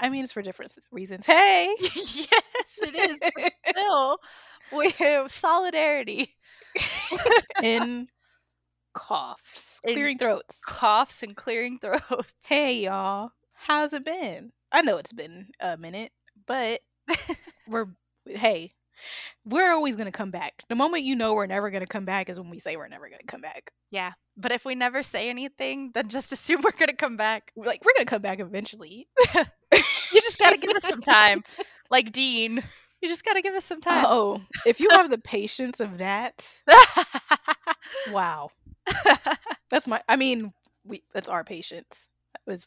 I 0.00 0.08
mean, 0.08 0.24
it's 0.24 0.32
for 0.32 0.42
different 0.42 0.72
reasons. 0.92 1.26
Hey, 1.26 1.74
yes, 1.80 2.78
it 2.82 2.94
is. 3.10 3.18
but 3.34 3.52
Still, 3.66 4.18
we 4.76 4.90
have 4.90 5.30
solidarity. 5.32 6.34
in 7.62 8.06
coughs, 8.94 9.80
In- 9.84 9.94
clearing 9.94 10.18
throats. 10.18 10.62
Coughs 10.66 11.22
and 11.22 11.36
clearing 11.36 11.78
throats. 11.78 12.34
Hey, 12.46 12.84
y'all, 12.84 13.30
how's 13.54 13.92
it 13.92 14.04
been? 14.04 14.52
I 14.70 14.82
know 14.82 14.98
it's 14.98 15.12
been 15.12 15.48
a 15.60 15.76
minute, 15.76 16.12
but 16.46 16.80
we're 17.66 17.86
hey, 18.26 18.72
we're 19.44 19.72
always 19.72 19.96
gonna 19.96 20.12
come 20.12 20.30
back. 20.30 20.62
The 20.68 20.74
moment 20.74 21.04
you 21.04 21.16
know 21.16 21.34
we're 21.34 21.46
never 21.46 21.70
gonna 21.70 21.86
come 21.86 22.04
back 22.04 22.28
is 22.28 22.38
when 22.38 22.50
we 22.50 22.58
say 22.58 22.76
we're 22.76 22.88
never 22.88 23.08
gonna 23.08 23.22
come 23.26 23.40
back. 23.40 23.72
Yeah, 23.90 24.12
but 24.36 24.52
if 24.52 24.64
we 24.64 24.74
never 24.74 25.02
say 25.02 25.30
anything, 25.30 25.90
then 25.94 26.08
just 26.08 26.30
assume 26.32 26.60
we're 26.62 26.70
gonna 26.78 26.92
come 26.92 27.16
back. 27.16 27.50
Like 27.56 27.82
we're 27.84 27.94
gonna 27.96 28.04
come 28.04 28.22
back 28.22 28.40
eventually. 28.40 29.08
Just 30.38 30.50
gotta 30.50 30.56
give 30.58 30.76
us 30.76 30.84
some 30.84 31.00
time, 31.02 31.44
like 31.90 32.12
Dean. 32.12 32.62
You 33.00 33.08
just 33.08 33.24
gotta 33.24 33.42
give 33.42 33.54
us 33.54 33.64
some 33.64 33.80
time. 33.80 34.04
Oh, 34.06 34.40
if 34.66 34.80
you 34.80 34.88
have 34.90 35.10
the 35.10 35.18
patience 35.18 35.80
of 35.80 35.98
that, 35.98 36.60
wow, 38.10 38.50
that's 39.70 39.86
my. 39.86 40.00
I 40.08 40.16
mean, 40.16 40.52
we 40.84 41.02
that's 41.12 41.28
our 41.28 41.44
patience. 41.44 42.08
That 42.34 42.50
was 42.50 42.66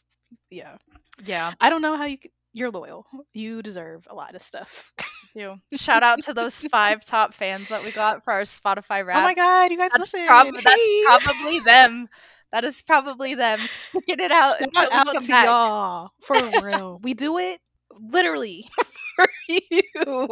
yeah. 0.50 0.76
yeah, 1.24 1.52
I 1.60 1.68
don't 1.70 1.82
know 1.82 1.96
how 1.96 2.04
you. 2.04 2.18
You're 2.54 2.70
loyal. 2.70 3.06
You 3.32 3.62
deserve 3.62 4.06
a 4.10 4.14
lot 4.14 4.34
of 4.34 4.42
stuff. 4.42 4.92
you. 5.34 5.56
Shout 5.72 6.02
out 6.02 6.20
to 6.24 6.34
those 6.34 6.54
five 6.64 7.02
top 7.04 7.32
fans 7.32 7.70
that 7.70 7.82
we 7.82 7.92
got 7.92 8.22
for 8.22 8.32
our 8.34 8.42
Spotify 8.42 9.04
rap. 9.06 9.18
Oh 9.18 9.22
my 9.22 9.34
god, 9.34 9.70
you 9.70 9.78
guys 9.78 9.90
that's, 9.90 10.12
listen. 10.12 10.26
prob- 10.26 10.54
Hey. 10.54 10.62
that's 10.62 11.24
probably 11.24 11.60
them. 11.60 12.08
That 12.52 12.64
is 12.64 12.82
probably 12.82 13.34
them 13.34 13.58
sticking 13.90 14.20
it 14.20 14.30
out. 14.30 14.56
Shout 14.74 14.92
out 14.92 15.20
to 15.20 15.28
back. 15.28 15.46
y'all 15.46 16.10
for 16.22 16.36
real. 16.62 16.98
we 17.02 17.14
do 17.14 17.38
it 17.38 17.60
literally 17.98 18.66
for 19.16 19.26
you. 19.48 20.28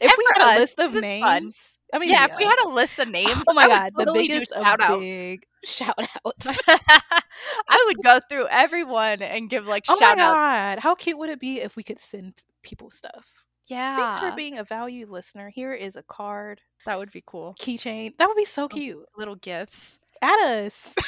if 0.00 0.02
And 0.02 0.10
we 0.18 0.24
had 0.34 0.56
a 0.56 0.60
list 0.60 0.78
of 0.80 0.94
is 0.94 1.00
fun. 1.00 1.00
names, 1.00 1.78
I 1.94 1.98
mean, 1.98 2.10
yeah, 2.10 2.24
if 2.26 2.36
we 2.36 2.44
had 2.44 2.58
a 2.64 2.68
list 2.68 2.98
of 2.98 3.08
oh 3.08 3.10
names, 3.10 3.42
oh 3.48 3.52
my 3.54 3.68
god, 3.68 3.92
the 3.96 4.04
totally 4.04 4.26
do 4.28 4.34
biggest 4.34 4.52
shout 4.54 4.80
out. 4.82 5.00
big 5.00 5.44
shout 5.64 5.94
outs. 6.26 6.62
I 6.68 7.84
would 7.86 8.02
go 8.02 8.20
through 8.28 8.48
everyone 8.48 9.22
and 9.22 9.48
give 9.48 9.66
like 9.66 9.84
oh 9.88 9.96
shout 9.98 10.16
my 10.18 10.72
outs. 10.74 10.82
how 10.82 10.94
cute 10.94 11.18
would 11.18 11.30
it 11.30 11.40
be 11.40 11.60
if 11.60 11.76
we 11.76 11.82
could 11.82 11.98
send 12.00 12.34
people 12.62 12.90
stuff? 12.90 13.44
Yeah, 13.68 13.96
Thanks 13.96 14.18
for 14.18 14.32
being 14.32 14.58
a 14.58 14.64
valued 14.64 15.08
listener. 15.10 15.48
Here 15.48 15.72
is 15.72 15.94
a 15.94 16.02
card, 16.02 16.60
that 16.86 16.98
would 16.98 17.12
be 17.12 17.22
cool. 17.24 17.54
keychain. 17.60 18.16
That 18.18 18.26
would 18.26 18.36
be 18.36 18.44
so 18.44 18.64
Oh. 18.64 18.68
cute. 18.68 19.06
Little 19.16 19.36
gifts. 19.36 20.00
At 20.22 20.38
us 20.40 20.94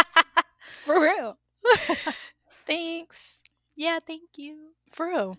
for 0.84 1.00
real. 1.00 1.38
Thanks 2.66 3.36
yeah, 3.76 3.98
thank 4.06 4.22
you. 4.36 4.70
for 4.90 5.08
real. 5.08 5.36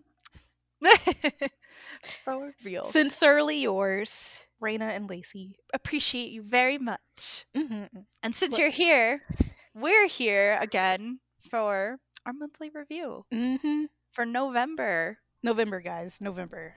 For 2.23 2.54
real. 2.64 2.84
Sincerely 2.84 3.58
yours, 3.62 4.45
Raina 4.62 4.95
and 4.95 5.09
Lacey. 5.09 5.58
Appreciate 5.73 6.31
you 6.31 6.44
very 6.44 6.78
much. 6.78 7.45
hmm 7.56 7.84
And 8.22 8.36
since 8.36 8.54
What- 8.54 8.61
you're 8.61 8.70
here, 8.70 9.22
we're 9.73 10.08
here 10.08 10.58
again 10.61 11.20
for 11.50 11.98
our 12.26 12.34
monthly 12.34 12.70
review 12.73 13.26
hmm 13.32 13.86
for 14.11 14.26
November. 14.26 15.17
November, 15.44 15.80
guys. 15.82 16.20
November. 16.22 16.76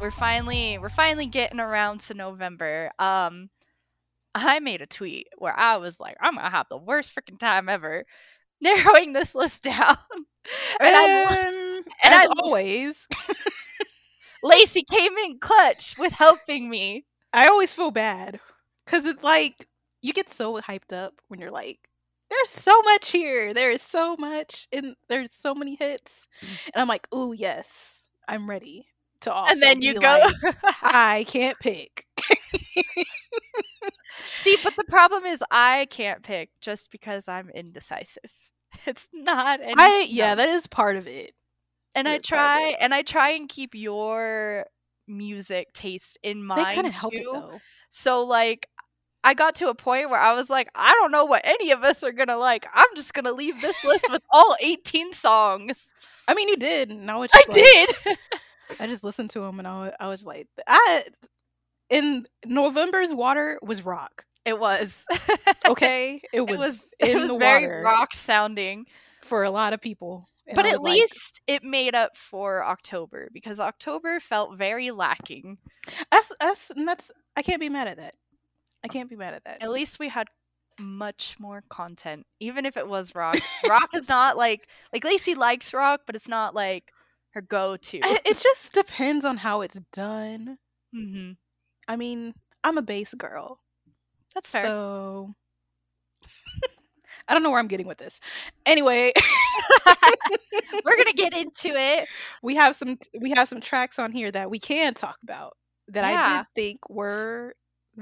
We're 0.00 0.10
finally 0.10 0.78
we're 0.78 0.88
finally 0.88 1.26
getting 1.26 1.60
around 1.60 2.00
to 2.02 2.14
November. 2.14 2.90
Um 2.98 3.50
I 4.34 4.60
made 4.60 4.80
a 4.80 4.86
tweet 4.86 5.26
where 5.38 5.56
I 5.58 5.76
was 5.76 6.00
like, 6.00 6.16
I'm 6.20 6.36
gonna 6.36 6.48
have 6.50 6.68
the 6.70 6.78
worst 6.78 7.14
freaking 7.14 7.38
time 7.38 7.68
ever 7.68 8.04
narrowing 8.60 9.12
this 9.12 9.34
list 9.34 9.62
down. 9.64 9.96
and 10.80 10.96
I, 10.96 11.26
And, 11.46 11.56
and 12.04 12.14
as 12.14 12.26
I- 12.28 12.32
always, 12.42 13.06
Lacey 14.42 14.82
came 14.82 15.16
in 15.18 15.38
clutch 15.38 15.96
with 15.98 16.12
helping 16.12 16.70
me. 16.70 17.04
I 17.32 17.46
always 17.48 17.72
feel 17.72 17.90
bad 17.90 18.40
because 18.84 19.06
it's 19.06 19.22
like 19.22 19.66
you 20.02 20.12
get 20.12 20.30
so 20.30 20.60
hyped 20.60 20.92
up 20.92 21.14
when 21.28 21.40
you're 21.40 21.50
like, 21.50 21.88
"There's 22.30 22.48
so 22.48 22.80
much 22.82 23.10
here. 23.10 23.52
There 23.52 23.70
is 23.70 23.82
so 23.82 24.16
much, 24.16 24.66
and 24.72 24.96
there's 25.08 25.32
so 25.32 25.54
many 25.54 25.76
hits," 25.76 26.26
and 26.40 26.80
I'm 26.80 26.88
like, 26.88 27.06
"Ooh, 27.14 27.32
yes, 27.32 28.04
I'm 28.28 28.48
ready." 28.48 28.86
To 29.22 29.32
also 29.32 29.52
and 29.52 29.62
then 29.62 29.82
you 29.82 29.92
go 29.94 30.18
like, 30.44 30.56
I 30.82 31.24
can't 31.28 31.58
pick. 31.58 32.06
See, 34.40 34.56
but 34.64 34.74
the 34.76 34.84
problem 34.88 35.24
is 35.26 35.44
I 35.50 35.86
can't 35.90 36.22
pick 36.22 36.50
just 36.60 36.90
because 36.90 37.28
I'm 37.28 37.50
indecisive. 37.50 38.22
It's 38.86 39.08
not 39.12 39.60
anything 39.60 39.76
I 39.78 40.06
yeah, 40.08 40.36
that 40.36 40.48
is 40.48 40.68
part 40.68 40.94
of 40.96 41.08
it. 41.08 41.32
And 41.94 42.08
I 42.08 42.16
is 42.16 42.26
part 42.26 42.40
of 42.40 42.58
try 42.60 42.76
and 42.80 42.94
I 42.94 43.02
try 43.02 43.30
and 43.30 43.48
keep 43.48 43.74
your 43.74 44.66
music 45.06 45.72
taste 45.72 46.18
in 46.22 46.44
mind. 46.44 46.66
They 46.66 46.74
couldn't 46.74 46.92
help 46.92 47.14
it 47.14 47.24
though. 47.30 47.60
So 47.90 48.24
like 48.24 48.68
I 49.22 49.34
got 49.34 49.54
to 49.56 49.68
a 49.68 49.74
point 49.74 50.08
where 50.08 50.20
I 50.20 50.32
was 50.32 50.48
like, 50.48 50.68
I 50.74 50.92
don't 50.94 51.10
know 51.12 51.26
what 51.26 51.42
any 51.44 51.72
of 51.72 51.84
us 51.84 52.02
are 52.02 52.12
gonna 52.12 52.38
like. 52.38 52.66
I'm 52.72 52.86
just 52.96 53.12
gonna 53.12 53.32
leave 53.32 53.60
this 53.60 53.84
list 53.84 54.06
with 54.10 54.22
all 54.30 54.56
18 54.60 55.12
songs. 55.12 55.92
I 56.26 56.34
mean, 56.34 56.48
you 56.48 56.56
did, 56.56 56.90
and 56.90 57.10
I 57.10 57.14
I 57.14 57.18
like, 57.18 57.30
did. 57.50 57.90
I 58.80 58.86
just 58.86 59.04
listened 59.04 59.30
to 59.30 59.40
them 59.40 59.58
and 59.58 59.66
I 59.66 59.80
was, 59.80 59.92
I 60.00 60.08
was 60.08 60.26
like, 60.26 60.46
I 60.66 61.02
in 61.90 62.26
November's 62.46 63.12
water 63.12 63.58
was 63.62 63.84
rock. 63.84 64.24
It 64.44 64.58
was. 64.58 65.04
Okay, 65.68 66.20
it 66.32 66.40
was, 66.40 66.52
it 66.52 66.58
was. 66.58 66.86
it 66.98 67.16
was 67.20 67.36
very 67.36 67.66
water 67.66 67.82
rock 67.84 68.14
sounding. 68.14 68.86
for 69.22 69.44
a 69.44 69.50
lot 69.50 69.72
of 69.72 69.80
people. 69.80 70.26
And 70.50 70.56
But 70.56 70.66
at 70.66 70.80
like, 70.82 70.92
least 70.92 71.40
it 71.46 71.62
made 71.62 71.94
up 71.94 72.16
for 72.16 72.64
October 72.64 73.28
because 73.32 73.60
October 73.60 74.18
felt 74.18 74.56
very 74.58 74.90
lacking. 74.90 75.58
Us, 76.10 76.32
that's 76.40 76.70
and 76.70 76.86
that's 76.88 77.12
I 77.36 77.42
can't 77.42 77.60
be 77.60 77.68
mad 77.68 77.86
at 77.86 77.98
that. 77.98 78.14
I 78.84 78.88
can't 78.88 79.08
be 79.08 79.14
mad 79.16 79.34
at 79.34 79.44
that. 79.44 79.62
At 79.62 79.70
least 79.70 79.98
we 80.00 80.08
had 80.08 80.26
much 80.80 81.36
more 81.38 81.62
content, 81.70 82.26
even 82.40 82.66
if 82.66 82.76
it 82.76 82.88
was 82.88 83.14
rock. 83.14 83.36
rock 83.68 83.94
is 83.94 84.08
not 84.08 84.36
like 84.36 84.68
like 84.92 85.04
Lacey 85.04 85.34
likes 85.36 85.72
rock, 85.72 86.00
but 86.04 86.16
it's 86.16 86.28
not 86.28 86.54
like 86.54 86.90
her 87.32 87.40
go-to. 87.40 88.00
It 88.02 88.38
just 88.38 88.72
depends 88.72 89.24
on 89.24 89.36
how 89.36 89.60
it's 89.60 89.80
done. 89.92 90.58
Mm-hmm. 90.92 91.32
I 91.86 91.96
mean, 91.96 92.34
I'm 92.64 92.76
a 92.76 92.82
bass 92.82 93.14
girl, 93.14 93.60
That's 94.34 94.50
fair. 94.50 94.64
so 94.64 95.34
I 97.30 97.34
don't 97.34 97.42
know 97.42 97.50
where 97.50 97.60
I'm 97.60 97.68
getting 97.68 97.86
with 97.86 97.98
this. 97.98 98.20
Anyway, 98.66 99.12
We're 100.84 100.96
gonna 100.96 101.12
get 101.14 101.32
into 101.34 101.68
it. 101.76 102.08
we 102.42 102.56
have 102.56 102.74
some 102.74 102.98
we 103.20 103.30
have 103.30 103.48
some 103.48 103.60
tracks 103.60 103.98
on 103.98 104.12
here 104.12 104.30
that 104.30 104.50
we 104.50 104.58
can 104.58 104.94
talk 104.94 105.16
about 105.22 105.56
that 105.88 106.04
I 106.04 106.38
did 106.38 106.46
think 106.54 106.88
were 106.88 107.54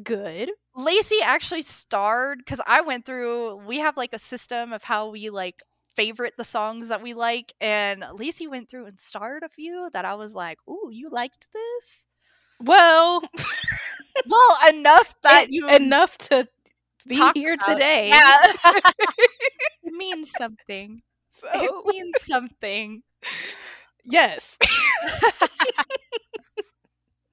good. 0.02 0.50
Lacey 0.76 1.16
actually 1.22 1.62
starred 1.62 2.38
because 2.38 2.60
I 2.66 2.80
went 2.82 3.04
through. 3.06 3.56
We 3.66 3.78
have 3.80 3.96
like 3.96 4.12
a 4.12 4.18
system 4.18 4.72
of 4.72 4.82
how 4.84 5.10
we 5.10 5.30
like 5.30 5.62
favorite 5.96 6.34
the 6.38 6.44
songs 6.44 6.88
that 6.88 7.02
we 7.02 7.14
like, 7.14 7.52
and 7.60 8.04
Lacey 8.14 8.46
went 8.46 8.68
through 8.68 8.86
and 8.86 8.98
starred 8.98 9.42
a 9.42 9.48
few 9.48 9.90
that 9.92 10.04
I 10.04 10.14
was 10.14 10.34
like, 10.34 10.58
"Ooh, 10.68 10.88
you 10.92 11.10
liked 11.10 11.46
this." 11.52 12.06
Well, 12.60 13.22
Well, 14.26 14.58
enough 14.68 15.14
that 15.22 15.44
it- 15.44 15.50
you 15.52 15.66
enough 15.68 16.16
to 16.18 16.48
be 17.06 17.16
talk 17.16 17.36
here 17.36 17.54
about- 17.54 17.74
today. 17.74 18.08
Yeah. 18.08 18.72
means 19.84 20.30
something. 20.36 21.02
It 21.54 21.86
means 21.86 22.14
something. 22.22 23.02
yes. 24.04 24.56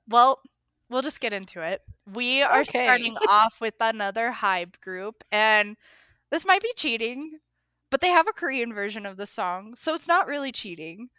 Well, 0.08 0.40
we'll 0.90 1.02
just 1.02 1.20
get 1.20 1.34
into 1.34 1.62
it. 1.62 1.82
We 2.14 2.44
are 2.44 2.62
Okay. 2.62 2.84
starting 2.86 3.18
off 3.28 3.56
with 3.60 3.74
another 3.82 4.32
hype 4.32 4.80
group, 4.82 5.24
and 5.32 5.78
this 6.32 6.46
might 6.46 6.62
be 6.62 6.72
cheating, 6.76 7.40
but 7.90 8.02
they 8.02 8.10
have 8.10 8.28
a 8.28 8.34
Korean 8.34 8.74
version 8.74 9.06
of 9.06 9.18
the 9.18 9.26
song, 9.26 9.74
so 9.76 9.96
it's 9.96 10.08
not 10.08 10.28
really 10.28 10.52
cheating. 10.52 11.10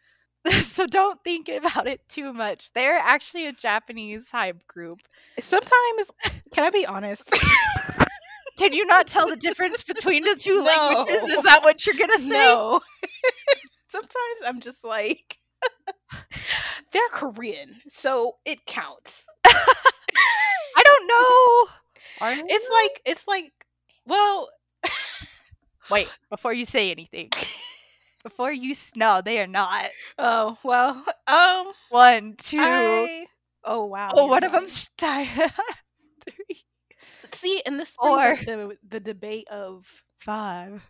so 0.60 0.86
don't 0.86 1.22
think 1.24 1.48
about 1.48 1.88
it 1.88 2.00
too 2.08 2.32
much. 2.32 2.72
They're 2.74 2.96
actually 2.98 3.46
a 3.46 3.52
Japanese 3.52 4.30
hype 4.30 4.64
group. 4.68 5.00
Sometimes, 5.40 6.12
can 6.54 6.64
I 6.64 6.70
be 6.70 6.86
honest? 6.86 7.28
Can 8.56 8.72
you 8.72 8.86
not 8.86 9.06
tell 9.06 9.26
the 9.28 9.36
difference 9.36 9.82
between 9.82 10.22
the 10.22 10.34
two 10.34 10.56
No. 10.56 10.64
languages? 10.64 11.22
Is 11.38 11.42
that 11.44 11.62
what 11.62 11.84
you're 11.86 11.96
gonna 11.96 12.18
say? 12.18 12.28
no. 12.28 12.80
Sometimes 13.90 14.40
I'm 14.46 14.60
just 14.60 14.84
like, 14.84 15.38
They're 16.92 17.08
Korean, 17.12 17.80
so 17.88 18.36
it 18.44 18.64
counts. 18.66 19.26
I 19.46 20.82
don't 20.84 21.06
know. 21.08 21.72
Are 22.20 22.34
they 22.36 22.42
It's 22.48 22.68
though? 22.68 22.74
like 22.74 23.02
it's 23.06 23.28
like 23.28 23.52
well 24.06 24.48
wait 25.90 26.08
before 26.30 26.52
you 26.52 26.64
say 26.64 26.90
anything. 26.90 27.30
Before 28.22 28.52
you 28.52 28.72
s- 28.72 28.92
no, 28.96 29.20
they 29.22 29.40
are 29.40 29.46
not. 29.46 29.90
oh 30.18 30.58
well 30.62 31.04
um 31.26 31.72
One, 31.90 32.34
two. 32.38 32.58
I, 32.60 33.26
oh 33.64 33.84
wow. 33.86 34.10
oh, 34.14 34.22
you're 34.22 34.30
one 34.30 34.44
of 34.44 34.52
them's 34.52 34.90
tired. 34.96 35.28
Three, 35.28 35.50
See, 37.36 37.62
and 37.66 37.78
this 37.78 37.96
brings 38.00 38.40
the 38.44 38.76
the 38.86 39.00
debate 39.00 39.48
of 39.48 40.04
five, 40.18 40.82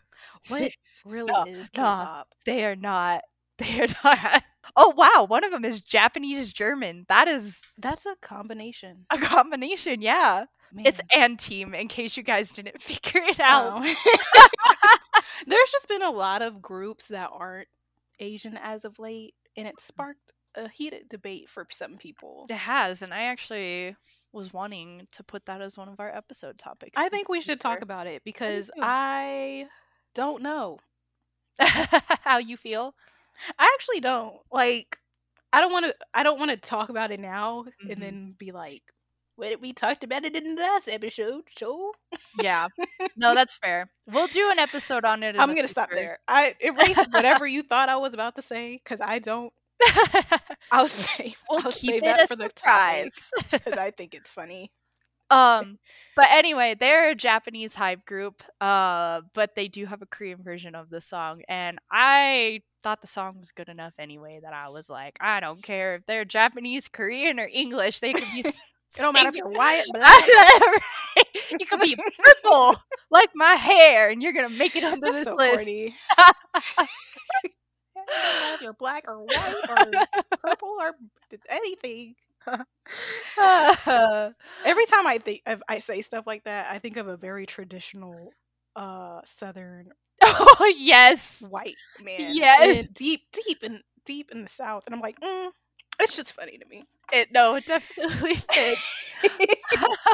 what 0.48 0.58
six. 0.58 1.02
really 1.04 1.32
No, 1.32 1.44
is. 1.44 1.70
K-pop. 1.70 2.28
They 2.44 2.64
are 2.64 2.76
not. 2.76 3.22
They 3.58 3.80
are 3.80 3.88
not. 4.04 4.42
Oh 4.76 4.92
wow, 4.96 5.24
one 5.26 5.42
of 5.44 5.50
them 5.50 5.64
is 5.64 5.80
Japanese 5.80 6.52
German. 6.52 7.06
That 7.08 7.26
is 7.26 7.62
That's 7.78 8.04
a 8.04 8.16
combination. 8.20 9.06
a 9.10 9.16
combination. 9.18 10.02
Yeah, 10.02 10.44
it's 10.84 11.00
and 11.14 11.38
team. 11.38 11.74
In 11.74 11.88
case 11.88 12.16
you 12.18 12.22
guys 12.22 12.50
didn't 12.52 12.82
figure 12.82 13.22
it 13.24 13.40
out. 13.40 13.82
Oh. 13.84 13.94
There's 15.46 15.70
just 15.70 15.88
been 15.88 16.02
a 16.02 16.10
lot 16.10 16.42
of 16.42 16.60
groups 16.62 17.06
that 17.06 17.30
aren't 17.32 17.68
Asian 18.20 18.58
as 18.60 18.84
of 18.84 18.98
late, 18.98 19.34
and 19.56 19.66
it 19.66 19.80
sparked 19.80 20.32
a 20.54 20.68
heated 20.68 21.08
debate 21.08 21.48
for 21.48 21.66
some 21.70 21.96
people. 21.96 22.46
It 22.50 22.56
has, 22.56 23.02
and 23.02 23.12
I 23.14 23.22
actually 23.24 23.96
was 24.36 24.52
wanting 24.52 25.08
to 25.12 25.24
put 25.24 25.46
that 25.46 25.60
as 25.60 25.76
one 25.76 25.88
of 25.88 25.98
our 25.98 26.14
episode 26.14 26.58
topics. 26.58 26.92
I 26.96 27.08
think 27.08 27.28
we 27.28 27.40
should 27.40 27.60
talk 27.60 27.82
about 27.82 28.06
it 28.06 28.22
because. 28.24 28.70
I 28.80 29.66
don't 30.14 30.42
know. 30.42 30.78
how 31.58 32.38
you 32.38 32.56
feel. 32.56 32.94
I 33.58 33.70
actually 33.74 34.00
don't. 34.00 34.36
Like 34.52 34.98
I 35.52 35.60
don't 35.60 35.72
want 35.72 35.86
to 35.86 35.94
I 36.14 36.22
don't 36.22 36.38
want 36.38 36.50
to 36.50 36.56
talk 36.56 36.88
about 36.88 37.10
it 37.10 37.20
now 37.20 37.64
Mhm. 37.84 37.92
and 37.92 38.02
then 38.02 38.34
be 38.38 38.52
like 38.52 38.82
"Well, 39.36 39.54
we 39.60 39.72
talked 39.72 40.04
about 40.04 40.24
it 40.24 40.36
in 40.36 40.54
the 40.54 40.60
last 40.62 40.88
episode, 40.88 41.44
so 41.56 41.92
Yeah, 42.40 42.68
no, 43.16 43.34
that's 43.38 43.56
fair. 43.58 43.90
We'll 44.06 44.26
do 44.26 44.50
an 44.50 44.58
episode 44.58 45.04
on 45.04 45.22
it. 45.22 45.34
in 45.34 45.40
I'm 45.40 45.54
gonna 45.54 45.68
stop 45.68 45.90
there. 45.90 46.18
I 46.28 46.54
erase 46.60 47.06
whatever 47.10 47.46
you 47.46 47.62
thought 47.62 47.88
I 47.88 47.96
was 47.96 48.12
about 48.14 48.36
to 48.36 48.42
say 48.42 48.80
because 48.82 49.00
I 49.00 49.18
don't. 49.18 49.52
I'll 50.72 50.88
save. 50.88 51.36
we'll 51.50 51.64
I'll 51.64 51.72
keep 51.72 51.94
it 51.94 52.04
that 52.04 52.22
a 52.22 52.26
for 52.26 52.36
the 52.36 52.50
surprise. 52.54 53.30
because 53.50 53.74
I 53.74 53.90
think 53.90 54.14
it's 54.14 54.30
funny. 54.30 54.70
um, 55.30 55.78
but 56.14 56.26
anyway, 56.30 56.76
they're 56.78 57.10
a 57.10 57.14
Japanese 57.14 57.74
hype 57.74 58.04
group. 58.04 58.42
Uh, 58.60 59.22
but 59.34 59.54
they 59.54 59.68
do 59.68 59.86
have 59.86 60.02
a 60.02 60.06
Korean 60.06 60.42
version 60.42 60.74
of 60.74 60.90
the 60.90 61.00
song, 61.00 61.42
and 61.48 61.78
I 61.90 62.62
thought 62.82 63.00
the 63.00 63.06
song 63.06 63.38
was 63.38 63.52
good 63.52 63.68
enough 63.68 63.94
anyway 63.98 64.40
that 64.42 64.52
I 64.52 64.68
was 64.68 64.88
like, 64.88 65.18
I 65.20 65.40
don't 65.40 65.62
care 65.62 65.96
if 65.96 66.06
they're 66.06 66.24
Japanese, 66.24 66.88
Korean, 66.88 67.40
or 67.40 67.48
English. 67.52 68.00
They 68.00 68.12
could 68.12 68.24
be. 68.34 68.48
It 68.48 68.54
don't 69.02 69.12
matter 69.12 69.28
if 69.28 69.34
you're 69.34 69.48
white, 69.48 69.84
black. 69.92 70.26
You 71.50 71.66
could 71.66 71.80
be 71.80 71.96
purple 72.18 72.76
like 73.10 73.30
my 73.34 73.54
hair, 73.54 74.08
and 74.08 74.22
you're 74.22 74.32
gonna 74.32 74.48
make 74.48 74.76
it 74.76 74.84
onto 74.84 75.00
That's 75.00 75.16
this 75.16 75.24
so 75.24 75.34
list. 75.34 75.68
Corny. 78.06 78.20
it 78.20 78.22
doesn't 78.22 78.40
matter 78.40 78.54
if 78.54 78.60
you're 78.62 78.72
black 78.72 79.04
or 79.08 79.20
white 79.20 79.56
or 79.68 79.92
purple 80.40 80.76
or 80.80 80.92
anything. 81.50 82.14
Every 84.64 84.86
time 84.86 85.06
I 85.06 85.18
think 85.18 85.42
I 85.68 85.80
say 85.80 86.02
stuff 86.02 86.26
like 86.26 86.44
that, 86.44 86.68
I 86.70 86.78
think 86.78 86.96
of 86.96 87.08
a 87.08 87.16
very 87.16 87.46
traditional 87.46 88.32
uh 88.76 89.20
southern 89.24 89.90
oh 90.22 90.74
yes, 90.78 91.42
white 91.48 91.76
man. 92.02 92.34
Yes. 92.34 92.88
deep, 92.88 93.22
deep 93.32 93.62
in 93.62 93.82
deep 94.04 94.30
in 94.32 94.42
the 94.42 94.48
south, 94.48 94.84
and 94.86 94.94
I'm 94.94 95.00
like, 95.00 95.20
mm, 95.20 95.50
it's 96.00 96.16
just 96.16 96.32
funny 96.32 96.58
to 96.58 96.66
me. 96.66 96.84
it 97.12 97.28
no, 97.32 97.54
it 97.56 97.66
definitely 97.66 98.34
fits. 98.52 99.02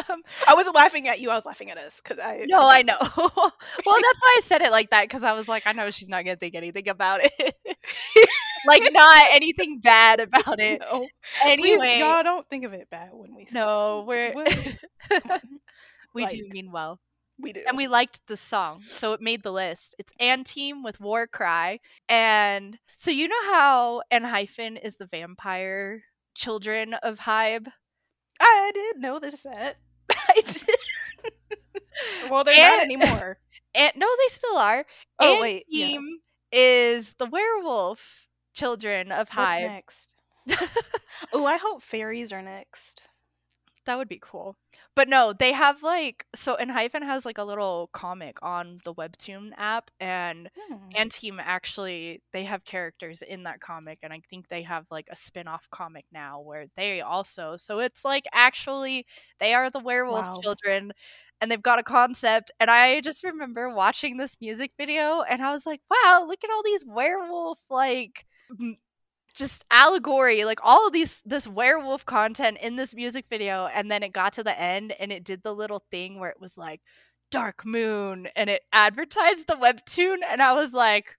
Um, 0.08 0.22
I 0.48 0.54
wasn't 0.54 0.74
laughing 0.76 1.06
at 1.08 1.20
you. 1.20 1.30
I 1.30 1.34
was 1.34 1.44
laughing 1.44 1.70
at 1.70 1.76
us 1.76 2.00
because 2.00 2.18
I. 2.18 2.46
no, 2.48 2.60
I 2.60 2.82
know. 2.82 2.96
well, 3.00 3.18
that's 3.18 3.84
why 3.84 4.36
I 4.38 4.40
said 4.44 4.62
it 4.62 4.70
like 4.70 4.90
that 4.90 5.02
because 5.04 5.22
I 5.22 5.32
was 5.32 5.48
like, 5.48 5.66
I 5.66 5.72
know 5.72 5.90
she's 5.90 6.08
not 6.08 6.24
gonna 6.24 6.36
think 6.36 6.54
anything 6.54 6.88
about 6.88 7.20
it. 7.22 7.54
like 8.66 8.82
not 8.92 9.24
anything 9.32 9.80
bad 9.80 10.20
about 10.20 10.58
it. 10.60 10.80
No. 10.80 11.06
Anyway, 11.44 11.76
Please, 11.76 11.98
y'all 11.98 12.22
don't 12.22 12.48
think 12.48 12.64
of 12.64 12.72
it 12.72 12.88
bad 12.90 13.10
when 13.12 13.34
we. 13.34 13.46
no, 13.52 14.04
we're 14.06 14.32
What? 14.32 14.48
Come 15.10 15.20
on. 15.30 15.40
we 16.14 16.26
do 16.26 16.48
mean 16.50 16.70
well. 16.72 16.98
We 17.38 17.52
do. 17.52 17.62
and 17.66 17.76
we 17.76 17.88
liked 17.88 18.26
the 18.26 18.36
song, 18.36 18.82
so 18.82 19.12
it 19.14 19.20
made 19.20 19.42
the 19.42 19.52
list. 19.52 19.96
It's 19.98 20.12
&Team 20.44 20.82
with 20.82 21.00
War 21.00 21.26
Cry, 21.26 21.80
and 22.08 22.78
so 22.96 23.10
you 23.10 23.26
know 23.28 23.42
how 23.44 24.02
Enhypen 24.12 24.78
is 24.82 24.96
the 24.96 25.06
vampire 25.06 26.02
children 26.34 26.94
of 26.94 27.20
Hybe. 27.20 27.68
I 28.40 28.70
did 28.74 29.00
know 29.00 29.18
this 29.18 29.40
set. 29.42 29.78
I 30.10 30.40
did. 30.46 30.66
well, 32.30 32.44
they're 32.44 32.68
not 32.76 32.84
anymore. 32.84 33.38
And 33.74 33.90
no, 33.96 34.06
they 34.18 34.28
still 34.34 34.58
are. 34.58 34.84
Oh 35.18 35.36
An 35.36 35.40
wait, 35.40 35.64
yeah. 35.66 35.86
Team 35.86 36.18
is 36.52 37.14
the 37.14 37.24
werewolf 37.24 38.28
children 38.52 39.10
of 39.10 39.30
What's 39.30 39.50
Hybe. 39.52 39.60
next? 39.62 40.14
oh, 41.32 41.46
I 41.46 41.56
hope 41.56 41.82
fairies 41.82 42.32
are 42.32 42.42
next. 42.42 43.00
That 43.86 43.96
would 43.96 44.08
be 44.10 44.18
cool. 44.20 44.56
But 44.94 45.08
no, 45.08 45.32
they 45.32 45.52
have 45.52 45.82
like 45.82 46.26
so 46.34 46.56
Enhypen 46.56 47.02
has 47.02 47.24
like 47.24 47.38
a 47.38 47.44
little 47.44 47.88
comic 47.92 48.38
on 48.42 48.80
the 48.84 48.94
Webtoon 48.94 49.52
app 49.56 49.90
and 50.00 50.50
Hmm. 50.56 50.96
and 50.96 51.10
team 51.10 51.40
actually 51.42 52.22
they 52.34 52.44
have 52.44 52.64
characters 52.66 53.22
in 53.22 53.44
that 53.44 53.60
comic 53.60 54.00
and 54.02 54.12
I 54.12 54.20
think 54.28 54.48
they 54.48 54.60
have 54.62 54.84
like 54.90 55.08
a 55.10 55.16
spin-off 55.16 55.66
comic 55.70 56.04
now 56.12 56.40
where 56.40 56.66
they 56.76 57.00
also 57.00 57.56
so 57.56 57.78
it's 57.78 58.04
like 58.04 58.26
actually 58.34 59.06
they 59.40 59.54
are 59.54 59.70
the 59.70 59.80
werewolf 59.80 60.28
Wow. 60.28 60.42
children 60.42 60.92
and 61.40 61.50
they've 61.50 61.62
got 61.62 61.78
a 61.78 61.82
concept 61.82 62.50
and 62.60 62.70
I 62.70 63.00
just 63.00 63.24
remember 63.24 63.72
watching 63.74 64.18
this 64.18 64.36
music 64.40 64.72
video 64.78 65.22
and 65.22 65.42
I 65.42 65.52
was 65.52 65.64
like, 65.66 65.80
wow, 65.90 66.24
look 66.28 66.44
at 66.44 66.50
all 66.50 66.62
these 66.62 66.84
werewolf 66.86 67.58
like 67.70 68.26
just 69.32 69.64
allegory 69.70 70.44
like 70.44 70.60
all 70.62 70.86
of 70.86 70.92
these 70.92 71.22
this 71.24 71.46
werewolf 71.48 72.04
content 72.04 72.58
in 72.60 72.76
this 72.76 72.94
music 72.94 73.24
video 73.30 73.66
and 73.74 73.90
then 73.90 74.02
it 74.02 74.12
got 74.12 74.32
to 74.34 74.42
the 74.42 74.58
end 74.60 74.92
and 75.00 75.10
it 75.12 75.24
did 75.24 75.42
the 75.42 75.54
little 75.54 75.82
thing 75.90 76.18
where 76.18 76.30
it 76.30 76.40
was 76.40 76.56
like 76.58 76.80
dark 77.30 77.64
moon 77.64 78.28
and 78.36 78.50
it 78.50 78.62
advertised 78.72 79.46
the 79.46 79.54
webtoon 79.56 80.16
and 80.28 80.42
i 80.42 80.52
was 80.52 80.72
like 80.72 81.16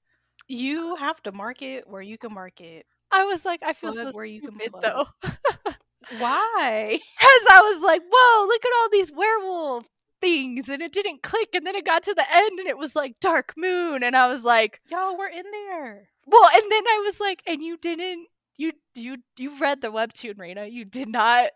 You 0.48 0.96
have 0.98 1.22
to 1.24 1.32
market 1.32 1.86
where 1.88 2.02
you 2.02 2.18
can 2.18 2.34
market. 2.34 2.86
i 3.12 3.26
was 3.26 3.44
like 3.46 3.62
i 3.64 3.74
feel 3.74 3.92
Plug 3.94 4.12
so 4.14 4.18
where 4.18 4.26
you 4.26 4.42
can 4.42 4.52
stupid 4.60 4.72
plug. 4.74 4.84
though 4.84 5.30
Why? 6.20 7.00
because 7.00 7.48
i 7.52 7.62
was 7.62 7.82
like 7.82 8.02
whoa 8.12 8.46
look 8.48 8.64
at 8.66 8.72
all 8.80 8.90
these 8.92 9.12
werewolf 9.12 9.86
things 10.22 10.70
and 10.70 10.82
it 10.82 10.92
didn't 10.94 11.24
click 11.24 11.50
and 11.54 11.66
then 11.66 11.76
it 11.76 11.86
got 11.86 12.04
to 12.04 12.14
the 12.14 12.26
end 12.32 12.60
and 12.60 12.68
it 12.68 12.78
was 12.78 12.96
like 12.96 13.16
dark 13.20 13.54
moon 13.58 14.04
and 14.04 14.16
i 14.16 14.28
was 14.28 14.44
like 14.44 14.80
Y'all 14.90 15.18
were 15.18 15.28
in 15.28 15.44
there. 15.52 16.10
Well 16.26 16.50
and 16.54 16.72
then 16.72 16.84
i 16.88 17.02
was 17.06 17.20
like 17.20 17.42
and 17.48 17.64
you 17.64 17.78
didn't 17.78 18.28
you 18.58 18.72
you 18.96 19.18
you 19.38 19.58
read 19.60 19.82
the 19.82 19.92
webtoon 19.92 20.36
Raina. 20.36 20.72
you 20.72 20.86
did 20.86 21.08
not 21.10 21.50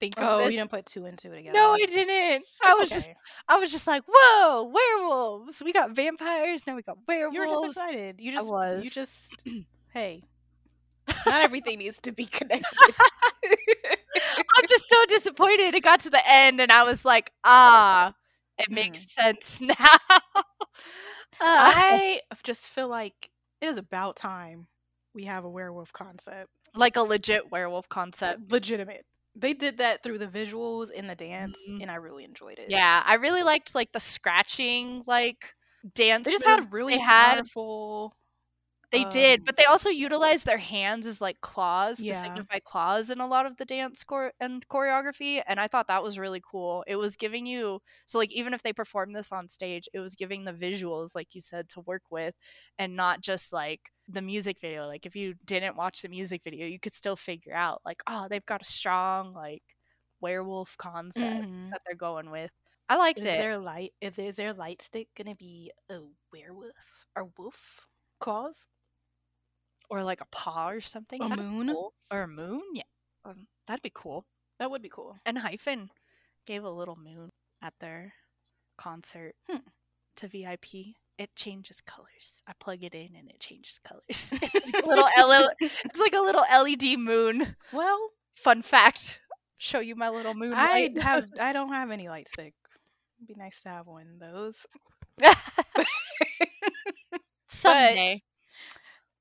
think 0.00 0.18
of 0.18 0.24
Oh, 0.24 0.44
you 0.46 0.56
didn't 0.56 0.70
put 0.70 0.86
two 0.86 1.04
and 1.06 1.16
two 1.16 1.30
together. 1.30 1.54
No, 1.56 1.72
I 1.74 1.78
didn't. 1.86 2.44
I 2.62 2.70
It's 2.70 2.78
was 2.80 2.88
just. 2.90 3.10
I 3.48 3.58
was 3.58 3.70
just 3.70 3.86
like, 3.86 4.02
whoa, 4.08 4.64
werewolves. 4.64 5.62
We 5.64 5.72
got 5.72 5.92
vampires, 5.92 6.66
now 6.66 6.74
we 6.74 6.82
got 6.82 6.98
werewolves. 7.06 7.34
You 7.34 7.40
were 7.40 7.46
just 7.46 7.64
excited. 7.66 8.20
You 8.20 8.32
just 8.32 8.50
was. 8.50 8.84
you 8.84 8.90
just 8.90 9.32
hey. 9.92 10.24
Not 11.26 11.42
everything 11.42 11.78
needs 11.78 12.00
to 12.00 12.12
be 12.12 12.26
connected. 12.26 12.66
I'm 14.56 14.66
just 14.68 14.88
so 14.88 14.96
disappointed. 15.08 15.74
It 15.74 15.82
got 15.82 16.00
to 16.00 16.10
the 16.10 16.22
end 16.28 16.60
and 16.60 16.72
I 16.72 16.82
was 16.84 17.04
like, 17.04 17.30
ah, 17.44 18.14
it 18.58 18.70
makes 18.70 19.12
sense 19.12 19.60
now. 19.60 19.74
Ah. 21.40 21.72
I 21.76 22.20
just 22.42 22.68
feel 22.68 22.88
like 22.88 23.30
it 23.64 23.68
is 23.68 23.78
about 23.78 24.16
time 24.16 24.66
we 25.14 25.24
have 25.24 25.44
a 25.44 25.48
werewolf 25.50 25.92
concept. 25.92 26.50
like 26.74 26.96
a 26.96 27.00
legit 27.02 27.50
werewolf 27.52 27.88
concept. 27.88 28.50
Legitimate. 28.50 29.06
They 29.36 29.52
did 29.54 29.78
that 29.78 30.02
through 30.02 30.18
the 30.18 30.26
visuals 30.26 30.90
and 30.94 31.08
the 31.08 31.14
dance, 31.14 31.58
Mhm. 31.70 31.82
and 31.82 31.90
I 31.90 31.94
really 31.96 32.24
enjoyed 32.24 32.58
it. 32.58 32.68
Yeah, 32.70 33.02
I 33.06 33.14
really 33.14 33.42
liked 33.42 33.74
like 33.74 33.92
the 33.92 34.00
scratching 34.00 35.02
like 35.06 35.54
dance. 35.94 36.24
They 36.24 36.32
just 36.32 36.46
moves 36.46 36.66
had 36.66 36.72
really 36.72 36.94
they 36.94 37.00
had. 37.00 37.36
powerful 37.36 38.16
They 38.94 39.04
did, 39.04 39.40
um, 39.40 39.46
but 39.46 39.56
they 39.56 39.64
also 39.64 39.90
utilized 39.90 40.46
their 40.46 40.58
hands 40.58 41.06
as 41.06 41.20
like 41.20 41.40
claws 41.40 42.04
to 42.04 42.14
Yeah. 42.14 42.14
signify 42.14 42.60
claws 42.60 43.10
in 43.10 43.20
a 43.20 43.26
lot 43.26 43.44
of 43.46 43.56
the 43.56 43.64
dance 43.64 44.04
chore- 44.08 44.32
and 44.40 44.66
choreography, 44.68 45.42
and 45.46 45.58
I 45.60 45.66
thought 45.68 45.88
that 45.88 46.02
was 46.04 46.18
really 46.18 46.40
cool. 46.48 46.84
It 46.86 46.96
was 46.96 47.16
giving 47.16 47.46
you 47.46 47.80
so 48.06 48.18
like 48.18 48.32
even 48.32 48.54
if 48.54 48.62
they 48.62 48.72
performed 48.72 49.16
this 49.16 49.32
on 49.32 49.48
stage, 49.48 49.88
it 49.92 49.98
was 50.00 50.14
giving 50.14 50.44
the 50.44 50.52
visuals 50.52 51.10
like 51.16 51.34
you 51.34 51.40
said 51.40 51.68
to 51.70 51.80
work 51.80 52.02
with, 52.10 52.36
and 52.78 52.96
not 52.96 53.20
just 53.20 53.52
like 53.52 53.90
the 54.08 54.22
music 54.22 54.58
video. 54.60 54.86
Like 54.86 55.06
if 55.06 55.16
you 55.16 55.34
didn't 55.44 55.76
watch 55.76 56.02
the 56.02 56.08
music 56.08 56.42
video, 56.44 56.66
you 56.66 56.78
could 56.80 56.94
still 56.94 57.16
figure 57.16 57.54
out 57.54 57.82
like 57.84 58.02
oh 58.06 58.28
they've 58.30 58.46
got 58.46 58.62
a 58.62 58.64
strong 58.66 59.34
like 59.34 59.62
werewolf 60.20 60.76
concept 60.78 61.46
Mhm. 61.46 61.70
that 61.72 61.80
they're 61.86 61.96
going 61.96 62.30
with. 62.30 62.52
I 62.88 62.96
liked 62.96 63.24
Is 63.24 63.26
it. 63.26 63.36
their 63.36 63.58
light? 63.58 63.92
If 64.00 64.16
there's 64.16 64.36
their 64.36 64.52
light 64.52 64.82
stick 64.82 65.08
gonna 65.16 65.34
be 65.36 65.72
a 65.90 66.00
werewolf 66.32 67.06
or 67.16 67.24
wolf 67.38 67.86
claws? 68.20 68.68
Or 69.90 70.02
like 70.02 70.20
a 70.20 70.26
paw 70.30 70.70
or 70.70 70.80
something. 70.80 71.22
A 71.22 71.28
That'd 71.28 71.44
moon? 71.44 71.68
cool. 71.68 71.94
or 72.10 72.22
a 72.22 72.28
moon. 72.28 72.62
Yeah, 72.74 72.82
um, 73.24 73.46
that'd 73.66 73.82
be 73.82 73.92
cool. 73.94 74.24
That 74.58 74.70
would 74.70 74.82
be 74.82 74.88
cool. 74.88 75.16
Enhypen 75.26 75.88
gave 76.46 76.64
a 76.64 76.70
little 76.70 76.96
moon 76.96 77.30
at 77.62 77.74
their 77.80 78.14
concert 78.78 79.34
Hmm. 79.48 79.58
to 80.16 80.28
VIP. 80.28 80.96
It 81.16 81.36
changes 81.36 81.80
colors. 81.80 82.42
I 82.46 82.52
plug 82.58 82.82
it 82.82 82.94
in 82.94 83.14
and 83.16 83.28
it 83.30 83.38
changes 83.40 83.78
colors. 83.78 84.32
it's 84.32 84.64
like 84.72 84.84
a 84.84 84.86
little 84.86 85.08
L- 85.16 85.50
it's 85.60 85.98
like 85.98 86.14
a 86.14 86.20
little 86.20 86.44
LED 86.50 86.98
moon. 86.98 87.54
Well, 87.72 88.10
Fun 88.36 88.62
fact. 88.62 89.20
Show 89.58 89.78
you 89.78 89.94
my 89.94 90.08
little 90.10 90.34
moon. 90.34 90.52
I 90.54 90.90
have 91.00 91.26
I 91.40 91.52
don't 91.52 91.70
have 91.72 91.90
any 91.92 92.08
light 92.08 92.28
stick. 92.28 92.52
It'd 93.18 93.28
be 93.28 93.34
nice 93.40 93.62
to 93.62 93.68
have 93.68 93.86
one 93.86 94.06
of 94.12 94.18
those. 94.18 94.66
Someday. 97.48 98.20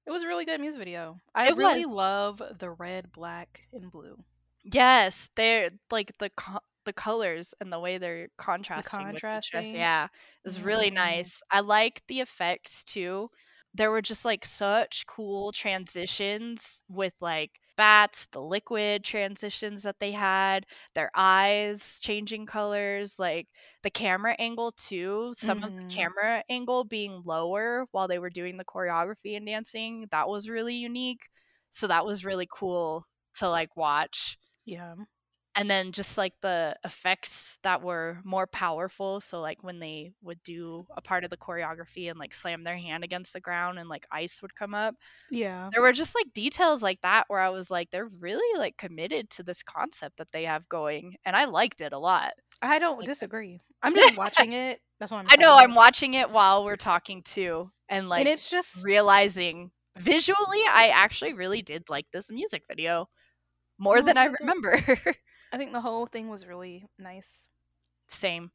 It 0.06 0.12
was 0.12 0.24
a 0.24 0.28
really 0.28 0.46
good 0.46 0.62
music 0.62 0.80
video. 0.80 1.20
I 1.36 1.48
It 1.48 1.58
really 1.58 1.86
was. 1.86 1.86
love 1.86 2.42
the 2.60 2.72
red, 2.72 3.12
black, 3.12 3.68
and 3.74 3.92
blue. 3.92 4.24
Yes, 4.64 5.30
they're 5.36 5.70
like 5.92 6.18
the 6.20 6.30
co- 6.32 6.60
the 6.86 6.94
colors 6.94 7.54
and 7.62 7.72
the 7.72 7.80
way 7.80 7.98
they're 7.98 8.30
contrasting. 8.38 9.14
dress. 9.14 9.24
contrasting. 9.44 9.74
Yeah, 9.74 10.06
it 10.06 10.10
was 10.46 10.62
really 10.62 10.90
Mhm. 10.90 10.96
nice. 10.96 11.42
I 11.52 11.62
like 11.62 12.04
the 12.08 12.20
effects 12.22 12.84
too. 12.84 13.30
There 13.74 13.92
were 13.92 14.02
just 14.02 14.26
like 14.26 14.46
such 14.46 15.06
cool 15.08 15.52
transitions 15.52 16.84
with 16.90 17.14
like 17.22 17.60
bats, 17.76 18.28
the 18.28 18.42
liquid 18.42 19.04
transitions 19.04 19.84
that 19.84 20.00
they 20.00 20.12
had, 20.12 20.66
their 20.96 21.12
eyes 21.16 22.00
changing 22.02 22.46
colors, 22.46 23.20
like 23.20 23.48
the 23.84 23.90
camera 23.92 24.36
angle 24.40 24.72
too. 24.74 25.34
Some 25.36 25.58
of 25.64 25.72
Mhm. 25.72 25.80
the 25.80 25.86
camera 25.96 26.44
angle 26.50 26.84
being 26.86 27.22
lower 27.26 27.86
while 27.92 28.08
they 28.08 28.20
were 28.20 28.30
doing 28.30 28.58
the 28.58 28.66
choreography 28.66 29.36
and 29.38 29.46
dancing. 29.46 30.08
That 30.12 30.28
was 30.30 30.50
really 30.50 30.76
unique. 30.76 31.30
So 31.70 31.88
that 31.88 32.06
was 32.06 32.26
really 32.26 32.48
cool 32.52 33.06
to 33.36 33.50
like 33.50 33.76
watch 33.78 34.38
Yeah. 34.66 34.96
And 35.56 35.70
then 35.70 35.92
just 35.92 36.18
like 36.18 36.34
the 36.42 36.76
effects 36.84 37.60
that 37.64 37.82
were 37.84 38.18
more 38.24 38.48
powerful 38.48 39.20
so 39.20 39.40
like 39.40 39.64
when 39.64 39.80
they 39.80 40.12
would 40.22 40.42
do 40.44 40.86
a 40.98 41.02
part 41.02 41.24
of 41.24 41.30
the 41.30 41.38
choreography 41.38 42.10
and 42.10 42.18
like 42.18 42.34
slam 42.34 42.64
their 42.64 42.78
hand 42.78 43.04
against 43.04 43.34
the 43.34 43.40
ground 43.40 43.78
and 43.78 43.88
like 43.90 44.06
ice 44.12 44.42
would 44.42 44.56
come 44.56 44.74
up 44.74 44.96
Yeah. 45.30 45.70
there 45.72 45.82
were 45.82 45.92
just 45.94 46.16
like 46.16 46.34
details 46.34 46.82
like 46.82 47.02
that 47.02 47.26
where 47.28 47.40
i 47.40 47.50
was 47.50 47.70
like 47.70 47.92
they're 47.92 48.10
really 48.20 48.60
like 48.60 48.78
committed 48.78 49.30
to 49.32 49.44
this 49.44 49.62
concept 49.64 50.18
that 50.18 50.32
they 50.32 50.44
have 50.46 50.68
going 50.70 51.16
and 51.26 51.36
i 51.36 51.46
liked 51.46 51.82
it 51.82 51.94
a 51.94 52.00
lot 52.00 52.32
I 52.62 52.80
don't 52.80 52.98
Like- 53.00 53.08
uh 53.08 53.12
disagree. 53.12 53.60
I'm 53.82 53.94
just 53.94 54.16
watching 54.18 54.54
it. 54.54 54.80
That's 55.00 55.12
what 55.12 55.20
I'm 55.20 55.28
i 55.30 55.36
know 55.36 55.58
saying. 55.58 55.70
i'm 55.72 55.76
watching 55.76 56.14
it 56.14 56.30
while 56.32 56.64
we're 56.64 56.78
talking 56.78 57.22
too 57.24 57.70
and 57.90 58.08
like 58.10 58.22
and 58.22 58.30
it's 58.30 58.50
just 58.50 58.86
realizing 58.86 59.70
visually 59.98 60.62
i 60.72 60.90
actually 60.94 61.34
really 61.34 61.62
did 61.62 61.84
like 61.90 62.06
this 62.14 62.32
music 62.32 62.64
video 62.68 63.08
more 63.78 64.02
than 64.02 64.18
i 64.18 64.26
remember 64.40 64.80
I 65.54 65.58
think 65.58 65.72
the 65.72 65.80
whole 65.80 66.06
thing 66.06 66.28
was 66.28 66.46
really 66.46 66.86
nice. 67.00 67.48
Same. 68.08 68.52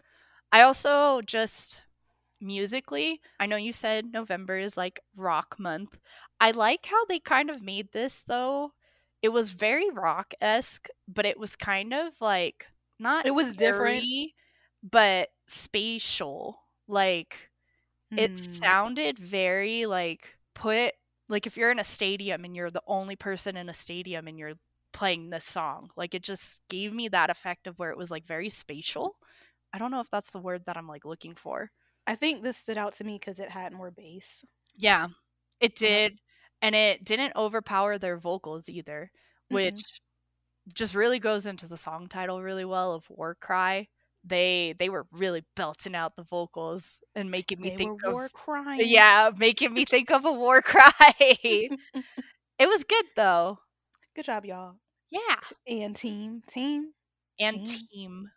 I 0.52 0.62
also 0.62 1.22
just 1.22 1.82
musically, 2.40 3.20
I 3.40 3.46
know 3.46 3.56
you 3.56 3.72
said 3.72 4.12
November 4.12 4.58
is 4.58 4.76
like 4.76 5.00
rock 5.16 5.56
month. 5.58 5.98
I 6.40 6.52
like 6.52 6.86
how 6.86 7.04
they 7.06 7.20
kind 7.20 7.50
of 7.50 7.62
made 7.62 7.92
this 7.92 8.24
though. 8.26 8.72
It 9.22 9.30
was 9.30 9.50
very 9.52 9.90
rock 9.90 10.34
esque, 10.40 10.88
but 11.08 11.26
it 11.26 11.38
was 11.38 11.56
kind 11.56 11.94
of 11.94 12.14
like 12.20 12.66
not 12.98 13.26
It 13.26 13.30
was 13.30 13.54
different. 13.54 14.08
but 14.82 15.30
spatial. 15.46 16.60
Like 16.88 17.50
it 18.16 18.32
Hmm. 18.38 18.60
sounded 18.62 19.18
very 19.18 19.86
like 19.86 20.36
put 20.54 20.94
like 21.28 21.46
if 21.46 21.56
you're 21.56 21.70
in 21.70 21.78
a 21.80 21.84
stadium 21.84 22.44
and 22.44 22.56
you're 22.56 22.70
the 22.70 22.82
only 22.86 23.16
person 23.16 23.56
in 23.56 23.68
a 23.68 23.74
stadium 23.74 24.28
and 24.28 24.38
you're 24.38 24.54
playing 24.92 25.30
this 25.30 25.44
song 25.44 25.90
like 25.96 26.14
it 26.14 26.22
just 26.22 26.60
gave 26.68 26.92
me 26.92 27.08
that 27.08 27.30
effect 27.30 27.66
of 27.66 27.78
where 27.78 27.90
it 27.90 27.98
was 27.98 28.10
like 28.10 28.24
very 28.26 28.48
spatial 28.48 29.16
i 29.72 29.78
don't 29.78 29.90
know 29.90 30.00
if 30.00 30.10
that's 30.10 30.30
the 30.30 30.38
word 30.40 30.62
that 30.66 30.76
i'm 30.76 30.88
like 30.88 31.04
looking 31.04 31.34
for 31.34 31.70
I 32.06 32.14
think 32.14 32.42
this 32.42 32.56
stood 32.56 32.78
out 32.78 32.94
to 32.94 33.04
me 33.04 33.16
because 33.18 33.38
it 33.38 33.50
had 33.50 33.72
more 33.74 33.90
bass. 33.90 34.42
yeah 34.78 35.08
it 35.60 35.76
did 35.76 36.18
and 36.62 36.74
it 36.74 37.04
didn't 37.04 37.36
overpower 37.36 37.98
their 37.98 38.16
vocals 38.16 38.68
either 38.70 39.10
Mhm. 39.50 39.54
which 39.54 40.00
just 40.74 40.94
really 40.94 41.18
goes 41.18 41.46
into 41.46 41.66
the 41.68 41.76
song 41.76 42.08
title 42.08 42.42
really 42.42 42.64
well 42.64 42.92
of 42.92 43.08
war 43.10 43.34
cry 43.40 43.88
they 44.24 44.74
they 44.78 44.88
were 44.88 45.06
really 45.12 45.44
belting 45.56 45.94
out 45.94 46.16
the 46.16 46.22
vocals 46.24 47.00
and 47.14 47.30
making 47.30 47.60
me 47.60 47.70
They 47.70 47.76
think 47.76 48.02
of 48.04 48.12
war 48.12 48.28
crying. 48.32 48.82
Yeah, 48.84 49.30
making 49.38 49.72
me 49.72 49.84
think 49.84 50.10
of 50.10 50.24
a 50.24 50.32
war 50.32 50.60
cry. 50.62 50.92
it 52.58 52.68
was 52.68 52.84
good 52.84 53.04
though. 53.16 53.58
Good 54.18 54.24
job, 54.24 54.44
y'all. 54.44 54.74
Yeah. 55.10 55.36
T- 55.40 55.80
And 55.84 55.94
team, 55.94 56.42
team, 56.48 56.90
And 57.38 57.64
Team. 57.64 57.78
team. 57.92 58.30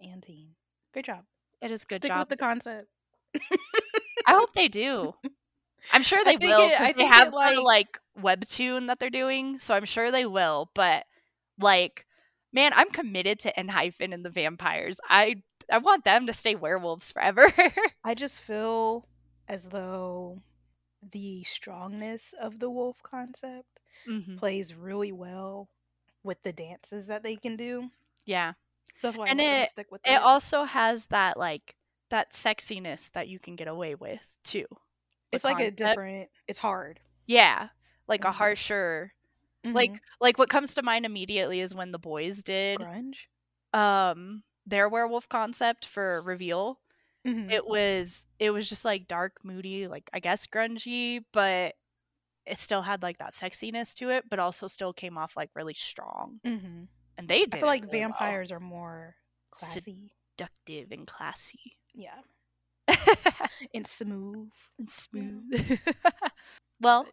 and 0.00 0.22
team. 0.22 0.54
Great 0.94 1.04
job. 1.04 1.24
It 1.60 1.70
is 1.70 1.84
good 1.84 1.96
Stick 2.00 2.08
job. 2.12 2.20
with 2.20 2.30
the 2.30 2.38
concept. 2.38 2.88
I 4.26 4.32
hope 4.32 4.54
they 4.54 4.68
do. 4.68 5.12
I'm 5.92 6.02
sure 6.02 6.24
they 6.24 6.38
will. 6.38 6.58
it- 6.62 6.80
I 6.80 6.92
they 6.94 7.04
have 7.04 7.28
it, 7.28 7.32
the 7.56 7.60
like 7.60 7.98
webtoon 8.18 8.86
that 8.86 9.00
they're 9.00 9.10
doing, 9.10 9.58
so 9.58 9.74
I'm 9.74 9.84
sure 9.84 10.10
they 10.10 10.24
will. 10.24 10.70
But 10.74 11.04
like, 11.60 12.06
man, 12.50 12.72
I'm 12.74 12.88
committed 12.90 13.38
to 13.40 13.52
Enhypen 13.52 14.14
and 14.14 14.24
the 14.24 14.30
vampires. 14.30 14.98
I 15.10 15.42
I 15.70 15.76
want 15.76 16.04
them 16.04 16.26
to 16.26 16.32
stay 16.32 16.54
werewolves 16.54 17.12
forever. 17.12 17.52
I 18.02 18.14
just 18.14 18.40
feel 18.40 19.06
as 19.46 19.64
though 19.68 20.40
the 21.02 21.44
strongness 21.44 22.32
of 22.40 22.60
the 22.60 22.70
wolf 22.70 23.02
concept 23.02 23.80
Mhm. 24.06 24.36
plays 24.38 24.74
really 24.74 25.12
well 25.12 25.68
with 26.22 26.42
the 26.42 26.52
dances 26.52 27.06
that 27.08 27.22
they 27.22 27.36
can 27.36 27.56
do. 27.56 27.90
Yeah. 28.26 28.52
So 29.00 29.08
that's 29.08 29.16
why 29.16 29.28
And 29.28 29.40
I'm 29.40 29.46
gonna 29.46 29.58
it- 29.64 29.68
stick 29.70 29.90
with 29.90 30.00
It 30.06 30.12
it. 30.12 30.20
also 30.22 30.64
has 30.64 31.06
that 31.06 31.36
like 31.36 31.76
that 32.10 32.32
sexiness 32.32 33.10
that 33.12 33.28
you 33.28 33.38
can 33.38 33.54
get 33.56 33.68
away 33.68 33.94
with 33.94 34.34
too. 34.44 34.66
it's 35.30 35.44
like 35.44 35.60
a 35.60 35.70
different. 35.70 36.30
It's 36.46 36.58
hard. 36.58 37.00
Yeah, 37.26 37.68
like 38.08 38.24
a 38.24 38.28
Mhm. 38.28 38.34
harsher. 38.34 39.14
Like 39.64 39.92
Mhm. 39.92 40.00
like 40.20 40.38
what 40.38 40.48
comes 40.50 40.74
to 40.76 40.82
mind 40.82 41.04
immediately 41.06 41.60
is 41.60 41.74
when 41.74 41.92
The 41.92 41.98
Boyz 42.00 42.42
did 42.44 42.80
grunge. 42.80 43.26
um 43.74 44.44
their 44.66 44.88
werewolf 44.88 45.28
concept 45.28 45.84
for 45.86 46.22
reveal. 46.22 46.80
Mhm. 47.26 47.50
It 47.50 47.66
was 47.66 48.26
it 48.38 48.50
was 48.50 48.68
just 48.68 48.84
like 48.84 49.06
dark, 49.08 49.44
moody, 49.44 49.86
like 49.88 50.08
I 50.14 50.20
guess 50.20 50.46
grungy, 50.46 51.24
but 51.32 51.76
it 52.50 52.58
still 52.58 52.82
had 52.82 53.02
like 53.02 53.18
that 53.18 53.32
sexiness 53.32 53.94
to 53.94 54.10
it, 54.10 54.24
but 54.30 54.38
also 54.38 54.66
still 54.66 54.92
came 54.92 55.16
off 55.18 55.36
like 55.36 55.50
really 55.54 55.74
strong. 55.74 56.40
Mhm. 56.44 56.88
And 57.16 57.28
they 57.28 57.40
did 57.40 57.56
I 57.56 57.58
feel 57.58 57.66
like 57.66 57.82
really 57.84 57.98
well. 58.00 58.08
vampires 58.10 58.52
are 58.52 58.60
more 58.60 59.16
classy. 59.50 60.12
seductive 60.38 60.92
and 60.92 61.06
classy. 61.06 61.72
Yeah, 61.94 62.20
and 63.74 63.86
smooth. 63.86 64.50
and 64.78 64.88
smooth. 64.90 65.80
well, 66.80 67.06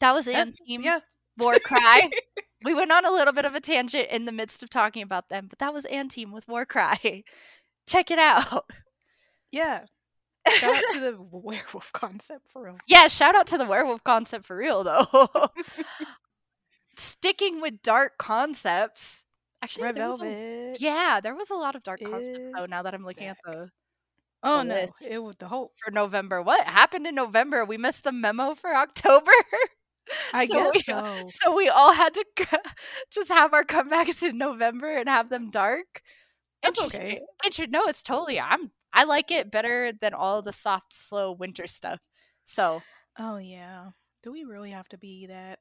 that 0.00 0.12
was 0.12 0.26
That- 0.26 0.34
Ant 0.36 0.54
Team. 0.66 0.82
Yeah. 0.82 1.00
War 1.38 1.56
Cry. 1.64 2.10
we 2.64 2.74
went 2.74 2.90
on 2.90 3.04
a 3.04 3.10
little 3.12 3.32
bit 3.32 3.44
of 3.44 3.54
a 3.54 3.60
tangent 3.60 4.08
in 4.10 4.24
the 4.24 4.32
midst 4.32 4.62
of 4.64 4.70
talking 4.70 5.02
about 5.02 5.28
them, 5.28 5.46
but 5.48 5.58
that 5.60 5.72
was 5.72 5.86
&Team 6.08 6.32
with 6.32 6.48
War 6.48 6.66
Cry. 6.66 7.22
Check 7.86 8.10
it 8.10 8.18
out. 8.18 8.64
Yeah. 9.52 9.84
Shout 10.48 10.76
out 10.76 10.82
to 10.94 11.00
the 11.00 11.16
werewolf 11.20 11.92
concept 11.92 12.48
for 12.48 12.62
real. 12.64 12.78
Yeah, 12.86 13.08
shout 13.08 13.34
out 13.36 13.46
to 13.48 13.58
the 13.58 13.66
werewolf 13.66 14.02
concept 14.04 14.46
for 14.46 14.56
real 14.56 14.82
though. 14.84 15.28
Sticking 16.96 17.60
with 17.60 17.82
dark 17.82 18.18
concepts. 18.18 19.24
Actually, 19.62 19.84
Red 19.84 19.96
there 19.96 20.08
was 20.08 20.20
a- 20.20 20.24
Velvet. 20.24 20.80
yeah, 20.80 21.20
there 21.20 21.34
was 21.34 21.50
a 21.50 21.54
lot 21.54 21.74
of 21.76 21.82
dark 21.82 22.00
concepts 22.00 22.38
though. 22.56 22.62
is 22.64 22.68
Now 22.68 22.82
that 22.82 22.94
I'm 22.94 23.04
looking 23.04 23.26
at 23.28 23.36
the 23.44 23.68
Oh 24.42 24.58
the 24.58 24.64
no, 24.64 24.74
list. 24.74 24.92
it 25.10 25.22
was 25.22 25.34
the 25.36 25.48
whole. 25.48 25.72
for 25.84 25.90
November. 25.90 26.40
What 26.42 26.64
happened 26.66 27.06
in 27.06 27.14
November? 27.16 27.64
We 27.64 27.76
missed 27.76 28.04
the 28.04 28.12
memo 28.12 28.54
for 28.54 28.74
October. 28.74 29.32
I 30.32 30.46
So 30.46 30.54
guess 30.54 30.74
we- 30.74 30.82
so. 30.82 31.24
So 31.42 31.56
we 31.56 31.68
all 31.68 31.92
had 31.92 32.14
to 32.14 32.24
just 33.10 33.28
have 33.30 33.52
our 33.52 33.64
comebacks 33.64 34.22
in 34.28 34.38
November 34.38 34.90
and 34.92 35.08
have 35.08 35.28
them 35.28 35.50
dark. 35.50 36.02
That's 36.62 36.80
okay. 36.80 37.20
Inter- 37.44 37.66
no, 37.68 37.84
it's 37.86 38.02
totally. 38.02 38.40
I'm. 38.40 38.70
I 38.92 39.04
like 39.04 39.30
it 39.30 39.50
better 39.50 39.92
than 40.00 40.14
all 40.14 40.42
the 40.42 40.52
soft, 40.52 40.92
slow 40.92 41.32
winter 41.32 41.66
stuff. 41.66 42.00
So 42.44 42.82
Oh 43.18 43.36
yeah. 43.38 43.90
Do 44.22 44.32
we 44.32 44.44
really 44.44 44.70
have 44.70 44.88
to 44.88 44.98
be 44.98 45.26
that 45.26 45.58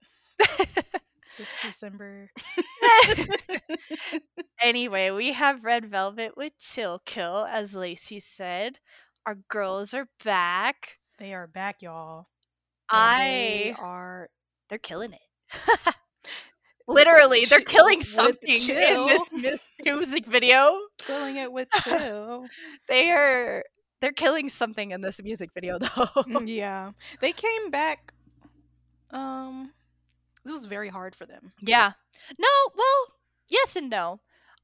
this 1.37 1.57
December? 1.61 2.29
anyway, 4.61 5.09
we 5.11 5.33
have 5.33 5.63
Red 5.63 5.85
Velvet 5.85 6.35
with 6.37 6.57
Chill 6.59 6.99
Kill, 7.05 7.45
as 7.45 7.73
Lacey 7.75 8.19
said. 8.19 8.79
Our 9.25 9.35
girls 9.49 9.93
are 9.93 10.07
back. 10.23 10.97
they 11.19 11.33
are 11.33 11.47
back, 11.47 11.81
y'all. 11.81 12.27
and 12.91 13.17
they 13.17 13.71
I. 13.71 13.75
are 13.77 14.29
They're 14.69 14.77
killing 14.79 15.13
it. 15.13 15.95
Literally, 16.87 17.45
they're 17.45 17.59
killing 17.75 18.01
something 18.01 18.69
in 18.69 19.05
this 19.05 19.61
music 19.83 20.25
video. 20.25 20.77
killing 20.99 21.35
it 21.37 21.51
with 21.51 21.67
chill. 21.83 22.45
They 22.87 23.11
are 23.11 23.63
they're 24.01 24.11
killing 24.13 24.47
something 24.49 24.91
in 24.91 25.01
this 25.01 25.21
music 25.21 25.49
video 25.53 25.79
though. 25.79 25.87
Mm, 25.87 26.47
yeah, 26.47 26.91
they 27.19 27.31
came 27.33 27.71
back 27.71 28.13
Um, 29.11 29.73
this 30.45 30.53
was 30.55 30.65
very 30.65 30.89
hard 30.89 31.15
for 31.15 31.25
them. 31.25 31.51
Yeah. 31.61 31.93
No, 32.37 32.47
well, 32.75 33.05
yes 33.49 33.75
and 33.75 33.89
no. 33.89 34.19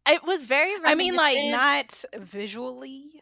It 0.08 0.24
was 0.24 0.46
very 0.46 0.74
I 0.84 0.96
mean, 0.96 1.16
like 1.16 1.46
not 1.46 2.04
visually. 2.18 3.22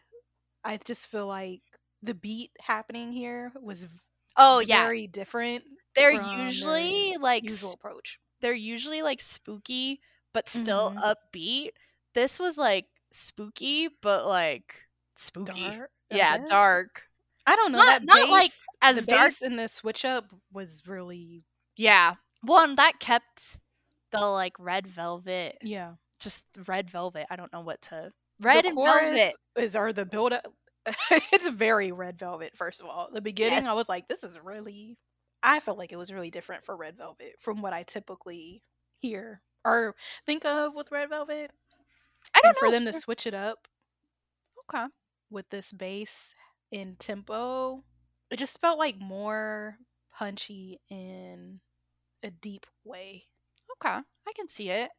I 0.64 0.78
just 0.84 1.06
feel 1.06 1.26
like 1.26 1.60
the 2.02 2.14
beat 2.14 2.50
happening 2.60 3.12
here 3.12 3.52
was 3.60 3.88
Oh 4.36 4.60
yeah. 4.60 4.82
very 4.82 5.06
different. 5.06 5.64
They're 5.94 6.10
usually 6.40 7.16
like 7.20 7.44
usual 7.44 7.72
approach. 7.72 8.18
They're 8.42 8.52
usually 8.52 9.00
like 9.00 9.20
spooky 9.20 10.00
but 10.34 10.48
still 10.48 10.92
Mhm. 10.92 11.14
upbeat. 11.34 11.70
This 12.14 12.38
was 12.38 12.58
like 12.58 12.86
spooky 13.12 13.88
but 14.02 14.26
like 14.26 14.86
spooky. 15.16 15.62
Dark, 15.68 15.90
yeah, 16.10 16.38
guess? 16.38 16.48
dark. 16.50 17.08
I 17.46 17.56
don't 17.56 17.72
know. 17.72 17.78
Not- 17.78 17.86
that 17.86 18.04
not, 18.04 18.28
like, 18.28 18.50
as 18.82 19.06
dark- 19.06 19.40
in 19.42 19.56
the 19.56 19.68
switch 19.68 20.04
up 20.04 20.26
was 20.52 20.82
really 20.86 21.44
Yeah. 21.76 22.16
One 22.42 22.74
that 22.76 22.98
kept 23.00 23.58
the 24.10 24.20
like 24.20 24.52
red 24.58 24.86
velvet 24.86 25.58
yeah. 25.62 25.94
just 26.18 26.44
red 26.66 26.90
velvet. 26.90 27.26
I 27.30 27.36
don't 27.36 27.52
know 27.52 27.60
what 27.62 27.80
to 27.82 28.12
red 28.40 28.64
and 28.66 28.74
velvet. 28.76 29.34
is 29.56 29.74
or 29.76 29.92
the 29.92 30.04
build 30.04 30.32
up. 30.32 30.52
it's 31.32 31.48
very 31.48 31.92
red 31.92 32.18
velvet. 32.18 32.56
First 32.56 32.80
of 32.80 32.86
all, 32.86 33.08
the 33.12 33.20
beginning 33.20 33.58
Yes. 33.60 33.66
I 33.66 33.72
was 33.72 33.88
like, 33.88 34.08
this 34.08 34.24
is 34.24 34.38
really. 34.40 34.98
I 35.42 35.60
felt 35.60 35.78
like 35.78 35.92
it 35.92 35.96
was 35.96 36.12
really 36.12 36.30
different 36.30 36.64
for 36.64 36.76
red 36.76 36.96
velvet 36.96 37.34
from 37.38 37.62
what 37.62 37.72
I 37.72 37.82
typically 37.82 38.62
hear 38.98 39.42
or 39.64 39.94
think 40.24 40.44
of 40.44 40.74
with 40.74 40.92
red 40.92 41.08
velvet. 41.08 41.50
I 42.34 42.40
don't 42.40 42.50
and 42.50 42.56
for 42.56 42.70
them 42.70 42.84
to 42.84 42.92
switch 42.92 43.26
it 43.26 43.34
up 43.34 43.68
okay. 44.68 44.86
with 45.30 45.50
this 45.50 45.72
bass 45.72 46.34
in 46.70 46.96
tempo, 46.98 47.82
it 48.30 48.38
just 48.38 48.60
felt 48.60 48.78
like 48.78 48.98
more 49.00 49.76
punchy 50.16 50.78
in 50.90 51.60
a 52.22 52.30
deep 52.30 52.66
way. 52.84 53.24
Okay, 53.76 53.98
I 53.98 54.32
can 54.34 54.48
see 54.48 54.70
it. 54.70 54.90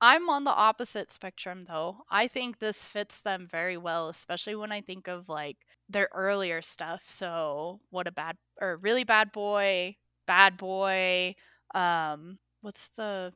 I'm 0.00 0.28
on 0.28 0.44
the 0.44 0.50
opposite 0.50 1.10
spectrum 1.10 1.64
though. 1.66 2.04
I 2.10 2.28
think 2.28 2.58
this 2.58 2.86
fits 2.86 3.20
them 3.22 3.48
very 3.50 3.76
well, 3.76 4.08
especially 4.08 4.54
when 4.54 4.72
I 4.72 4.80
think 4.82 5.08
of 5.08 5.28
like 5.28 5.56
their 5.88 6.08
earlier 6.14 6.62
stuff. 6.62 7.04
So, 7.06 7.80
what 7.90 8.06
a 8.06 8.12
bad 8.12 8.36
or 8.60 8.76
really 8.76 9.04
bad 9.04 9.32
boy, 9.32 9.96
bad 10.26 10.56
boy. 10.58 11.34
Um, 11.74 12.38
what's 12.62 12.88
the 12.90 13.32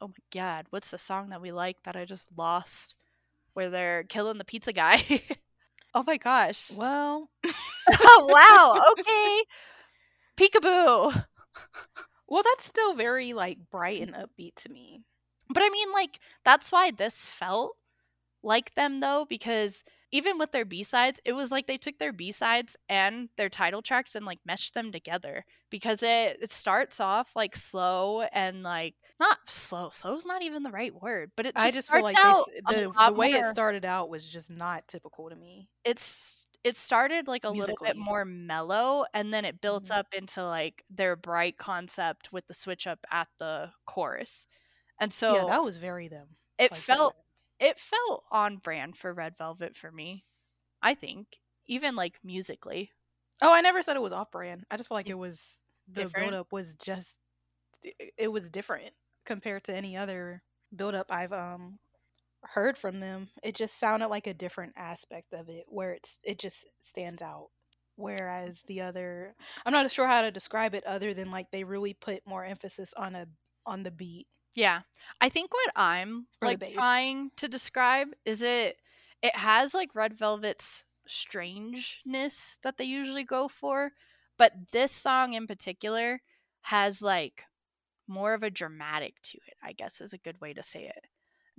Oh 0.00 0.08
my 0.08 0.14
god, 0.32 0.66
what's 0.70 0.90
the 0.90 0.98
song 0.98 1.30
that 1.30 1.40
we 1.40 1.52
like 1.52 1.82
that 1.84 1.96
I 1.96 2.04
just 2.04 2.28
lost 2.36 2.94
where 3.54 3.70
they're 3.70 4.04
killing 4.04 4.38
the 4.38 4.44
pizza 4.44 4.72
guy? 4.72 5.02
oh 5.94 6.04
my 6.06 6.16
gosh. 6.18 6.70
Well, 6.72 7.30
oh 7.90 8.26
wow, 8.28 8.92
okay. 8.92 9.44
Peekaboo. 10.36 11.24
well, 12.28 12.42
that's 12.42 12.64
still 12.64 12.94
very 12.94 13.32
like 13.32 13.58
bright 13.70 14.02
and 14.02 14.14
upbeat 14.14 14.56
to 14.56 14.70
me. 14.70 15.00
But 15.48 15.62
I 15.62 15.68
mean, 15.70 15.92
like, 15.92 16.20
that's 16.44 16.72
why 16.72 16.90
this 16.90 17.28
felt 17.28 17.76
like 18.42 18.74
them, 18.74 19.00
though, 19.00 19.26
because 19.28 19.84
even 20.12 20.38
with 20.38 20.52
their 20.52 20.64
B 20.66 20.82
sides, 20.84 21.20
it 21.24 21.32
was 21.34 21.50
like 21.52 21.66
they 21.66 21.78
took 21.78 21.98
their 21.98 22.12
B 22.12 22.32
sides 22.32 22.76
and 22.88 23.30
their 23.36 23.48
title 23.50 23.82
tracks 23.82 24.14
and 24.14 24.26
like 24.26 24.40
meshed 24.46 24.74
them 24.74 24.92
together 24.92 25.44
because 25.70 26.02
it, 26.02 26.38
it 26.42 26.50
starts 26.50 27.00
off 27.00 27.34
like 27.36 27.56
slow 27.56 28.22
and 28.22 28.62
like 28.62 28.96
not 29.20 29.38
slow. 29.50 29.90
Slow 29.90 30.16
is 30.16 30.26
not 30.26 30.42
even 30.42 30.62
the 30.62 30.70
right 30.72 30.94
word, 30.94 31.32
but 31.36 31.46
it 31.46 31.56
just 31.58 31.72
I 31.72 31.72
just 31.72 31.90
feel 31.90 32.02
like 32.02 32.20
this, 32.22 32.48
the, 32.66 32.94
the 33.04 33.12
way 33.12 33.34
it 33.34 33.46
started 33.46 33.84
out 33.84 34.08
was 34.08 34.28
just 34.30 34.50
not 34.50 34.86
typical 34.88 35.30
to 35.30 35.36
me. 35.36 35.68
it's 35.84 36.46
it 36.64 36.76
started 36.76 37.28
like 37.28 37.44
a 37.44 37.50
little 37.50 37.78
bit 37.84 37.96
more 37.96 38.24
mellow 38.24 39.04
and 39.12 39.34
then 39.34 39.44
it 39.44 39.60
built 39.60 39.90
Mhm. 39.90 39.90
up 39.90 40.14
into 40.14 40.42
like 40.44 40.82
their 40.88 41.14
bright 41.16 41.58
concept 41.58 42.32
with 42.32 42.46
the 42.46 42.54
switch 42.54 42.86
up 42.86 43.00
at 43.10 43.28
the 43.38 43.70
chorus. 43.86 44.46
And 45.04 45.12
so 45.12 45.28
yeah, 45.28 45.44
that 45.44 45.62
was 45.62 45.76
very 45.78 46.08
them. 46.08 46.36
it 46.58 46.72
like, 46.72 46.86
felt 46.86 47.16
it 47.58 47.78
felt 47.78 48.24
on 48.30 48.58
brand 48.58 48.96
for 48.96 49.12
Red 49.12 49.36
Velvet 49.36 49.76
for 49.76 49.90
me. 49.92 50.24
I 50.82 50.94
think 50.94 51.40
even 51.66 51.96
like 51.96 52.20
musically. 52.24 52.92
Oh, 53.42 53.52
I 53.52 53.60
never 53.60 53.82
said 53.82 53.96
it 53.96 54.02
was 54.02 54.12
off 54.12 54.30
brand. 54.30 54.64
I 54.70 54.76
just 54.76 54.88
feel 54.88 54.96
like 54.96 55.10
it 55.10 55.14
was 55.14 55.60
the 55.86 56.10
build 56.10 56.34
up 56.34 56.52
was 56.52 56.74
just 56.74 57.20
it- 57.82 58.14
it 58.18 58.28
was 58.28 58.50
different 58.50 58.94
compared 59.26 59.64
to 59.64 59.74
any 59.74 59.96
other 59.96 60.44
build 60.74 60.94
up 60.94 61.12
I've 61.12 61.32
um 61.32 61.80
heard 62.44 62.78
from 62.78 62.98
them. 63.00 63.30
It 63.42 63.54
just 63.56 63.78
sounded 63.78 64.08
like 64.08 64.26
a 64.26 64.34
different 64.34 64.74
aspect 64.76 65.32
of 65.34 65.48
it 65.48 65.66
where 65.68 65.92
it's 65.92 66.18
it 66.24 66.38
just 66.38 66.66
stands 66.80 67.22
out. 67.22 67.50
Whereas 67.96 68.62
the 68.66 68.80
other 68.82 69.36
I'm 69.66 69.72
not 69.72 69.90
sure 69.92 70.06
how 70.08 70.22
to 70.22 70.30
describe 70.32 70.74
it 70.74 70.84
other 70.84 71.14
than 71.14 71.30
like 71.30 71.50
they 71.52 71.64
really 71.64 71.94
put 71.94 72.26
more 72.26 72.44
emphasis 72.44 72.94
on 72.94 73.14
a 73.14 73.28
on 73.66 73.82
the 73.84 73.90
beat. 73.92 74.28
Yeah. 74.54 74.82
I 75.20 75.28
think 75.28 75.52
what 75.52 75.72
I'm 75.76 76.26
Or 76.40 76.46
like 76.48 76.72
trying 76.72 77.30
to 77.36 77.48
describe 77.48 78.08
is 78.24 78.42
it 78.42 78.78
it 79.22 79.36
has 79.36 79.74
like 79.74 79.94
Red 79.94 80.14
Velvet's 80.14 80.84
strangeness 81.06 82.58
that 82.62 82.76
they 82.76 82.84
usually 82.84 83.24
go 83.24 83.48
for, 83.48 83.92
but 84.38 84.52
this 84.72 84.92
song 84.92 85.32
in 85.34 85.46
particular 85.46 86.20
has 86.62 87.02
like 87.02 87.44
more 88.08 88.34
of 88.34 88.42
a 88.42 88.50
dramatic 88.50 89.20
to 89.22 89.38
it, 89.46 89.54
I 89.62 89.72
guess 89.72 90.00
is 90.00 90.12
a 90.12 90.18
good 90.18 90.40
way 90.40 90.52
to 90.54 90.62
say 90.62 90.86
it. 90.86 91.06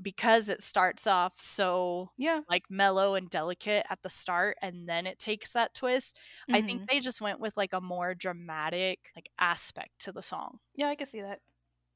Because 0.02 0.50
it 0.50 0.62
starts 0.62 1.08
off 1.08 1.40
so 1.40 2.12
Yeah. 2.18 2.42
like 2.50 2.66
mellow 2.70 3.16
and 3.16 3.30
delicate 3.30 3.86
at 3.90 4.02
the 4.04 4.10
start 4.10 4.58
and 4.62 4.88
then 4.90 5.08
it 5.08 5.20
takes 5.20 5.54
that 5.54 5.74
twist. 5.74 6.18
I 6.52 6.62
mhm. 6.62 6.66
think 6.66 6.90
they 6.90 7.00
just 7.00 7.22
went 7.22 7.40
with 7.40 7.56
like 7.58 7.74
a 7.74 7.82
more 7.82 8.14
dramatic 8.16 9.12
like 9.16 9.30
aspect 9.40 10.00
to 10.00 10.12
the 10.12 10.22
song. 10.22 10.60
Yeah, 10.76 10.88
I 10.90 10.96
can 10.96 11.08
see 11.08 11.22
that. 11.22 11.42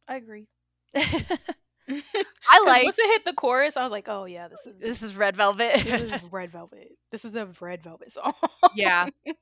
I 0.08 0.16
agree. 0.18 0.48
I 0.96 1.24
like 2.66 2.84
once 2.84 3.00
it 3.00 3.12
hit 3.12 3.26
the 3.26 3.34
chorus, 3.34 3.78
I 3.78 3.84
was 3.84 3.92
like, 3.92 4.08
"Oh 4.10 4.26
yeah, 4.26 4.48
this 4.48 4.66
is 4.66 4.82
this 4.82 5.04
is 5.04 5.16
Red 5.16 5.36
Velvet. 5.36 5.84
this 5.84 6.14
is 6.14 6.24
Red 6.32 6.52
Velvet. 6.52 6.92
This 7.12 7.26
is 7.26 7.36
a 7.36 7.48
Red 7.60 7.84
Velvet 7.84 8.12
song." 8.12 8.34
yeah. 8.76 9.08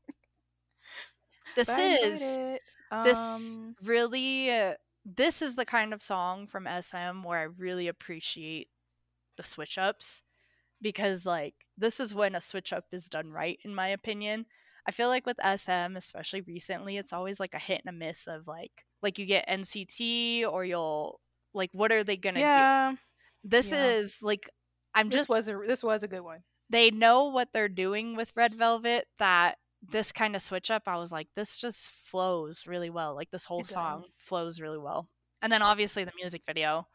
This 1.55 1.69
is 1.69 2.21
it. 2.21 2.61
this 3.03 3.17
Um, 3.17 3.75
really 3.81 4.51
uh, 4.51 4.75
this 5.03 5.41
is 5.41 5.55
the 5.55 5.65
kind 5.65 5.91
of 5.91 6.03
song 6.03 6.45
from 6.45 6.67
SM 6.67 7.23
where 7.23 7.39
I 7.39 7.43
really 7.43 7.87
appreciate 7.87 8.69
the 9.37 9.43
switch 9.43 9.79
ups 9.79 10.21
because 10.79 11.25
like 11.25 11.55
this 11.75 11.99
is 11.99 12.13
when 12.13 12.35
a 12.35 12.41
switch 12.41 12.71
up 12.71 12.85
is 12.91 13.09
done 13.09 13.31
right 13.31 13.57
in 13.63 13.73
my 13.73 13.87
opinion. 13.87 14.45
I 14.85 14.91
feel 14.91 15.09
like 15.09 15.25
with 15.25 15.39
SM, 15.43 15.97
especially 15.97 16.41
recently, 16.41 16.97
it's 16.97 17.11
always 17.11 17.39
like 17.39 17.55
a 17.55 17.59
hit 17.59 17.81
and 17.83 17.95
a 17.95 17.97
miss 17.97 18.27
of 18.27 18.47
like 18.47 18.85
like 19.01 19.17
you 19.17 19.25
get 19.25 19.49
NCT 19.49 20.47
or 20.47 20.63
you'll 20.63 21.19
like 21.57 21.71
what 21.73 21.91
are 21.91 22.03
they 22.03 22.15
gonna 22.17 22.39
do? 22.39 22.45
yeah, 22.45 22.95
This 23.43 23.71
yeah. 23.71 23.85
is 23.85 24.19
like 24.21 24.49
I'm 24.95 25.09
this 25.09 25.21
just 25.21 25.29
was 25.29 25.49
a 25.49 25.57
this 25.65 25.83
was 25.83 26.03
a 26.03 26.07
good 26.07 26.21
one. 26.21 26.43
they 26.69 26.91
know 26.91 27.25
what 27.25 27.49
they're 27.53 27.69
doing 27.69 28.15
with 28.15 28.31
Red 28.35 28.53
Velvet 28.53 29.07
that 29.19 29.57
this 29.81 30.11
kind 30.11 30.35
of 30.35 30.41
switch 30.41 30.71
up, 30.71 30.83
I 30.87 30.97
was 30.97 31.11
like, 31.11 31.27
this 31.35 31.55
just 31.57 31.89
flows 31.89 32.65
really 32.65 32.89
well. 32.89 33.15
Like 33.15 33.29
this 33.31 33.45
whole 33.45 33.61
It 33.61 33.67
song 33.67 34.01
does. 34.01 34.11
flows 34.25 34.59
really 34.59 34.79
well. 34.79 35.07
And 35.41 35.51
then 35.51 35.61
obviously 35.61 36.03
the 36.03 36.11
music 36.19 36.41
video 36.47 36.87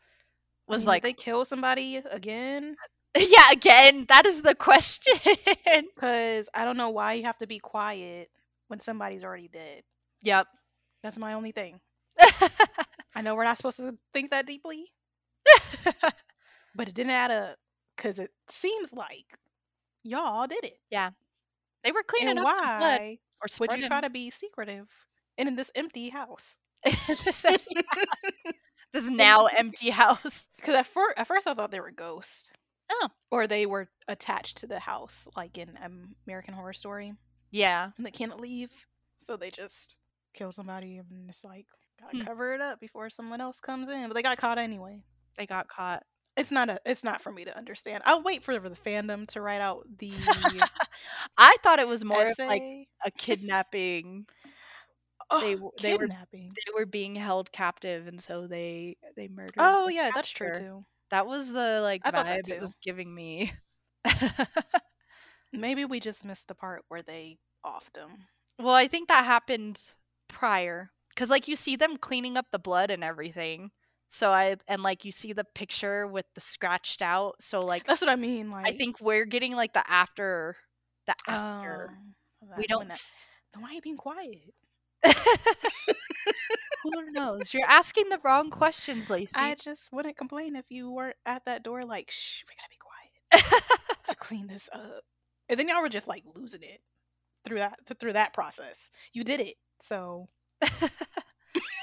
I 0.68 0.72
was 0.72 0.80
mean, 0.82 0.88
like, 0.88 1.02
they 1.04 1.12
kill 1.12 1.44
somebody 1.44 1.96
again? 1.96 2.76
yeah, 3.16 3.50
again, 3.52 4.06
that 4.08 4.26
is 4.26 4.42
the 4.42 4.54
question. 4.54 5.14
Because 5.94 6.48
I 6.54 6.64
don't 6.64 6.76
know 6.76 6.90
why 6.90 7.14
you 7.14 7.24
have 7.24 7.38
to 7.38 7.46
be 7.46 7.58
quiet 7.58 8.30
when 8.68 8.80
somebody's 8.80 9.24
already 9.24 9.48
dead. 9.48 9.82
yep. 10.22 10.46
That's 11.02 11.18
my 11.18 11.32
only 11.34 11.50
thing. 11.52 11.80
I 13.14 13.22
know 13.22 13.34
we're 13.34 13.44
not 13.44 13.56
supposed 13.56 13.78
to 13.78 13.96
think 14.14 14.30
that 14.30 14.46
deeply, 14.46 14.86
but 16.74 16.88
it 16.88 16.94
didn't 16.94 17.10
add 17.10 17.30
up. 17.30 17.56
Because 17.96 18.18
it 18.18 18.30
seems 18.48 18.92
like 18.92 19.38
y'all 20.02 20.46
did 20.46 20.64
it. 20.64 20.78
Yeah, 20.90 21.10
they 21.84 21.92
were 21.92 22.02
cleaning 22.02 22.30
and 22.38 22.40
up 22.40 22.48
some 22.56 22.78
blood 22.78 23.00
or 23.42 23.48
would 23.60 23.72
you 23.76 23.86
try 23.86 24.00
to 24.00 24.10
be 24.10 24.30
secretive 24.30 24.88
and 25.36 25.48
in 25.48 25.56
this 25.56 25.70
empty 25.74 26.10
house? 26.10 26.58
this 26.84 27.44
now 28.94 29.46
empty 29.46 29.90
house. 29.90 30.48
Because 30.56 30.76
at, 30.76 30.86
fir- 30.86 31.14
at 31.16 31.26
first 31.26 31.46
I 31.46 31.54
thought 31.54 31.70
they 31.70 31.80
were 31.80 31.90
ghosts. 31.90 32.50
Oh. 32.90 33.08
Or 33.30 33.46
they 33.46 33.66
were 33.66 33.88
attached 34.06 34.58
to 34.58 34.66
the 34.66 34.78
house, 34.78 35.26
like 35.36 35.56
in 35.56 35.78
American 36.26 36.54
Horror 36.54 36.74
Story, 36.74 37.14
Yeah. 37.50 37.90
and 37.96 38.04
they 38.06 38.10
can't 38.10 38.38
leave. 38.38 38.86
So 39.18 39.36
they 39.36 39.50
just 39.50 39.96
kill 40.34 40.52
somebody 40.52 40.98
and 40.98 41.28
it's 41.28 41.44
like, 41.44 41.66
gotta 42.02 42.18
Hmm. 42.18 42.24
cover 42.24 42.54
it 42.54 42.60
up 42.60 42.80
before 42.80 43.08
someone 43.10 43.40
else 43.40 43.60
comes 43.60 43.88
in. 43.88 44.08
But 44.08 44.14
they 44.14 44.22
got 44.22 44.36
caught 44.38 44.58
anyway. 44.58 45.02
They 45.36 45.46
got 45.46 45.68
caught. 45.68 46.02
It's 46.36 46.50
not 46.50 46.68
a. 46.70 46.80
It's 46.86 47.04
not 47.04 47.20
for 47.20 47.30
me 47.32 47.44
to 47.44 47.56
understand. 47.56 48.02
I'll 48.06 48.22
wait 48.22 48.42
for 48.42 48.58
the 48.58 48.70
fandom 48.70 49.26
to 49.28 49.40
write 49.40 49.60
out 49.60 49.86
the 49.98 50.10
I 51.38 51.56
thought 51.62 51.78
it 51.78 51.86
was 51.88 52.04
more 52.04 52.32
like 52.38 52.62
a 53.04 53.10
kidnapping. 53.10 54.26
oh, 55.30 55.40
they 55.40 55.54
they 55.90 55.96
were- 55.96 56.08
They 56.32 56.48
were 56.74 56.86
being 56.86 57.14
held 57.16 57.52
captive 57.52 58.06
and 58.06 58.20
so 58.20 58.46
they 58.46 58.96
they 59.16 59.28
murdered. 59.28 59.54
oh 59.58 59.88
yeah, 59.88 60.10
that's 60.14 60.30
true 60.30 60.52
too. 60.54 60.84
That 61.10 61.26
was 61.26 61.52
the 61.52 61.80
like 61.82 62.00
I 62.04 62.10
vibe 62.10 62.48
it 62.50 62.60
was 62.62 62.74
giving 62.82 63.14
me. 63.14 63.52
Maybe 65.52 65.84
we 65.84 66.00
just 66.00 66.24
missed 66.24 66.48
the 66.48 66.54
part 66.54 66.84
where 66.88 67.02
they 67.02 67.38
offed 67.64 67.92
them. 67.94 68.10
well, 68.58 68.74
I 68.74 68.88
think 68.88 69.08
that 69.08 69.24
happened 69.26 69.78
prior 70.28 70.90
because 71.22 71.30
like 71.30 71.46
you 71.46 71.54
see 71.54 71.76
them 71.76 71.98
cleaning 71.98 72.36
up 72.36 72.46
the 72.50 72.58
blood 72.58 72.90
and 72.90 73.04
everything. 73.04 73.70
So 74.08 74.30
I 74.32 74.56
and 74.66 74.82
like 74.82 75.04
you 75.04 75.12
see 75.12 75.32
the 75.32 75.44
picture 75.44 76.04
with 76.04 76.26
the 76.34 76.40
scratched 76.40 77.00
out. 77.00 77.36
So 77.40 77.60
like 77.60 77.84
That's 77.84 78.00
what 78.00 78.10
I 78.10 78.16
mean. 78.16 78.50
Like 78.50 78.66
I 78.66 78.72
think 78.72 79.00
we're 79.00 79.24
getting 79.24 79.54
like 79.54 79.72
the 79.72 79.88
after 79.88 80.56
the 81.06 81.14
after. 81.28 81.90
Oh, 82.42 82.48
we 82.58 82.66
don't. 82.66 82.88
that- 82.88 83.00
Then 83.54 83.62
why 83.62 83.68
are 83.70 83.72
you 83.74 83.80
being 83.80 83.96
quiet? 83.96 84.52
Who 86.82 86.90
knows? 87.12 87.54
You're 87.54 87.68
asking 87.68 88.08
the 88.08 88.18
wrong 88.24 88.50
questions, 88.50 89.08
Lacey. 89.08 89.30
I 89.36 89.54
just 89.54 89.92
wouldn't 89.92 90.16
complain 90.16 90.56
if 90.56 90.64
you 90.70 90.90
weren't 90.90 91.16
at 91.24 91.44
that 91.44 91.62
door 91.62 91.84
like, 91.84 92.10
shh, 92.10 92.42
we 92.48 92.56
gotta 92.56 92.68
be 92.68 93.46
quiet 93.46 93.62
to 94.06 94.16
clean 94.16 94.48
this 94.48 94.68
up. 94.72 95.04
And 95.48 95.56
then 95.60 95.68
y'all 95.68 95.82
were 95.82 95.88
just 95.88 96.08
like 96.08 96.24
losing 96.34 96.64
it 96.64 96.80
through 97.44 97.58
that 97.58 97.78
through 98.00 98.14
that 98.14 98.32
process. 98.32 98.90
You 99.12 99.22
did 99.22 99.38
it. 99.38 99.54
So 99.80 100.28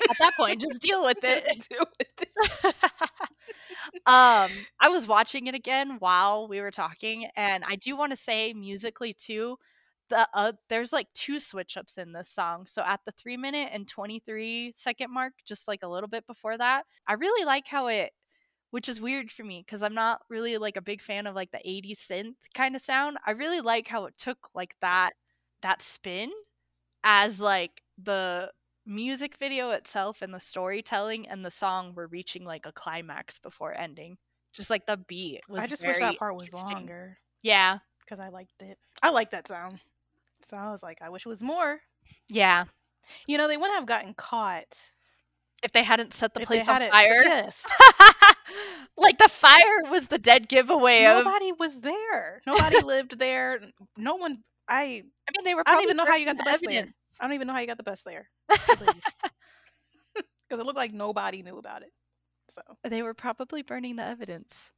At 0.10 0.18
that 0.20 0.36
point, 0.36 0.62
just 0.62 0.82
deal 0.82 1.04
with 1.04 1.20
it. 1.24 1.68
deal 1.70 1.86
with 2.00 2.08
it. 2.22 2.76
um, 4.06 4.50
I 4.80 4.90
was 4.90 5.08
watching 5.08 5.48
it 5.48 5.56
again 5.56 5.98
while 6.00 6.48
we 6.48 6.62
were 6.62 6.72
talking, 6.72 7.28
and 7.36 7.64
I 7.68 7.76
do 7.76 7.96
want 7.96 8.12
to 8.12 8.16
say 8.16 8.54
musically 8.54 9.14
too. 9.14 9.58
The 10.10 10.28
uh, 10.34 10.54
there's 10.70 10.92
like 10.94 11.08
two 11.14 11.40
switch 11.40 11.78
ups 11.78 11.98
in 11.98 12.14
this 12.14 12.30
song. 12.30 12.66
So 12.68 12.82
at 12.84 13.02
the 13.06 13.12
three 13.12 13.38
minute 13.38 13.70
and 13.72 13.88
twenty 13.88 14.20
three 14.20 14.72
second 14.76 15.14
mark, 15.14 15.34
just 15.46 15.68
like 15.68 15.84
a 15.84 15.88
little 15.88 16.10
bit 16.10 16.26
before 16.28 16.58
that, 16.58 16.86
I 17.08 17.14
really 17.14 17.46
like 17.46 17.68
how 17.68 17.88
it, 17.88 18.12
which 18.72 18.90
is 18.90 19.02
weird 19.02 19.32
for 19.32 19.44
me 19.44 19.64
because 19.66 19.84
I'm 19.84 19.96
not 19.96 20.22
really 20.30 20.58
like 20.58 20.78
a 20.78 20.82
big 20.82 21.02
fan 21.02 21.28
of 21.28 21.36
like 21.36 21.52
the 21.52 21.62
'80s 21.66 22.00
synth 22.00 22.36
kind 22.56 22.76
of 22.76 22.82
sound. 22.82 23.18
I 23.28 23.32
really 23.32 23.62
like 23.62 23.88
how 23.88 24.06
it 24.06 24.16
took 24.18 24.50
like 24.56 24.76
that 24.82 25.14
that 25.62 25.82
spin 25.82 26.32
as 27.04 27.40
like 27.40 27.82
the 28.02 28.52
music 28.90 29.38
video 29.38 29.70
itself 29.70 30.22
and 30.22 30.34
the 30.34 30.40
storytelling 30.40 31.28
and 31.28 31.46
the 31.46 31.52
song 31.52 31.94
were 31.96 32.08
reaching 32.08 32.44
like 32.44 32.66
a 32.66 32.72
climax 32.72 33.40
before 33.40 33.74
ending. 33.78 34.18
Just 34.52 34.70
like 34.70 34.86
the 34.88 34.98
beat 34.98 35.42
was 35.48 35.62
I 35.62 35.68
just 35.68 35.86
wish 35.86 36.00
that 36.00 36.18
part 36.18 36.36
was 36.36 36.52
longer 36.52 37.20
Yeah. 37.44 37.78
because 38.04 38.20
I 38.24 38.30
liked 38.30 38.62
it. 38.62 38.78
I 39.04 39.12
like 39.12 39.32
that 39.32 39.48
sound. 39.48 39.80
So 40.42 40.58
I 40.58 40.72
was 40.72 40.82
like, 40.82 40.98
I 41.02 41.10
wish 41.10 41.26
it 41.26 41.30
was 41.30 41.44
more. 41.44 41.80
Yeah. 42.28 42.66
You 43.28 43.38
know, 43.38 43.48
they 43.48 43.58
wouldn't 43.58 43.78
have 43.78 43.88
gotten 43.88 44.14
caught 44.16 44.90
If 45.64 45.72
they 45.72 45.84
hadn't 45.84 46.14
set 46.14 46.34
the 46.34 46.42
if 46.42 46.48
place 46.48 46.68
on 46.68 46.82
fire. 46.82 47.22
Yes. 47.24 47.66
like 48.98 49.20
the 49.20 49.30
fire 49.30 49.84
was 49.92 50.08
the 50.08 50.18
dead 50.18 50.50
giveaway 50.50 51.06
of 51.06 51.26
Nobody 51.26 51.52
was 51.52 51.82
there. 51.82 52.42
Nobody 52.48 52.82
lived 52.82 53.20
there. 53.20 53.60
No 53.98 54.16
one. 54.16 54.40
I. 54.68 55.04
I 55.28 55.32
mean 55.38 55.44
they 55.46 55.54
were 55.54 55.64
I 55.68 55.74
don't 55.74 55.84
even 55.84 55.98
know 55.98 56.06
how 56.06 56.16
you 56.16 56.26
got 56.26 56.38
the 56.38 56.44
bus 56.44 56.62
there. 56.66 56.88
I 57.20 57.26
don't 57.26 57.34
even 57.34 57.48
know 57.48 57.54
how 57.54 57.60
you 57.60 57.68
got 57.68 57.78
the 57.78 57.84
bus 57.84 58.04
there. 58.04 58.30
Because 58.48 60.60
it 60.60 60.66
looked 60.66 60.78
like 60.78 60.94
nobody 60.94 61.44
knew 61.44 61.58
about 61.58 61.84
it. 61.84 61.92
So, 62.50 62.62
They 62.84 63.02
were 63.04 63.14
probably 63.14 63.62
burning 63.62 63.98
the 63.98 64.04
evidence. 64.04 64.72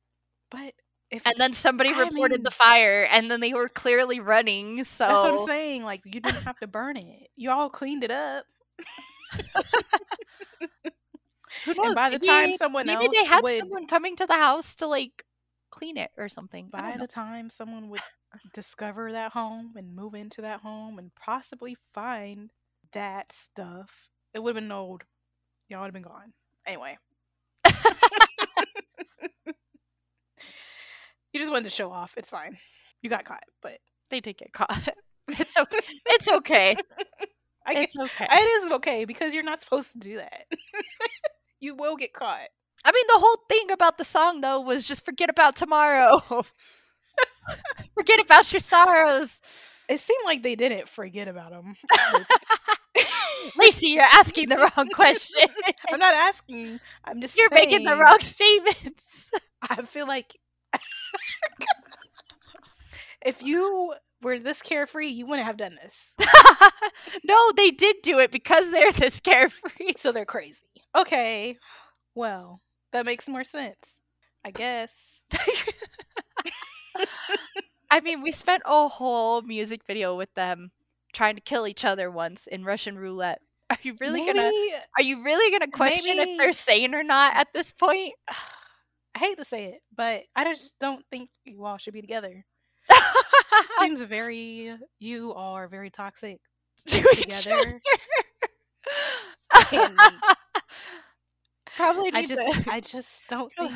but 0.50 0.74
if 1.10 1.26
And 1.26 1.36
then 1.38 1.54
somebody 1.54 1.90
I 1.90 2.00
reported 2.04 2.40
mean- 2.40 2.44
the 2.44 2.52
fire 2.52 3.08
and 3.10 3.30
then 3.32 3.40
they 3.42 3.54
were 3.54 3.70
clearly 3.70 4.20
running. 4.20 4.84
So 4.84 5.08
that's 5.08 5.24
what 5.24 5.40
I'm 5.42 5.48
saying. 5.48 5.84
Like 5.84 6.02
you 6.06 6.20
didn't 6.22 6.44
have 6.44 6.60
to 6.60 6.68
burn 6.68 6.98
it. 6.98 7.30
You 7.36 7.52
all 7.52 7.70
cleaned 7.70 8.04
it 8.04 8.12
up. 8.12 8.46
who 11.66 11.74
knows? 11.74 11.78
And 11.86 11.96
by 11.96 12.10
the 12.10 12.20
time 12.20 12.54
someone 12.54 12.86
maybe 12.88 13.06
else 13.06 13.16
they 13.18 13.26
had 13.26 13.44
would, 13.44 13.60
someone 13.60 13.88
coming 13.88 14.16
to 14.18 14.26
the 14.26 14.34
house 14.36 14.76
to 14.78 14.88
like 14.88 15.24
clean 15.70 15.98
it 15.98 16.12
or 16.18 16.30
something. 16.30 16.70
By 16.72 16.94
know. 16.94 16.98
the 17.00 17.08
time 17.08 17.50
someone 17.50 17.90
would 17.90 18.00
discover 18.54 19.12
that 19.12 19.32
home 19.34 19.74
and 19.76 19.96
move 19.96 20.14
into 20.14 20.42
that 20.42 20.62
home 20.62 20.98
and 20.98 21.12
possibly 21.16 21.76
find 21.94 22.52
that 22.94 23.32
stuff, 23.32 24.10
it 24.34 24.40
would 24.44 24.56
have 24.56 24.64
been 24.64 24.72
old. 24.72 25.04
Y'all 25.70 25.82
would 25.82 25.88
have 25.88 25.94
been 25.94 26.04
gone. 26.04 26.34
Anyway. 26.66 26.98
you 31.34 31.40
just 31.40 31.52
wanted 31.52 31.66
to 31.66 31.70
show 31.72 31.92
off. 31.92 32.14
It's 32.18 32.30
fine. 32.30 32.58
You 33.02 33.10
got 33.10 33.26
caught, 33.26 33.44
but 33.62 33.78
they 34.10 34.20
did 34.20 34.38
get 34.38 34.54
caught. 34.54 34.90
It's 35.40 35.58
okay. 35.58 35.80
It's 36.08 36.28
okay. 36.28 36.76
I 37.66 37.74
guess 37.76 37.84
It's 37.96 37.98
okay. 37.98 38.28
it 38.30 38.66
is 38.66 38.72
okay 38.74 39.06
because 39.06 39.34
you're 39.34 39.44
not 39.44 39.62
supposed 39.62 39.94
to 39.94 40.00
do 40.00 40.18
that. 40.18 40.46
you 41.60 41.76
will 41.76 41.96
get 41.96 42.12
caught. 42.12 42.48
I 42.84 42.92
mean, 42.92 43.04
the 43.08 43.20
whole 43.20 43.38
thing 43.48 43.72
about 43.72 43.98
the 43.98 44.04
song 44.04 44.42
though 44.42 44.60
was 44.60 44.88
just 44.88 45.06
forget 45.06 45.30
about 45.30 45.56
tomorrow. 45.56 46.22
forget 47.94 48.20
about 48.20 48.52
your 48.52 48.60
sorrows. 48.60 49.42
It 49.90 50.00
seemed 50.00 50.24
like 50.26 50.44
they 50.44 50.56
didn't 50.56 50.88
forget 50.88 51.28
about 51.28 51.52
them. 51.52 51.76
Lacey, 53.58 53.88
you're 53.90 54.04
asking 54.04 54.50
the 54.50 54.58
wrong 54.58 54.88
question. 54.90 55.50
I'm 55.92 56.00
not 56.00 56.14
asking. 56.14 56.80
I'm 57.06 57.22
just 57.22 57.38
you're 57.38 57.50
making 57.52 57.84
the 57.84 57.98
wrong 57.98 58.20
statements. 58.20 59.32
I 59.70 59.82
feel 59.82 60.08
like 60.08 60.38
if 63.26 63.42
you 63.42 63.94
were 64.22 64.40
this 64.40 64.62
carefree, 64.62 65.08
you 65.08 65.26
wouldn't 65.26 65.48
have 65.48 65.58
done 65.58 65.78
this. 65.82 66.16
no, 67.24 67.52
they 67.58 67.72
did 67.72 67.98
do 68.02 68.20
it 68.20 68.32
because 68.32 68.72
they're 68.72 68.92
this 68.94 69.20
carefree. 69.20 69.94
So 69.98 70.12
they're 70.12 70.26
crazy. 70.26 70.66
Okay. 70.96 71.58
Well, 72.16 72.62
that 72.94 73.06
makes 73.06 73.28
more 73.28 73.44
sense. 73.44 74.00
I 74.44 74.52
guess. 74.52 75.22
I 77.90 78.00
mean, 78.02 78.22
we 78.22 78.32
spent 78.32 78.64
a 78.66 78.88
whole 78.88 79.42
music 79.42 79.82
video 79.86 80.16
with 80.16 80.34
them 80.34 80.72
trying 81.14 81.36
to 81.36 81.42
kill 81.42 81.68
each 81.68 81.84
other 81.84 82.10
once 82.10 82.48
in 82.48 82.64
Russian 82.64 82.98
roulette. 82.98 83.42
Are 83.70 83.78
you 83.84 83.96
really 84.02 84.22
Maybe, 84.26 84.38
gonna 84.38 84.52
are 84.98 85.04
you 85.04 85.24
really 85.24 85.50
gonna 85.58 85.72
question 85.72 86.18
if 86.20 86.38
they're 86.38 86.52
sane 86.52 86.94
or 86.94 87.04
not 87.04 87.36
at 87.38 87.48
this 87.54 87.72
point? 87.72 88.14
I 89.16 89.20
hate 89.20 89.38
to 89.38 89.46
say 89.46 89.66
it, 89.66 89.80
but 89.96 90.24
I 90.36 90.44
just 90.46 90.78
don't 90.80 91.06
think 91.12 91.30
you 91.46 91.64
all 91.66 91.78
should 91.78 91.94
be 91.94 92.02
together. 92.02 92.46
Seems 93.80 94.02
very 94.02 94.76
you 95.00 95.34
all 95.34 95.54
are 95.54 95.68
very 95.70 95.90
toxic 95.90 96.40
To 96.88 96.98
each 97.18 97.44
together. 97.44 97.82
other. 99.54 100.02
Probably 101.76 102.12
need 102.12 102.16
I 102.16 102.24
just 102.26 102.64
to 102.64 102.72
I 102.72 102.80
just 102.82 103.28
don't 103.28 103.52
think 103.58 103.74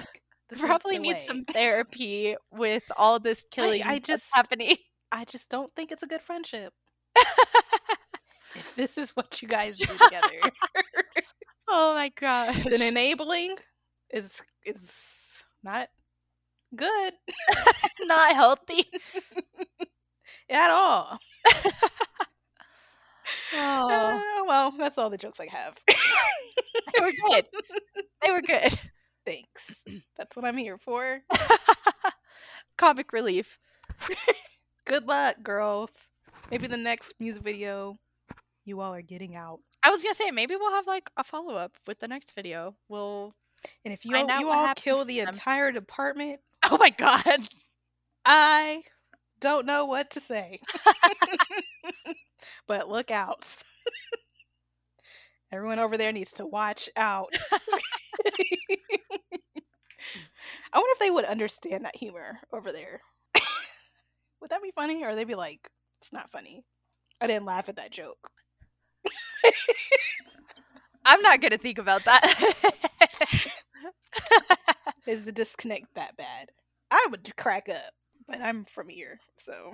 this 0.50 0.60
probably 0.60 0.96
the 0.98 1.02
need 1.02 1.14
way. 1.16 1.24
some 1.26 1.44
therapy 1.46 2.36
with 2.52 2.84
all 2.98 3.20
this 3.20 3.46
killing 3.52 3.82
I 3.84 3.96
that's 3.96 4.08
just- 4.08 4.30
happening. 4.34 4.78
I 5.12 5.24
just 5.26 5.50
don't 5.50 5.74
think 5.76 5.92
it's 5.92 6.04
a 6.04 6.08
good 6.08 6.22
friendship. 6.22 6.74
If 8.58 8.74
this 8.76 8.98
is 8.98 9.12
what 9.18 9.42
you 9.42 9.50
guys 9.50 9.76
do 9.78 9.86
together, 9.86 10.40
oh 11.68 11.94
my 11.94 12.10
gosh. 12.18 12.64
then 12.64 12.82
enabling 12.82 13.58
is 14.10 14.42
is 14.66 15.44
not 15.62 15.90
good 16.74 17.14
not 18.04 18.34
healthy. 18.34 18.86
at 20.50 20.72
all. 20.72 21.20
Oh, 23.54 23.90
Uh, 23.92 24.22
well, 24.48 24.72
that's 24.78 24.98
all 24.98 25.10
the 25.10 25.18
jokes 25.18 25.40
I 25.42 25.48
have. 25.52 25.78
they 25.88 27.02
were 27.04 27.12
good. 27.30 27.46
They 28.24 28.32
were 28.32 28.42
good. 28.42 28.74
Thanks. 29.26 29.84
That's 30.16 30.36
what 30.36 30.46
I'm 30.46 30.58
here 30.58 30.78
for. 30.78 31.22
Comic 32.78 33.12
relief. 33.12 33.60
Good 34.86 35.08
luck, 35.08 35.38
girls. 35.42 36.10
Maybe 36.52 36.68
the 36.68 36.78
next 36.78 37.16
music 37.20 37.42
video 37.44 37.98
you 38.66 38.82
all 38.82 38.94
are 38.94 39.02
getting 39.02 39.36
out. 39.36 39.60
I 39.84 39.90
was 39.90 40.04
gonna 40.04 40.16
say 40.16 40.32
maybe 40.32 40.56
we'll 40.56 40.72
have 40.72 40.88
like 40.88 41.10
a 41.18 41.24
follow 41.24 41.56
up 41.56 41.74
with 41.88 42.00
the 42.00 42.08
next 42.08 42.34
video. 42.36 42.76
We'll. 42.90 43.36
And 43.84 43.94
if 43.94 44.06
you 44.06 44.16
all, 44.16 44.40
you 44.40 44.50
all 44.50 44.74
kill 44.76 45.06
the 45.06 45.20
entire 45.22 45.72
department, 45.72 46.40
Oh 46.70 46.78
my 46.78 46.90
god. 46.90 47.48
I 48.26 48.84
don't 49.40 49.66
know 49.66 49.86
what 49.86 50.12
to 50.12 50.20
say. 50.20 50.60
but 52.68 52.90
look 52.90 53.12
out. 53.12 53.56
Everyone 55.52 55.80
over 55.80 55.98
there 55.98 56.12
needs 56.12 56.34
to 56.34 56.46
watch 56.46 56.90
out. 56.96 57.34
I 60.74 60.78
wonder 60.78 60.92
if 60.92 61.00
they 61.00 61.12
would 61.12 61.26
understand 61.26 61.86
that 61.86 61.96
humor 61.96 62.40
over 62.52 62.72
there. 62.72 63.02
would 64.42 64.50
that 64.50 64.64
be 64.64 64.72
funny? 64.76 65.04
Or 65.04 65.16
they'd 65.16 65.26
be 65.26 65.36
like, 65.36 65.70
it's 66.00 66.14
not 66.14 66.32
funny. 66.32 66.64
I 67.22 67.28
didn't 67.28 67.46
laugh 67.46 67.70
at 67.70 67.78
that 67.78 67.92
joke. 67.92 68.30
I'm 71.06 71.22
not 71.22 71.40
gonna 71.40 71.58
think 71.58 71.78
about 71.78 72.04
that. 72.06 72.74
Is 75.08 75.24
the 75.24 75.32
disconnect 75.32 75.86
that 75.96 76.18
bad? 76.18 76.50
I 76.90 77.08
would 77.12 77.36
crack 77.38 77.70
up, 77.70 77.94
but 78.28 78.42
I'm 78.42 78.66
from 78.66 78.90
here, 78.90 79.20
so 79.38 79.72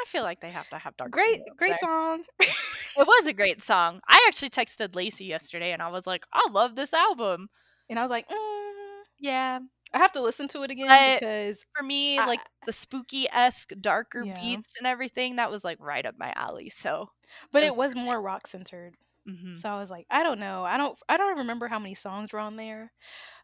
I 0.00 0.04
feel 0.06 0.22
like 0.22 0.40
they 0.40 0.50
have 0.50 0.68
to 0.70 0.78
have 0.78 0.96
dark. 0.96 1.10
great, 1.10 1.38
great 1.56 1.70
there. 1.70 1.78
song. 1.78 2.24
It 2.40 2.48
was 2.96 3.26
a 3.26 3.32
great 3.32 3.62
song. 3.62 4.00
I 4.08 4.24
actually 4.28 4.50
texted 4.50 4.94
Lacey 4.96 5.24
yesterday 5.26 5.72
and 5.72 5.82
I 5.82 5.88
was 5.88 6.06
like, 6.06 6.24
I 6.32 6.48
love 6.50 6.76
this 6.76 6.92
album. 6.92 7.48
And 7.88 7.98
I 7.98 8.02
was 8.02 8.10
like, 8.10 8.28
mm, 8.28 9.00
Yeah. 9.20 9.60
I 9.92 9.98
have 9.98 10.12
to 10.12 10.20
listen 10.22 10.48
to 10.48 10.62
it 10.64 10.70
again 10.72 10.88
But- 10.88 11.20
because 11.20 11.64
For 11.76 11.84
me, 11.84 12.18
I- 12.18 12.26
like 12.26 12.40
the 12.66 12.72
spooky 12.72 13.26
esque, 13.32 13.70
darker 13.80 14.22
Yeah. 14.24 14.40
beats 14.40 14.72
and 14.78 14.86
everything, 14.86 15.36
that 15.36 15.50
was 15.50 15.64
like 15.64 15.78
right 15.80 16.04
up 16.04 16.16
my 16.18 16.32
alley. 16.36 16.68
So 16.70 17.10
but 17.52 17.60
Those 17.60 17.72
it 17.72 17.76
was 17.78 17.94
more 17.96 18.20
rock 18.20 18.46
centered. 18.46 18.94
Mhm. 19.28 19.56
So 19.56 19.68
I 19.70 19.78
was 19.78 19.90
like, 19.90 20.06
I 20.10 20.22
don't 20.22 20.38
know. 20.40 20.64
I 20.64 20.76
don't 20.76 20.98
I 21.08 21.16
don't 21.16 21.38
remember 21.38 21.68
how 21.68 21.78
many 21.78 21.94
songs 21.94 22.32
were 22.32 22.40
on 22.40 22.56
there, 22.56 22.92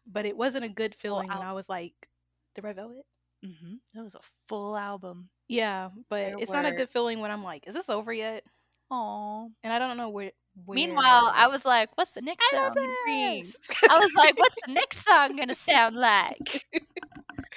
but 0.05 0.25
it 0.25 0.37
wasn't 0.37 0.65
a 0.65 0.69
good 0.69 0.93
feeling 0.95 1.29
when 1.29 1.37
al- 1.37 1.43
I 1.43 1.53
was 1.53 1.67
like, 1.69 1.93
the 2.55 2.61
Red 2.61 2.75
Velvet. 2.75 3.05
Mhm. 3.43 3.79
It 3.95 4.01
was 4.01 4.13
a 4.15 4.19
full 4.47 4.77
album. 4.77 5.29
Yeah, 5.51 5.89
but 6.09 6.15
There 6.17 6.35
it's 6.39 6.51
not 6.51 6.65
a 6.65 6.69
were- 6.69 6.77
good 6.77 6.89
feeling 6.89 7.19
when 7.19 7.29
I'm 7.29 7.43
like, 7.43 7.67
is 7.67 7.73
this 7.73 7.89
over 7.89 8.13
yet? 8.13 8.43
Aw. 8.89 9.47
And 9.63 9.73
I 9.73 9.79
don't 9.79 9.97
know 9.97 10.09
where. 10.09 10.31
where 10.65 10.75
Meanwhile, 10.75 11.31
I 11.33 11.47
was 11.47 11.63
like, 11.65 11.89
"What's 11.97 12.11
the 12.11 12.21
next 12.21 12.43
I 12.53 12.55
song 12.57 12.63
love 12.65 12.75
gonna 12.75 12.93
bring?" 13.05 13.39
this. 13.41 13.57
I 13.89 13.99
was 13.99 14.11
like, 14.17 14.37
"What's 14.37 14.55
the 14.65 14.73
next 14.73 15.05
song 15.05 15.35
gonna 15.35 15.53
sound 15.53 15.95
like?" 15.95 16.65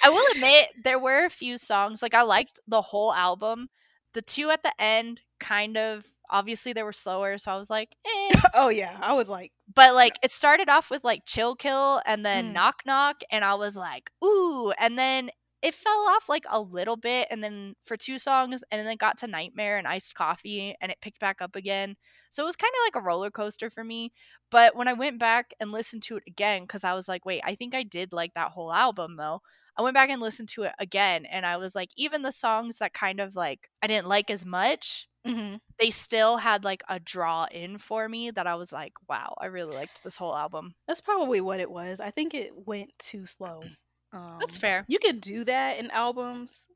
I 0.03 0.09
will 0.09 0.25
admit 0.35 0.67
there 0.83 0.99
were 0.99 1.25
a 1.25 1.29
few 1.29 1.57
songs 1.57 2.01
like 2.01 2.13
I 2.13 2.21
liked 2.23 2.59
the 2.67 2.81
whole 2.81 3.13
album. 3.13 3.69
The 4.13 4.21
two 4.21 4.49
at 4.49 4.63
the 4.63 4.73
end 4.79 5.19
kind 5.39 5.77
of 5.77 6.05
obviously 6.29 6.71
they 6.73 6.83
were 6.83 6.93
slower, 6.93 7.37
so 7.37 7.51
I 7.51 7.57
was 7.57 7.69
like, 7.69 7.95
eh. 8.05 8.39
oh 8.53 8.69
yeah, 8.69 8.97
I 9.01 9.13
was 9.13 9.27
like, 9.29 9.51
But 9.73 9.93
like 9.93 10.13
it 10.23 10.31
started 10.31 10.69
off 10.69 10.89
with 10.89 11.03
like 11.03 11.23
Chill 11.25 11.55
Kill 11.55 12.01
and 12.05 12.25
then 12.25 12.49
Mm. 12.51 12.53
Knock 12.53 12.75
Knock, 12.85 13.21
and 13.31 13.43
I 13.45 13.55
was 13.55 13.75
like, 13.75 14.09
ooh, 14.23 14.71
and 14.79 14.97
then 14.97 15.31
it 15.65 15.73
fell 15.73 16.05
off 16.09 16.29
like 16.29 16.45
a 16.49 16.61
little 16.61 16.95
bit, 16.95 17.27
and 17.31 17.43
then 17.43 17.73
for 17.81 17.97
two 17.97 18.19
songs, 18.19 18.63
and 18.71 18.79
then 18.79 18.87
it 18.93 18.99
got 18.99 19.17
to 19.19 19.27
Nightmare 19.27 19.79
and 19.79 19.87
Iced 19.87 20.13
Coffee, 20.13 20.75
and 20.79 20.91
it 20.91 21.01
picked 21.01 21.19
back 21.19 21.41
up 21.41 21.55
again. 21.55 21.95
So 22.29 22.43
it 22.43 22.45
was 22.45 22.55
kind 22.55 22.71
of 22.71 22.85
like 22.85 23.01
a 23.01 23.05
roller 23.05 23.31
coaster 23.31 23.71
for 23.71 23.83
me. 23.83 24.13
But 24.51 24.75
when 24.75 24.87
I 24.87 24.93
went 24.93 25.19
back 25.19 25.53
and 25.59 25.71
listened 25.71 26.03
to 26.03 26.17
it 26.17 26.23
again, 26.27 26.63
because 26.63 26.83
I 26.83 26.93
was 26.93 27.07
like, 27.07 27.25
wait, 27.25 27.41
I 27.43 27.55
think 27.55 27.73
I 27.73 27.81
did 27.81 28.13
like 28.13 28.35
that 28.35 28.51
whole 28.51 28.71
album 28.71 29.15
though. 29.17 29.41
I 29.77 29.81
went 29.81 29.95
back 29.95 30.09
and 30.11 30.21
listened 30.21 30.49
to 30.49 30.63
it 30.63 30.73
again, 30.79 31.25
and 31.25 31.47
I 31.47 31.57
was 31.57 31.73
like, 31.75 31.89
even 31.97 32.21
the 32.21 32.31
songs 32.31 32.77
that 32.77 32.93
kind 32.93 33.19
of 33.19 33.35
like 33.35 33.69
I 33.81 33.87
didn't 33.87 34.07
like 34.07 34.29
as 34.29 34.45
much, 34.45 35.07
mhm. 35.25 35.59
they 35.79 35.89
still 35.89 36.37
had 36.37 36.63
like 36.63 36.83
a 36.87 36.99
draw 36.99 37.45
in 37.51 37.79
for 37.79 38.07
me 38.07 38.29
that 38.31 38.45
I 38.47 38.53
was 38.55 38.71
like, 38.71 38.93
wow, 39.09 39.35
I 39.41 39.47
really 39.47 39.75
liked 39.75 40.03
this 40.03 40.17
whole 40.17 40.35
album. 40.35 40.75
that's 40.87 41.01
probably 41.01 41.41
what 41.41 41.59
it 41.59 41.71
was. 41.71 41.99
I 41.99 42.11
think 42.11 42.35
it 42.35 42.51
went 42.55 42.91
too 42.99 43.25
slow. 43.25 43.71
Um, 44.15 44.41
That's 44.41 44.57
fair. 44.57 44.87
You 44.87 44.99
could 44.99 45.21
do 45.21 45.45
that 45.45 45.79
in 45.79 45.91
albums, 45.91 46.69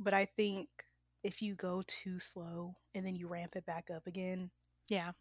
but 0.00 0.14
I 0.14 0.26
think 0.26 0.68
if 1.24 1.42
you 1.42 1.54
go 1.56 1.82
too 1.86 2.20
slow 2.20 2.76
and 2.94 3.06
then 3.06 3.16
you 3.16 3.28
ramp 3.28 3.56
it 3.56 3.66
back 3.66 3.90
up 3.90 4.06
again, 4.06 4.52
Yeah. 4.88 5.12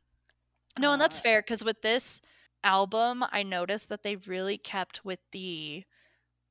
No, 0.80 0.94
and 0.94 1.02
that's 1.02 1.20
Uh, 1.20 1.22
fair 1.22 1.42
because 1.42 1.64
with 1.64 1.82
this 1.82 2.22
album, 2.64 3.24
I 3.32 3.44
noticed 3.44 3.90
that 3.90 4.04
they 4.04 4.18
really 4.18 4.58
kept 4.58 5.06
with 5.06 5.20
the 5.32 5.86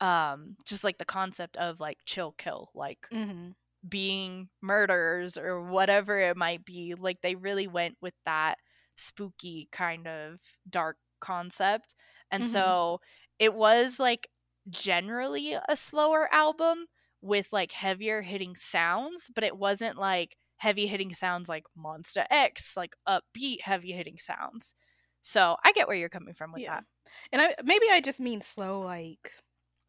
um 0.00 0.56
just 0.66 0.84
like 0.84 0.98
the 0.98 1.06
concept 1.06 1.56
of 1.58 1.80
like 1.80 1.98
chill 2.06 2.32
kill, 2.32 2.70
like 2.74 3.08
mhm. 3.10 3.52
being 3.88 4.50
murderers 4.62 5.36
or 5.38 5.62
whatever 5.62 6.18
it 6.20 6.36
might 6.36 6.64
be. 6.66 6.94
Like 6.96 7.22
they 7.22 7.34
really 7.36 7.68
went 7.68 7.96
with 8.02 8.14
that 8.26 8.58
spooky 8.96 9.68
kind 9.72 10.08
of 10.08 10.40
dark 10.70 10.98
concept. 11.20 11.94
And 12.30 12.44
Mhm. 12.44 12.46
so 12.46 13.00
it 13.38 13.54
was 13.54 13.98
like 14.00 14.28
generally 14.70 15.54
a 15.54 15.76
slower 15.76 16.32
album 16.32 16.86
with 17.22 17.52
like 17.52 17.72
heavier 17.72 18.22
hitting 18.22 18.56
sounds, 18.56 19.30
but 19.34 19.44
it 19.44 19.56
wasn't 19.56 19.98
like 19.98 20.36
heavy 20.58 20.86
hitting 20.86 21.14
sounds 21.14 21.48
like 21.48 21.64
Monsta 21.76 22.26
X, 22.30 22.76
like 22.76 22.96
upbeat 23.08 23.62
heavy 23.62 23.92
hitting 23.92 24.18
sounds. 24.18 24.74
So 25.22 25.56
I 25.64 25.72
get 25.72 25.88
where 25.88 25.96
you're 25.96 26.08
coming 26.08 26.34
from 26.34 26.52
with 26.52 26.62
Yeah. 26.62 26.66
that. 26.66 26.84
And 27.32 27.42
I 27.42 27.54
maybe 27.64 27.86
I 27.90 28.00
just 28.00 28.20
mean 28.20 28.40
slow. 28.40 28.80
Like 28.82 29.32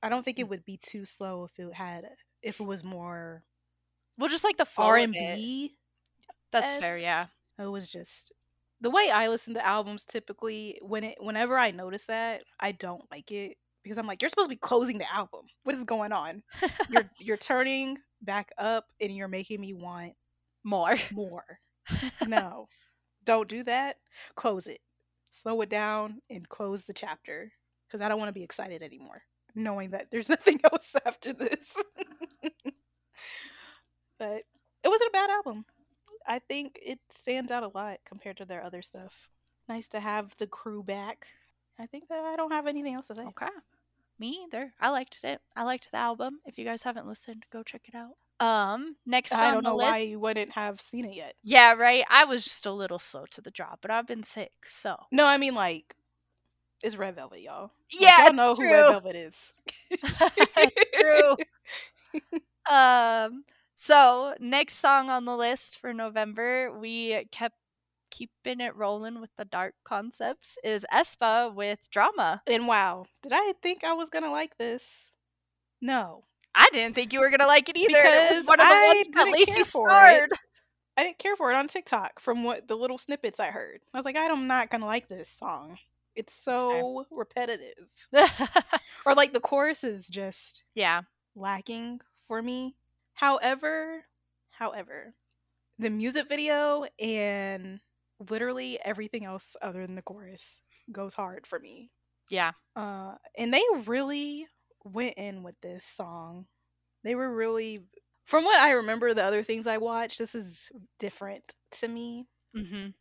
I 0.04 0.10
don't 0.10 0.24
think 0.24 0.39
Mm. 0.39 0.39
it 0.39 0.50
would 0.50 0.65
be 0.65 0.78
too 0.78 1.06
slow 1.06 1.46
if 1.46 1.60
it 1.60 1.74
had 1.74 2.06
if 2.41 2.60
it 2.60 2.63
was 2.65 2.84
more 2.84 3.44
Well, 4.17 4.30
just 4.30 4.44
like 4.44 4.58
the 4.58 4.65
R 4.78 4.98
and 4.98 5.17
B. 5.17 5.78
That's 6.52 6.76
fair, 6.76 6.98
yeah. 6.98 7.28
It 7.58 7.67
was 7.67 7.88
just 7.88 8.32
the 8.80 8.89
way 8.89 9.12
I 9.12 9.28
listen 9.30 9.54
to 9.56 9.65
albums 9.65 10.06
typically. 10.06 10.80
When 10.82 11.04
it 11.04 11.17
whenever 11.22 11.58
I 11.58 11.72
notice 11.72 12.06
that, 12.08 12.44
I 12.60 12.72
don't 12.72 13.10
like 13.12 13.32
it 13.32 13.58
because 13.84 13.98
I'm 13.98 14.08
like, 14.08 14.22
you're 14.22 14.30
supposed 14.30 14.50
to 14.50 14.56
be 14.56 14.60
closing 14.60 14.98
the 14.98 15.12
album. 15.13 15.46
What 15.63 15.76
is 15.76 15.84
going 15.84 16.12
on? 16.12 16.44
You're 16.89 17.10
you're 17.20 17.38
turning 17.38 17.98
back 18.22 18.52
up 18.58 18.86
and 19.00 19.12
you're 19.12 19.28
making 19.28 19.60
me 19.62 19.74
want 19.74 20.13
More. 20.63 20.96
more. 21.12 21.60
No, 22.28 22.67
don't 23.26 23.48
do 23.50 23.63
that. 23.63 23.98
Close 24.36 24.67
it. 24.67 24.80
Slow 25.32 25.60
it 25.62 25.70
down 25.70 26.22
and 26.30 26.48
close 26.48 26.86
the 26.86 26.94
chapter 26.94 27.52
because 27.88 28.02
I 28.02 28.08
don't 28.10 28.20
want 28.20 28.30
to 28.30 28.34
be 28.34 28.44
excited 28.44 28.84
anymore, 28.84 29.24
knowing 29.56 29.89
that 29.91 30.12
there's 30.12 30.30
nothing 30.36 30.60
else 30.72 30.96
after 31.06 31.34
this. 31.34 31.76
but 34.20 34.44
it 34.84 34.88
wasn't 34.88 35.10
a 35.10 35.13
bad 35.13 35.30
album. 35.30 35.65
I 36.28 36.39
think 36.39 36.78
it 36.86 37.00
stands 37.10 37.52
out 37.52 37.63
a 37.63 37.72
lot 37.76 37.98
compared 38.06 38.38
to 38.38 38.46
their 38.46 38.63
other 38.63 38.82
stuff. 38.82 39.28
Nice 39.67 39.89
to 39.89 40.00
have 40.00 40.36
the 40.38 40.48
crew 40.48 40.84
back. 40.84 41.28
I 41.82 41.88
think 41.88 42.08
that 42.10 42.20
I 42.20 42.36
don't 42.36 42.52
have 42.52 42.67
anything 42.67 42.94
else 42.94 43.08
to 43.08 43.15
say. 43.15 43.26
Okay. 43.26 43.48
Me 44.20 44.46
either. 44.46 44.72
I 44.80 44.89
liked 44.89 45.24
it. 45.24 45.41
I 45.56 45.63
liked 45.63 45.89
the 45.91 45.98
album. 45.98 46.39
If 46.46 46.60
you 46.60 46.65
guys 46.65 46.84
haven't 46.84 47.08
listened, 47.08 47.46
go 47.52 47.63
check 47.63 47.82
it 47.88 47.96
out. 47.96 48.15
Um, 48.46 48.96
next 49.06 49.34
I 49.34 49.48
on 49.48 49.54
don't 49.56 49.63
know 49.63 49.76
list. 49.76 49.91
why 49.91 49.98
you 50.00 50.20
wouldn't 50.20 50.52
have 50.52 50.80
seen 50.82 51.06
it 51.06 51.15
yet. 51.15 51.36
Yeah, 51.44 51.74
right. 51.74 52.04
I 52.10 52.26
was 52.26 52.44
just 52.44 52.65
a 52.65 52.72
little 52.72 53.00
slow 53.00 53.26
to 53.32 53.41
the 53.41 53.52
draw, 53.52 53.76
but 53.82 53.91
I've 53.91 54.08
been 54.08 54.24
sick, 54.24 54.52
so 54.67 54.96
No, 55.12 55.26
I 55.26 55.38
mean 55.38 55.56
like 55.56 55.96
it's 56.84 56.98
Red 56.98 57.15
Velvet, 57.15 57.41
y'all. 57.41 57.72
Like, 57.94 58.02
yeah, 58.02 58.26
y'all 58.26 58.34
know 58.34 58.52
it's 58.52 58.60
who 58.60 58.65
Red 58.65 58.82
true. 58.84 58.91
Velvet 58.91 59.15
is. 59.15 59.54
true. 60.96 61.36
um, 62.76 63.44
so 63.76 64.34
next 64.39 64.76
song 64.80 65.10
on 65.10 65.26
the 65.26 65.36
list 65.36 65.80
for 65.80 65.94
November, 65.94 66.72
we 66.80 67.26
kept 67.32 67.56
keeping 68.12 68.62
it 68.62 68.76
rolling 68.76 69.19
with 69.21 69.32
the 69.38 69.45
dark 69.45 69.74
concepts 69.84 70.58
is 70.63 70.86
Aespa 70.93 71.54
with 71.54 71.89
drama. 71.89 72.41
And 72.47 72.67
wow, 72.67 73.06
did 73.24 73.32
I 73.34 73.54
think 73.63 73.84
I 73.84 73.93
was 73.93 74.10
gonna 74.10 74.32
like 74.32 74.58
this? 74.58 75.12
No, 75.82 76.26
I 76.54 76.69
didn't 76.74 76.95
think 76.95 77.13
you 77.13 77.19
were 77.19 77.32
gonna 77.32 77.47
like 77.47 77.69
it 77.69 77.78
either. 77.78 77.97
it 77.97 78.34
was 78.34 78.43
because 78.43 78.47
one 78.47 78.60
of 78.60 78.67
the 78.67 78.74
I 78.74 78.88
ones 78.88 79.08
that 79.13 79.26
didn't 79.26 79.34
Lacey 79.34 79.52
care 79.54 79.65
for 79.65 79.89
starred. 79.89 80.32
it. 80.32 80.39
I 80.97 81.04
didn't 81.04 81.19
care 81.19 81.36
for 81.36 81.52
it 81.52 81.56
on 81.56 81.67
TikTok 81.67 82.19
from 82.19 82.43
what 82.43 82.67
the 82.67 82.76
little 82.76 82.97
snippets 82.97 83.39
I 83.39 83.47
heard. 83.47 83.80
I 83.93 83.97
was 83.97 84.06
like, 84.06 84.17
I'm 84.17 84.47
not 84.47 84.69
gonna 84.69 84.86
like 84.86 85.08
this 85.08 85.30
song. 85.30 85.78
It's 86.15 86.34
so 86.34 87.06
repetitive, 87.10 87.89
or 89.06 89.15
like 89.15 89.32
the 89.32 89.39
chorus 89.39 89.84
is 89.86 90.10
just 90.10 90.63
yeah, 90.76 91.04
lacking 91.36 92.02
for 92.28 92.41
me. 92.41 92.76
However, 93.13 94.04
however, 94.50 95.13
the 95.80 95.89
music 95.89 96.28
video 96.28 96.86
and 97.00 97.80
literally 98.30 98.80
everything 98.84 99.26
else 99.26 99.56
other 99.62 99.86
than 99.86 99.96
the 99.96 100.02
chorus 100.02 100.62
goes 100.92 101.14
hard 101.16 101.48
for 101.48 101.60
me. 101.60 101.92
yeah, 102.30 102.52
Uh, 102.76 103.16
and 103.38 103.54
they 103.54 103.64
really 103.86 104.48
went 104.84 105.18
in 105.18 105.44
with 105.44 105.56
this 105.62 105.84
song. 105.86 106.48
They 107.04 107.16
were 107.16 107.34
really, 107.34 107.82
from 108.26 108.46
what 108.46 108.60
I 108.60 108.72
remember, 108.72 109.14
the 109.14 109.24
other 109.24 109.44
things 109.44 109.68
I 109.68 109.78
watched, 109.78 110.20
this 110.20 110.36
is 110.36 110.70
different 111.00 111.44
to 111.74 111.88
me 111.88 112.28
hmm 112.54 112.94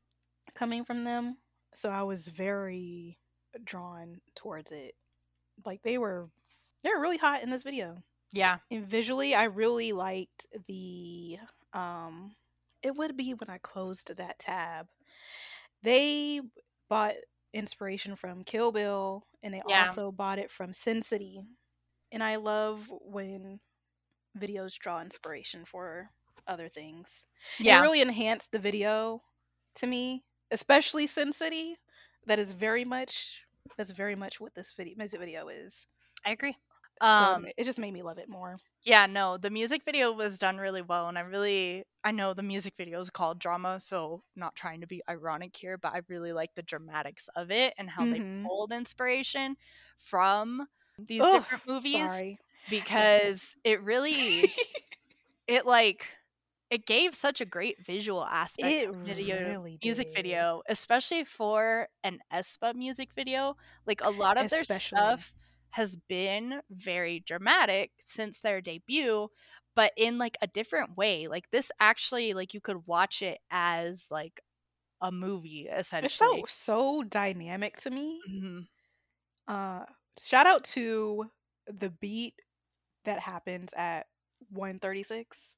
coming 0.54 0.84
from 0.84 1.04
them. 1.04 1.38
So 1.74 1.90
I 1.90 2.02
was 2.02 2.28
very 2.28 3.18
drawn 3.64 4.20
towards 4.34 4.72
it. 4.72 4.94
Like 5.64 5.82
they 5.82 5.98
were, 5.98 6.30
they 6.82 6.90
were 6.90 7.00
really 7.00 7.18
hot 7.18 7.42
in 7.42 7.50
this 7.50 7.62
video. 7.62 8.02
yeah, 8.32 8.58
And 8.70 8.86
visually, 8.86 9.34
I 9.34 9.44
really 9.44 9.92
liked 9.92 10.46
the. 10.66 11.38
Um, 11.72 12.36
it 12.82 12.96
would 12.96 13.16
be 13.16 13.34
when 13.34 13.50
I 13.50 13.58
closed 13.58 14.16
that 14.16 14.38
tab. 14.38 14.88
They 15.82 16.40
bought 16.88 17.14
inspiration 17.52 18.16
from 18.16 18.44
Kill 18.44 18.72
Bill, 18.72 19.26
and 19.42 19.54
they 19.54 19.62
Yeah. 19.66 19.82
also 19.84 20.12
bought 20.12 20.38
it 20.38 20.50
from 20.50 20.72
Sin 20.72 21.02
City. 21.02 21.42
And 22.12 22.22
I 22.22 22.36
love 22.36 22.90
when 22.90 23.60
videos 24.38 24.78
draw 24.78 25.00
inspiration 25.00 25.64
for 25.64 26.10
other 26.46 26.68
things. 26.68 27.26
yeah. 27.58 27.78
It 27.78 27.82
really 27.82 28.00
enhanced 28.00 28.52
the 28.52 28.58
video 28.58 29.22
to 29.76 29.86
me, 29.86 30.24
especially 30.50 31.06
Sin 31.06 31.32
City. 31.32 31.76
That 32.26 32.38
is 32.38 32.52
very 32.52 32.84
much. 32.84 33.44
That's 33.76 33.90
very 33.92 34.16
much 34.16 34.40
what 34.40 34.54
this 34.54 34.72
video 34.72 34.94
music 34.98 35.20
video 35.20 35.48
is. 35.48 35.86
I 36.24 36.32
agree. 36.32 36.56
So 37.08 37.24
Um, 37.26 37.46
it 37.56 37.64
just 37.64 37.78
made 37.78 37.92
me 37.92 38.02
love 38.02 38.18
it 38.18 38.28
more. 38.28 38.58
Yeah, 38.84 39.04
no, 39.06 39.36
the 39.36 39.50
music 39.50 39.82
video 39.84 40.10
was 40.12 40.38
done 40.38 40.56
really 40.56 40.80
well, 40.80 41.08
and 41.08 41.18
I 41.18 41.20
really, 41.22 41.84
I 42.02 42.12
know 42.12 42.32
the 42.32 42.42
music 42.42 42.74
video 42.78 42.98
is 43.00 43.10
called 43.10 43.38
drama, 43.38 43.78
so 43.78 44.22
not 44.36 44.56
trying 44.56 44.80
to 44.80 44.86
be 44.86 45.02
ironic 45.08 45.54
here, 45.54 45.76
but 45.76 45.92
I 45.92 46.00
really 46.08 46.32
like 46.32 46.54
the 46.54 46.62
dramatics 46.62 47.28
of 47.36 47.50
it 47.50 47.74
and 47.76 47.90
how 47.90 48.06
Mhm. 48.06 48.10
they 48.10 48.22
pulled 48.42 48.72
inspiration 48.72 49.56
from 49.98 50.66
these 50.98 51.28
different 51.28 51.62
movies 51.66 52.24
Sorry. 52.24 52.38
because 52.68 53.54
it 53.64 53.82
really, 53.82 54.54
it 55.48 55.66
like, 55.66 56.08
it 56.70 56.86
gave 56.86 57.14
such 57.14 57.40
a 57.40 57.46
great 57.46 57.84
visual 57.84 58.24
aspect 58.24 58.80
It 58.80 58.90
to 58.90 58.90
the 58.92 58.98
video 59.04 59.36
really 59.36 59.78
music 59.82 60.08
did. 60.08 60.14
video, 60.14 60.62
especially 60.68 61.24
for 61.24 61.88
an 62.04 62.20
Aespa 62.32 62.74
music 62.74 63.10
video. 63.14 63.56
Like 63.86 64.00
a 64.04 64.10
lot 64.10 64.38
of 64.38 64.48
their 64.50 64.64
stuff 64.64 65.32
has 65.72 65.96
been 65.96 66.62
very 66.70 67.20
dramatic 67.20 67.92
since 68.00 68.40
their 68.40 68.60
debut, 68.60 69.28
but 69.76 69.92
in 69.96 70.18
like 70.18 70.36
a 70.42 70.46
different 70.46 70.96
way. 70.96 71.28
Like 71.28 71.50
this 71.50 71.70
actually 71.80 72.34
like 72.34 72.54
you 72.54 72.60
could 72.60 72.86
watch 72.86 73.22
it 73.22 73.38
as 73.50 74.08
like 74.10 74.40
a 75.02 75.12
movie 75.12 75.68
essentially 75.68 76.02
It 76.02 76.12
felt 76.12 76.50
so 76.50 77.02
dynamic 77.02 77.76
to 77.78 77.90
me. 77.90 78.26
Mhm. 78.26 78.68
Uh, 79.48 79.84
shout 80.20 80.46
out 80.46 80.64
to 80.64 81.30
the 81.66 81.90
beat 81.90 82.34
that 83.04 83.20
happens 83.20 83.72
at 83.74 84.08
136. 84.50 85.56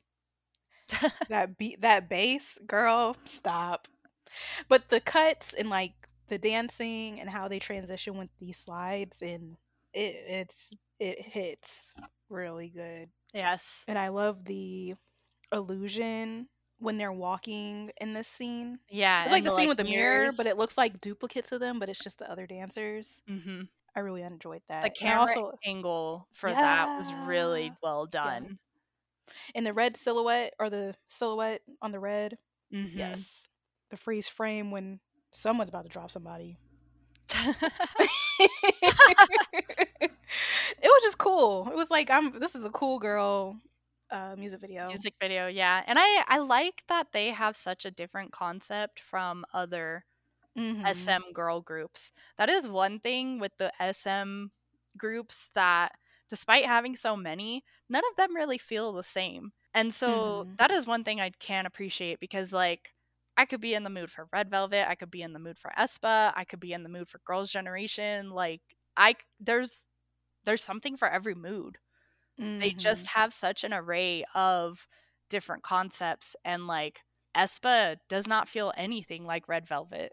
that 1.29 1.57
beat, 1.59 1.81
that 1.83 2.09
bass, 2.09 2.59
girl, 2.67 3.17
stop. 3.25 3.89
But 4.69 4.91
the 4.91 5.01
cuts 5.01 5.55
and 5.55 5.71
like 5.71 5.95
the 6.29 6.39
dancing 6.39 7.21
and 7.21 7.31
how 7.31 7.49
they 7.49 7.61
transition 7.61 8.19
with 8.19 8.31
these 8.41 8.59
slides 8.59 9.23
and 9.23 9.59
it 9.95 10.17
it's 10.29 10.73
it 10.99 11.21
hits 11.21 11.95
really 12.29 12.69
good. 12.71 13.11
yes. 13.35 13.85
And 13.89 13.99
I 13.99 14.09
love 14.09 14.45
the 14.45 14.95
illusion 15.53 16.49
when 16.79 16.99
they're 16.99 17.13
walking 17.13 17.91
in 18.01 18.13
this 18.15 18.29
scene. 18.29 18.79
Yeah. 18.89 19.23
It's 19.25 19.33
like 19.33 19.41
and 19.45 19.47
the, 19.47 19.51
scene 19.57 19.69
with 19.69 19.79
the 19.79 19.85
mirror, 19.85 20.19
mirrors. 20.21 20.37
but 20.37 20.47
it 20.47 20.57
looks 20.57 20.77
like 20.79 21.01
duplicates 21.01 21.53
of 21.53 21.61
them, 21.61 21.79
but 21.79 21.89
it's 21.89 22.03
just 22.03 22.19
the 22.19 22.31
other 22.31 22.47
dancers. 22.47 23.23
Mhm. 23.29 23.69
I 23.95 24.01
really 24.01 24.23
enjoyed 24.23 24.63
that. 24.69 24.83
the 24.85 24.91
camera 24.91 25.21
also 25.21 25.53
angle 25.65 26.27
for 26.33 26.51
that 26.51 26.87
was 26.97 27.13
really 27.29 27.73
well 27.83 28.07
done. 28.07 28.59
And 29.55 29.65
the 29.67 29.73
red 29.73 29.97
silhouette 29.97 30.55
or 30.59 30.71
the 30.71 30.95
silhouette 31.09 31.63
on 31.81 31.93
the 31.93 32.01
red. 32.01 32.39
Mhm. 32.73 32.97
Yes. 32.97 33.49
The 33.91 33.97
freeze 33.97 34.29
frame 34.29 34.71
when 34.71 35.01
someone's 35.31 35.69
about 35.71 35.83
to 35.85 35.89
drop 35.91 36.11
somebody. 36.11 36.57
it 38.39 40.11
was 40.85 41.03
just 41.03 41.19
cool. 41.19 41.69
It 41.71 41.77
was 41.77 41.91
like 41.91 42.11
I'm 42.11 42.39
this 42.39 42.55
is 42.55 42.65
a 42.65 42.71
cool 42.71 42.99
girl 42.99 43.57
uh 44.11 44.35
music 44.37 44.61
video. 44.61 44.95
Music 44.95 45.15
video, 45.21 45.47
yeah. 45.47 45.83
And 45.87 45.99
I 45.99 46.25
I 46.29 46.39
like 46.39 46.83
that 46.89 47.09
they 47.13 47.29
have 47.31 47.57
such 47.57 47.85
a 47.85 47.91
different 47.91 48.33
concept 48.33 49.01
from 49.01 49.45
other 49.53 50.05
Mhm. 50.57 51.13
SM 51.13 51.33
girl 51.33 51.61
groups. 51.61 52.13
That 52.39 52.49
is 52.51 52.69
one 52.69 53.01
thing 53.01 53.39
with 53.39 53.53
the 53.59 53.73
SM 53.83 54.51
groups 54.97 55.51
that 55.55 55.93
despite 56.29 56.65
having 56.67 56.97
so 56.97 57.17
many, 57.17 57.65
none 57.89 58.03
of 58.11 58.17
them 58.17 58.35
really 58.37 58.59
feel 58.59 58.93
the 58.93 59.03
same. 59.05 59.53
And 59.75 59.93
so 59.95 60.45
Mhm. 60.45 60.59
that 60.59 60.71
is 60.71 60.87
one 60.87 61.05
thing 61.05 61.21
I 61.21 61.31
can 61.41 61.67
appreciate 61.67 62.21
because 62.21 62.53
like 62.53 62.93
I 63.37 63.47
could 63.47 63.61
be 63.61 63.75
in 63.75 63.85
the 63.85 63.91
mood 63.91 64.11
for 64.13 64.29
Red 64.33 64.51
Velvet, 64.51 64.89
I 64.89 64.95
could 64.95 65.11
be 65.11 65.23
in 65.23 65.33
the 65.33 65.39
mood 65.39 65.59
for 65.59 65.73
Aespa, 65.79 66.33
I 66.37 66.45
could 66.45 66.61
be 66.61 66.73
in 66.73 66.83
the 66.83 66.89
mood 66.89 67.09
for 67.09 67.21
Girls 67.25 67.51
Generation, 67.51 68.31
like 68.31 68.63
I 68.97 69.17
there's 69.41 69.85
there's 70.45 70.65
something 70.65 70.97
for 70.97 71.09
every 71.09 71.35
mood. 71.35 71.79
They 72.61 72.73
Mhm. 72.73 72.77
just 72.79 73.09
have 73.09 73.33
such 73.35 73.65
an 73.65 73.75
array 73.75 74.25
of 74.35 74.87
different 75.31 75.63
concepts 75.65 76.37
and 76.45 76.67
like 76.67 77.01
Aespa 77.37 77.99
does 78.09 78.27
not 78.29 78.49
feel 78.49 78.73
anything 78.77 79.25
like 79.27 79.49
Red 79.49 79.67
Velvet 79.69 80.13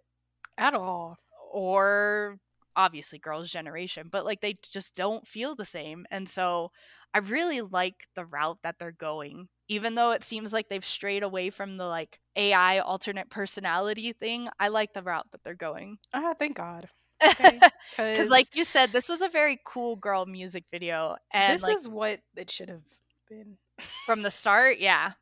at 0.58 0.76
all. 0.76 1.18
or 1.52 2.38
obviously 2.76 3.20
girls 3.20 3.50
generation 3.50 4.08
but 4.10 4.26
like 4.26 4.42
they 4.42 4.54
just 4.72 4.96
don't 4.96 5.28
feel 5.28 5.56
the 5.56 5.66
same 5.66 6.06
and 6.12 6.30
so 6.30 6.72
i 7.14 7.18
really 7.18 7.62
like 7.62 8.08
the 8.16 8.26
route 8.26 8.60
that 8.64 8.78
they're 8.80 8.92
going 8.92 9.50
even 9.70 9.96
though 9.96 10.12
it 10.12 10.24
seems 10.24 10.54
like 10.54 10.70
they've 10.70 10.86
strayed 10.86 11.24
away 11.24 11.50
from 11.52 11.78
the 11.78 11.86
like 11.86 12.20
ai 12.38 12.80
alternate 12.80 13.30
personality 13.30 14.14
thing 14.14 14.50
i 14.60 14.68
like 14.70 14.94
the 14.94 15.04
route 15.04 15.28
that 15.32 15.42
they're 15.44 15.56
going 15.56 15.98
Ah, 16.14 16.34
thank 16.38 16.56
God. 16.58 16.90
Okay. 17.26 17.66
because 18.12 18.30
like 18.30 18.48
you 18.56 18.66
said 18.66 18.92
this 18.94 19.10
was 19.10 19.22
a 19.22 19.30
very 19.30 19.60
cool 19.66 19.96
girl 19.96 20.26
music 20.26 20.66
video 20.72 21.16
and 21.34 21.62
this 21.62 21.62
like 21.62 21.80
is 21.80 21.88
what 21.88 22.22
it 22.36 22.50
should 22.52 22.70
have 22.70 22.84
been. 23.30 23.58
from 24.06 24.22
the 24.22 24.32
start 24.32 24.80
yeah 24.80 25.14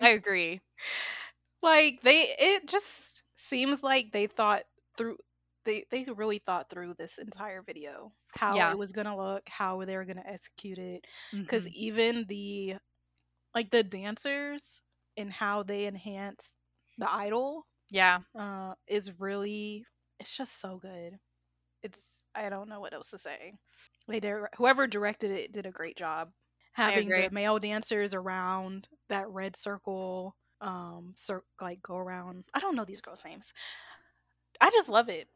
i 0.00 0.08
agree 0.10 0.60
like 1.62 2.00
they 2.02 2.26
it 2.38 2.68
just 2.68 3.22
seems 3.36 3.82
like 3.82 4.12
they 4.12 4.26
thought 4.26 4.62
through 4.96 5.16
they 5.64 5.84
they 5.90 6.04
really 6.16 6.38
thought 6.38 6.68
through 6.70 6.94
this 6.94 7.18
entire 7.18 7.62
video 7.62 8.12
how 8.30 8.56
Yeah. 8.56 8.70
it 8.70 8.78
was 8.78 8.92
gonna 8.92 9.16
look 9.16 9.42
how 9.48 9.84
they 9.84 9.96
were 9.96 10.04
gonna 10.04 10.22
execute 10.26 10.78
it 10.78 11.04
because 11.46 11.66
Mhm. 11.66 11.74
even 11.74 12.24
the 12.28 12.74
like 13.54 13.70
the 13.70 13.82
dancers 13.82 14.82
and 15.16 15.32
how 15.32 15.62
they 15.62 15.86
enhance 15.86 16.56
the 16.98 17.12
idol 17.12 17.66
yeah. 17.90 18.20
uh 18.38 18.74
is 18.86 19.12
really 19.18 19.84
it's 20.20 20.36
just 20.36 20.60
so 20.60 20.78
good. 20.78 21.18
It's 21.82 22.24
i 22.34 22.48
don't 22.48 22.68
know 22.68 22.80
what 22.80 22.94
else 22.94 23.10
to 23.10 23.18
say. 23.18 23.54
They 24.08 24.20
did 24.20 24.36
whoever 24.56 24.86
directed 24.86 25.30
it 25.30 25.52
did 25.52 25.66
a 25.66 25.70
great 25.70 25.96
job. 25.96 26.30
Having 26.74 27.08
the 27.08 27.28
male 27.30 27.58
dancers 27.58 28.14
around 28.14 28.88
that 29.08 29.28
red 29.28 29.56
circle 29.56 30.34
um 30.60 31.12
cir- 31.16 31.44
like 31.60 31.82
go 31.82 31.96
around 31.96 32.44
i 32.54 32.60
don't 32.60 32.76
know 32.76 32.84
these 32.84 33.00
girls 33.00 33.22
names. 33.24 33.52
I 34.60 34.70
just 34.70 34.88
love 34.88 35.08
it. 35.08 35.28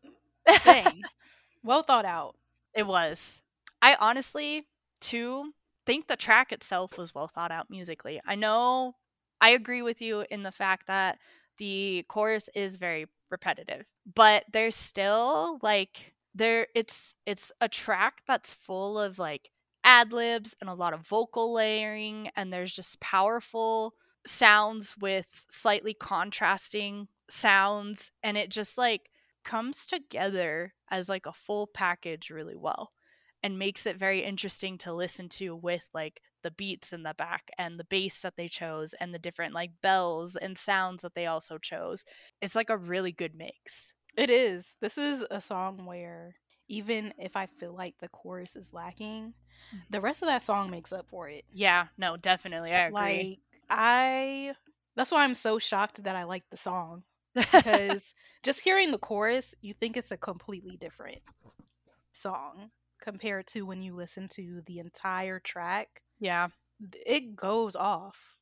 Dang. 0.65 1.03
well 1.65 1.83
thought 1.83 2.05
out. 2.05 2.37
It 2.75 2.87
was. 2.87 3.43
I 3.83 3.97
honestly, 3.99 4.67
too, 5.01 5.53
think 5.87 6.09
the 6.09 6.17
track 6.17 6.53
itself 6.53 6.99
was 6.99 7.15
well 7.15 7.29
thought 7.29 7.51
out 7.53 7.71
musically. 7.71 8.21
I 8.27 8.35
know 8.35 8.95
I 9.41 9.51
agree 9.51 9.83
with 9.83 10.01
you 10.03 10.25
in 10.31 10.43
the 10.43 10.53
fact 10.53 10.87
that 10.87 11.19
the 11.59 12.05
chorus 12.09 12.49
is 12.55 12.77
very 12.77 13.07
repetitive, 13.31 13.87
but 14.15 14.45
there's 14.53 14.77
still 14.77 15.59
like 15.63 16.15
there 16.35 16.67
it's 16.75 17.17
it's 17.27 17.53
a 17.61 17.69
track 17.69 18.23
that's 18.27 18.55
full 18.55 18.99
of 18.99 19.19
like 19.19 19.51
ad 19.85 20.13
libs 20.13 20.55
and 20.61 20.69
a 20.69 20.75
lot 20.75 20.93
of 20.93 21.07
vocal 21.07 21.53
layering 21.53 22.31
and 22.37 22.53
there's 22.53 22.73
just 22.73 23.01
powerful 23.01 23.95
sounds 24.27 24.97
with 24.99 25.27
slightly 25.49 25.95
contrasting 25.95 27.07
sounds 27.31 28.11
and 28.23 28.37
it 28.37 28.51
just 28.51 28.77
like 28.77 29.11
comes 29.45 29.87
together 29.87 30.75
as 30.91 31.09
like 31.09 31.27
a 31.27 31.33
full 31.33 31.67
package 31.69 32.31
really 32.31 32.57
well 32.57 32.91
and 33.47 33.61
makes 33.61 33.87
it 33.87 33.97
very 33.97 34.25
interesting 34.25 34.77
to 34.77 34.93
listen 34.93 35.29
to 35.29 35.55
with 35.55 35.89
like 35.95 36.21
the 36.43 36.51
beats 36.51 36.93
in 36.93 37.05
the 37.05 37.15
back 37.17 37.49
and 37.57 37.79
the 37.79 37.85
bass 37.85 38.19
that 38.19 38.37
they 38.37 38.49
chose 38.49 38.93
and 39.01 39.15
the 39.15 39.21
different 39.21 39.55
like 39.55 39.71
bells 39.83 40.35
and 40.35 40.59
sounds 40.59 41.03
that 41.03 41.15
they 41.15 41.27
also 41.27 41.57
chose. 41.57 42.05
It's 42.43 42.57
like 42.57 42.71
a 42.71 42.77
really 42.77 43.13
good 43.13 43.37
mix. 43.37 43.93
it 44.17 44.29
is 44.31 44.75
this 44.81 44.99
is 44.99 45.25
a 45.31 45.41
song 45.41 45.87
where 45.87 46.35
even 46.69 47.15
if 47.19 47.37
i 47.37 47.47
feel 47.47 47.73
like 47.73 47.95
the 48.01 48.09
chorus 48.09 48.57
is 48.57 48.73
lacking 48.73 49.35
mm-hmm. 49.69 49.79
the 49.91 50.01
rest 50.01 50.23
of 50.23 50.29
that 50.29 50.43
song 50.43 50.69
makes 50.69 50.93
up 50.93 51.07
for 51.09 51.29
it 51.29 51.45
Yeah, 51.55 51.87
no, 51.97 52.17
definitely. 52.17 52.73
I 52.73 52.87
agree. 52.87 52.95
like 52.95 53.39
i 53.71 54.55
that's 54.97 55.13
why 55.13 55.23
i'm 55.23 55.37
so 55.37 55.61
shocked 55.61 56.03
that 56.03 56.17
i 56.17 56.25
like 56.25 56.49
the 56.51 56.57
song 56.57 57.05
because 57.35 58.15
just 58.43 58.61
hearing 58.61 58.91
the 58.91 58.99
chorus 58.99 59.55
you 59.61 59.73
think 59.75 59.97
it's 59.97 60.11
a 60.11 60.17
completely 60.17 60.77
different 60.77 61.21
song 62.13 62.71
compared 63.01 63.47
to 63.47 63.63
when 63.63 63.83
you 63.83 63.95
listen 63.95 64.29
to 64.29 64.63
the 64.67 64.79
entire 64.79 65.39
track 65.41 66.03
yeah. 66.19 66.49
It 67.07 67.37
goes 67.37 67.77
off 67.77 68.37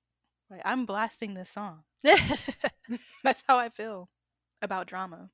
like 0.50 0.60
i'm 0.64 0.86
blasting 0.86 1.34
this 1.34 1.50
song 1.50 1.82
that's 3.24 3.44
how 3.46 3.58
i 3.58 3.68
feel 3.68 4.08
about 4.62 4.86
drama 4.86 5.30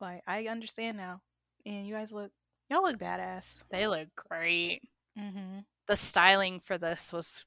like 0.00 0.22
i 0.26 0.46
understand 0.46 0.96
now 0.96 1.20
and 1.66 1.86
you 1.86 1.94
guys 1.94 2.12
look 2.12 2.30
y'all 2.70 2.82
look 2.82 2.98
badass 2.98 3.58
they 3.70 3.86
look 3.86 4.08
great. 4.28 4.80
mm-hmm 5.18 5.60
The 5.88 5.96
styling 5.96 6.60
for 6.60 6.76
this 6.78 7.12
was 7.12 7.44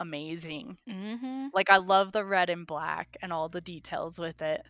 amazing. 0.00 0.78
mm-hmm 0.88 1.48
Like 1.54 1.70
I 1.70 1.76
love 1.76 2.12
the 2.12 2.24
red 2.24 2.50
and 2.50 2.66
black 2.66 3.16
and 3.22 3.32
all 3.32 3.48
the 3.48 3.60
details 3.60 4.18
with 4.18 4.42
it. 4.42 4.62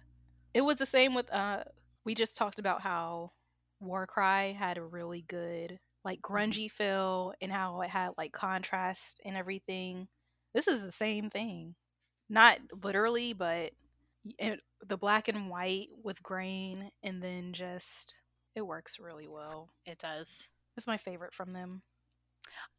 it 0.53 0.61
was 0.63 0.77
the 0.77 0.87
same 0.87 1.15
with 1.15 1.33
uh 1.33 1.65
we 2.05 2.15
just 2.15 2.37
talked 2.37 2.59
about 2.59 2.83
how 2.83 3.33
Warcry 3.81 4.53
had 4.53 4.77
a 4.79 4.83
really 4.85 5.23
good 5.27 5.79
like 6.05 6.21
mm-hmm. 6.21 6.35
grungy 6.35 6.71
feel 6.71 7.33
and 7.41 7.53
how 7.53 7.81
it 7.81 7.91
had 7.91 8.11
like 8.17 8.33
contrast 8.33 9.21
and 9.25 9.37
everything. 9.37 10.09
This 10.55 10.69
is 10.69 10.85
the 10.85 10.93
same 10.93 11.31
thing. 11.31 11.75
Not 12.29 12.59
literally, 12.83 13.33
but 13.33 13.73
it, 14.39 14.61
the 14.87 14.97
black 14.97 15.29
and 15.29 15.51
white 15.51 15.89
with 16.03 16.23
grain 16.23 16.91
and 17.03 17.23
then 17.23 17.53
just 17.53 18.17
it 18.55 18.67
works 18.67 18.99
really 18.99 19.29
well. 19.29 19.71
It 19.85 19.99
does. 19.99 20.49
It's 20.77 20.87
my 20.87 20.97
favorite 20.97 21.35
from 21.35 21.51
them. 21.51 21.83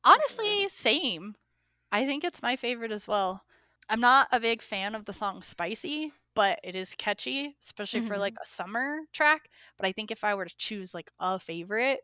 Honestly, 0.04 0.68
same. 0.70 1.36
I 1.92 2.06
think 2.06 2.24
it's 2.24 2.42
my 2.42 2.56
favorite 2.56 2.92
as 2.92 3.08
well. 3.08 3.44
I'm 3.90 4.00
not 4.00 4.28
a 4.32 4.40
big 4.40 4.62
fan 4.62 4.96
of 4.96 5.06
the 5.06 5.14
song 5.14 5.44
Spicy, 5.44 6.12
but 6.34 6.60
it 6.64 6.76
is 6.76 6.96
catchy, 6.96 7.56
especially 7.62 8.02
for 8.02 8.18
like 8.18 8.34
mm-hmm. 8.34 8.44
a 8.44 8.48
summer 8.48 9.00
track. 9.14 9.50
But 9.78 9.88
I 9.88 9.92
think 9.92 10.12
if 10.12 10.24
I 10.24 10.34
were 10.34 10.46
to 10.46 10.58
choose 10.58 10.94
like 10.94 11.12
a 11.20 11.40
favorite, 11.40 12.00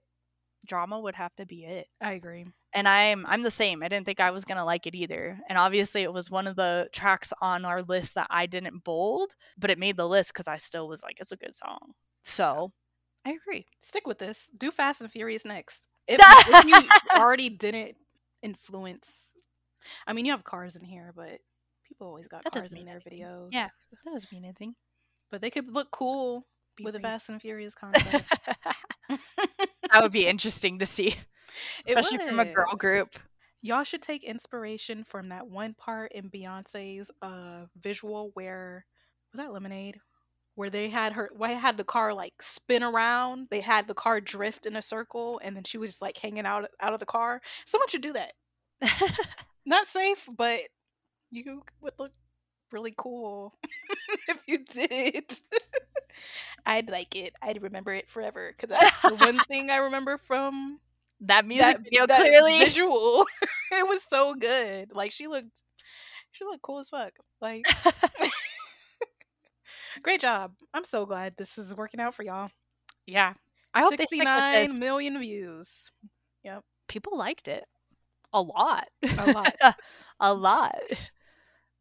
drama 0.65 0.99
would 0.99 1.15
have 1.15 1.35
to 1.35 1.45
be 1.45 1.65
it. 1.65 1.87
I 2.01 2.13
agree. 2.13 2.45
And 2.73 2.87
I'm 2.87 3.25
I'm 3.27 3.43
the 3.43 3.51
same. 3.51 3.83
I 3.83 3.87
didn't 3.89 4.05
think 4.05 4.19
I 4.19 4.31
was 4.31 4.45
gonna 4.45 4.63
like 4.65 4.87
it 4.87 4.95
either. 4.95 5.39
And 5.49 5.57
obviously 5.57 6.03
it 6.03 6.13
was 6.13 6.29
one 6.31 6.47
of 6.47 6.55
the 6.55 6.87
tracks 6.93 7.33
on 7.41 7.65
our 7.65 7.81
list 7.81 8.15
that 8.15 8.27
I 8.29 8.45
didn't 8.45 8.83
bold, 8.83 9.35
but 9.57 9.69
it 9.69 9.79
made 9.79 9.97
the 9.97 10.07
list 10.07 10.33
because 10.33 10.47
I 10.47 10.55
still 10.57 10.87
was 10.87 11.03
like, 11.03 11.17
it's 11.19 11.31
a 11.31 11.37
good 11.37 11.55
song. 11.55 11.93
So 12.23 12.71
I 13.25 13.31
agree. 13.31 13.65
Stick 13.81 14.07
with 14.07 14.19
this. 14.19 14.51
Do 14.57 14.71
Fast 14.71 15.01
and 15.01 15.11
Furious 15.11 15.45
next. 15.45 15.87
If, 16.07 16.19
if 16.23 16.65
you 16.65 17.19
already 17.19 17.49
didn't 17.49 17.95
influence, 18.41 19.33
I 20.07 20.13
mean, 20.13 20.25
you 20.25 20.31
have 20.31 20.43
cars 20.43 20.75
in 20.75 20.83
here, 20.85 21.11
but 21.15 21.39
people 21.87 22.07
always 22.07 22.27
got 22.27 22.43
That 22.43 22.53
cars 22.53 22.65
in 22.71 22.73
mean 22.77 22.85
their 22.85 23.01
anything. 23.05 23.19
videos. 23.25 23.49
Yeah. 23.51 23.69
That 24.05 24.11
doesn't 24.11 24.31
mean 24.31 24.43
anything. 24.45 24.75
but 25.29 25.41
they 25.41 25.49
could 25.49 25.73
look 25.73 25.91
cool 25.91 26.47
Be 26.77 26.83
with 26.85 26.95
a. 26.95 26.99
Fast 26.99 27.29
and 27.29 27.41
Furious 27.41 27.75
concept. 27.75 28.23
that 29.91 30.01
would 30.03 30.11
be 30.11 30.27
interesting 30.27 30.79
to 30.79 30.85
see, 30.85 31.15
especially 31.87 32.17
from 32.17 32.39
a 32.39 32.45
girl 32.45 32.75
group. 32.75 33.17
Y'all 33.61 33.83
should 33.83 34.01
take 34.01 34.23
inspiration 34.23 35.03
from 35.03 35.29
that 35.29 35.47
one 35.47 35.73
part 35.73 36.11
in 36.13 36.29
Beyonce's 36.29 37.11
uh 37.21 37.65
visual 37.79 38.31
where 38.33 38.85
was 39.31 39.39
that 39.39 39.53
Lemonade? 39.53 39.97
Where 40.55 40.69
they 40.69 40.89
had 40.89 41.13
her 41.13 41.29
why 41.35 41.51
had 41.51 41.77
the 41.77 41.83
car 41.83 42.13
like 42.13 42.41
spin 42.41 42.83
around. 42.83 43.47
They 43.51 43.61
had 43.61 43.87
the 43.87 43.93
car 43.93 44.19
drift 44.19 44.65
in 44.65 44.75
a 44.75 44.81
circle 44.81 45.39
and 45.43 45.55
then 45.55 45.63
she 45.63 45.77
was 45.77 45.91
just 45.91 46.01
like 46.01 46.17
hanging 46.17 46.45
out 46.45 46.67
out 46.79 46.93
of 46.93 46.99
the 46.99 47.05
car. 47.05 47.41
Someone 47.65 47.87
should 47.87 48.01
do 48.01 48.13
that. 48.13 48.33
Not 49.65 49.87
safe, 49.87 50.27
but 50.35 50.59
you 51.29 51.63
would 51.81 51.93
look 51.99 52.11
really 52.71 52.93
cool 52.97 53.53
if 54.27 54.37
you 54.47 54.59
did. 54.65 55.31
I'd 56.65 56.89
like 56.89 57.15
it. 57.15 57.33
I'd 57.41 57.61
remember 57.61 57.93
it 57.93 58.09
forever 58.09 58.53
because 58.55 58.77
that's 58.77 59.01
the 59.01 59.15
one 59.15 59.39
thing 59.47 59.69
I 59.69 59.77
remember 59.77 60.17
from 60.17 60.79
that 61.21 61.45
music 61.45 61.77
that, 61.77 61.83
video 61.83 62.07
that 62.07 62.19
clearly. 62.19 62.59
visual. 62.59 63.25
it 63.71 63.87
was 63.87 64.03
so 64.03 64.35
good. 64.35 64.91
Like 64.93 65.11
she 65.11 65.27
looked, 65.27 65.63
she 66.31 66.43
looked 66.43 66.61
cool 66.61 66.79
as 66.79 66.89
fuck. 66.89 67.13
Like 67.39 67.65
great 70.03 70.21
job. 70.21 70.53
I'm 70.73 70.85
so 70.85 71.05
glad 71.05 71.35
this 71.37 71.57
is 71.57 71.75
working 71.75 71.99
out 71.99 72.15
for 72.15 72.23
y'all. 72.23 72.49
yeah. 73.05 73.33
I 73.73 73.81
hope 73.81 73.91
they 73.91 74.05
stick 74.05 74.19
with 74.19 74.27
69 74.27 74.65
this. 74.65 74.77
million 74.77 75.19
views. 75.19 75.91
People 76.89 77.17
liked 77.17 77.47
it 77.47 77.63
a 78.33 78.41
lot. 78.41 78.89
A 79.17 79.31
lot. 79.31 79.55
a 80.19 80.33
lot. 80.33 80.75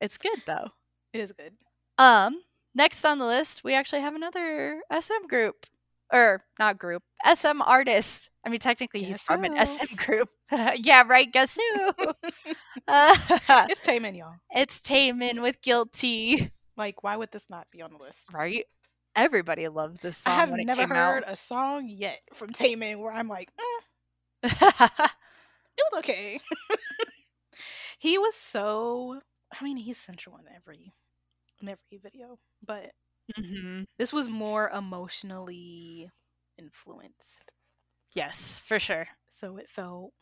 It's 0.01 0.17
good 0.17 0.41
though. 0.47 0.69
It 1.13 1.21
is 1.21 1.33
good. 1.33 1.53
Um, 1.99 2.41
next 2.75 3.05
on 3.05 3.19
the 3.19 3.27
list, 3.27 3.65
we 3.65 3.75
actually 3.75 4.01
have 4.03 4.15
another 4.15 4.81
SM 4.93 5.27
group, 5.29 5.67
or 6.13 6.43
not 6.59 6.79
group, 6.79 7.03
SM 7.25 7.61
artist. 7.63 8.31
I 8.45 8.49
mean, 8.49 8.61
technically, 8.61 9.01
he's 9.01 9.17
Guess 9.17 9.23
from 9.23 9.45
an? 9.45 9.67
SM 9.67 9.95
group. 9.97 10.29
yeah, 10.77 11.05
right. 11.07 11.31
Guess 11.31 11.59
who? 11.75 11.91
uh, 12.89 13.17
It's 13.69 13.83
Taemin, 13.83 14.17
y'all. 14.17 14.35
it's 14.51 14.81
Taemin 14.81 15.43
with 15.43 15.61
"Guilty." 15.63 16.51
Like, 16.77 17.03
why 17.03 17.17
would 17.17 17.31
this 17.33 17.51
not 17.51 17.67
be 17.71 17.83
on 17.83 17.93
the 17.93 18.03
list? 18.03 18.33
Right? 18.33 18.65
Everybody 19.17 19.69
loved 19.69 20.01
this 20.03 20.17
song 20.17 20.33
I 20.33 20.37
have 20.37 20.51
never 20.51 20.95
heard 20.95 21.25
a 21.27 21.37
song 21.37 21.89
yet 21.89 22.21
from 22.33 22.51
Taemin 22.51 23.01
where 23.01 23.13
I'm 23.13 23.29
like, 23.29 23.51
eh, 23.59 24.49
it 24.49 24.53
was 25.93 25.99
okay. 25.99 26.41
he 27.99 28.17
was 28.19 28.35
so. 28.35 29.21
I 29.61 29.65
mean, 29.65 29.77
he's 29.77 29.99
sensual 29.99 30.39
in 30.39 30.45
every 30.55 30.95
in 31.63 31.69
every 31.69 31.99
video, 32.03 32.39
but 32.63 32.93
hmm 33.37 33.85
this 33.99 34.13
was 34.13 34.29
more 34.29 34.69
emotionally 34.71 36.11
influenced. 36.59 37.53
Yes, 38.13 38.61
for 38.61 38.79
sure. 38.79 39.09
So 39.31 39.57
it 39.57 39.71
felt 39.71 40.13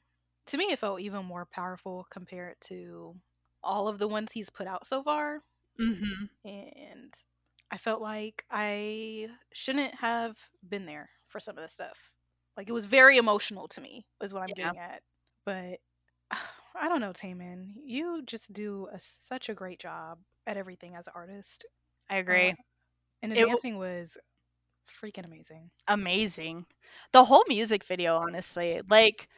to 0.46 0.56
me 0.58 0.66
it 0.72 0.78
felt 0.78 1.00
even 1.00 1.24
more 1.26 1.46
powerful 1.46 2.06
compared 2.10 2.60
to 2.62 3.20
all 3.62 3.88
of 3.88 3.98
the 3.98 4.08
ones 4.08 4.32
he's 4.32 4.50
put 4.50 4.66
out 4.66 4.86
so 4.86 5.02
far 5.02 5.42
hmm 5.78 6.28
and 6.44 7.14
I 7.70 7.76
felt 7.78 8.00
like 8.00 8.44
I 8.50 9.28
shouldn't 9.52 9.96
have 9.96 10.38
been 10.66 10.86
there 10.86 11.10
for 11.28 11.40
some 11.40 11.56
of 11.58 11.62
this 11.62 11.74
stuff. 11.74 12.10
Like 12.56 12.68
it 12.68 12.72
was 12.72 12.86
very 12.86 13.18
emotional 13.18 13.68
to 13.68 13.80
me 13.80 14.06
is 14.22 14.32
what 14.32 14.42
I'm 14.42 14.54
Yeah. 14.54 14.54
getting 14.54 14.78
at. 14.78 15.02
But 15.44 15.80
I 16.80 16.88
don't 16.88 17.00
know, 17.00 17.12
Taemin. 17.12 17.74
You 17.84 18.22
just 18.24 18.52
do 18.52 18.88
a, 18.92 19.00
such 19.00 19.48
a 19.48 19.54
great 19.54 19.78
job 19.80 20.18
at 20.46 20.56
everything 20.56 20.94
as 20.94 21.06
an 21.06 21.12
artist. 21.16 21.64
I 22.08 22.16
agree. 22.16 22.50
Uh, 22.50 22.62
and 23.22 23.32
the 23.32 23.36
It 23.36 23.42
w- 23.42 23.58
dancing 23.58 23.78
was 23.78 24.18
freaking 24.88 25.24
amazing. 25.24 25.70
amazing. 25.88 26.66
The 27.12 27.24
whole 27.24 27.44
music 27.48 27.84
video, 27.84 28.16
honestly, 28.16 28.80
like 28.88 29.28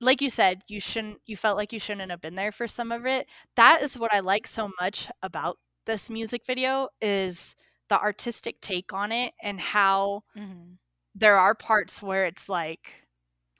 like 0.00 0.20
you 0.20 0.30
said, 0.30 0.62
you 0.68 0.80
shouldn't 0.80 1.18
you 1.26 1.36
felt 1.36 1.56
like 1.56 1.72
you 1.72 1.80
shouldn't 1.80 2.10
have 2.10 2.20
been 2.20 2.34
there 2.36 2.52
for 2.52 2.66
some 2.68 2.92
of 2.92 3.06
it. 3.06 3.26
That 3.56 3.82
is 3.82 3.98
what 3.98 4.12
I 4.14 4.20
like 4.20 4.46
so 4.46 4.70
much 4.80 5.08
about 5.22 5.58
this 5.86 6.10
music 6.10 6.42
video 6.46 6.88
is 7.00 7.56
the 7.88 8.00
artistic 8.00 8.60
take 8.60 8.92
on 8.92 9.12
it 9.12 9.34
and 9.42 9.60
how 9.60 10.22
hmm 10.36 10.78
there 11.14 11.38
are 11.38 11.54
parts 11.54 12.02
where 12.02 12.26
it's 12.26 12.48
like 12.48 12.94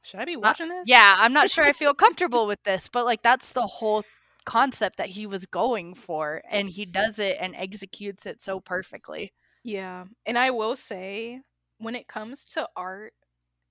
Should 0.08 0.20
I 0.20 0.24
be 0.24 0.36
uh, 0.36 0.40
watching 0.40 0.68
this? 0.68 0.84
yeah, 0.86 1.16
I'm 1.18 1.32
not 1.32 1.50
sure 1.50 1.64
I 1.64 1.72
feel 1.72 1.94
comfortable 2.06 2.46
with 2.46 2.62
this, 2.64 2.88
but 2.88 3.04
like 3.04 3.22
that's 3.22 3.52
the 3.52 3.66
whole 3.66 4.04
concept 4.46 4.96
that 4.96 5.08
he 5.08 5.26
was 5.26 5.44
going 5.44 5.94
for 5.94 6.42
and 6.50 6.70
he 6.70 6.86
does 6.86 7.18
it 7.18 7.36
and 7.38 7.54
executes 7.54 8.24
it 8.24 8.40
so 8.40 8.60
perfectly. 8.60 9.32
Yeah. 9.62 10.04
And 10.24 10.38
I 10.38 10.50
will 10.50 10.74
say, 10.74 11.42
when 11.76 11.94
it 11.94 12.08
comes 12.08 12.46
to 12.46 12.66
art, 12.74 13.12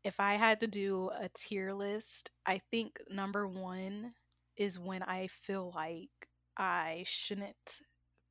if 0.03 0.19
I 0.19 0.35
had 0.35 0.59
to 0.59 0.67
do 0.67 1.09
a 1.19 1.29
tier 1.35 1.73
list, 1.73 2.29
I 2.45 2.59
think 2.71 2.99
number 3.09 3.47
one 3.47 4.13
is 4.55 4.77
when 4.77 5.01
I 5.01 5.27
feel 5.27 5.71
like 5.75 6.29
I 6.55 7.03
shouldn't 7.07 7.81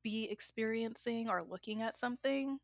be 0.01 0.29
experiencing 0.31 1.29
or 1.29 1.43
looking 1.43 1.81
at 1.81 1.97
something, 1.97 2.59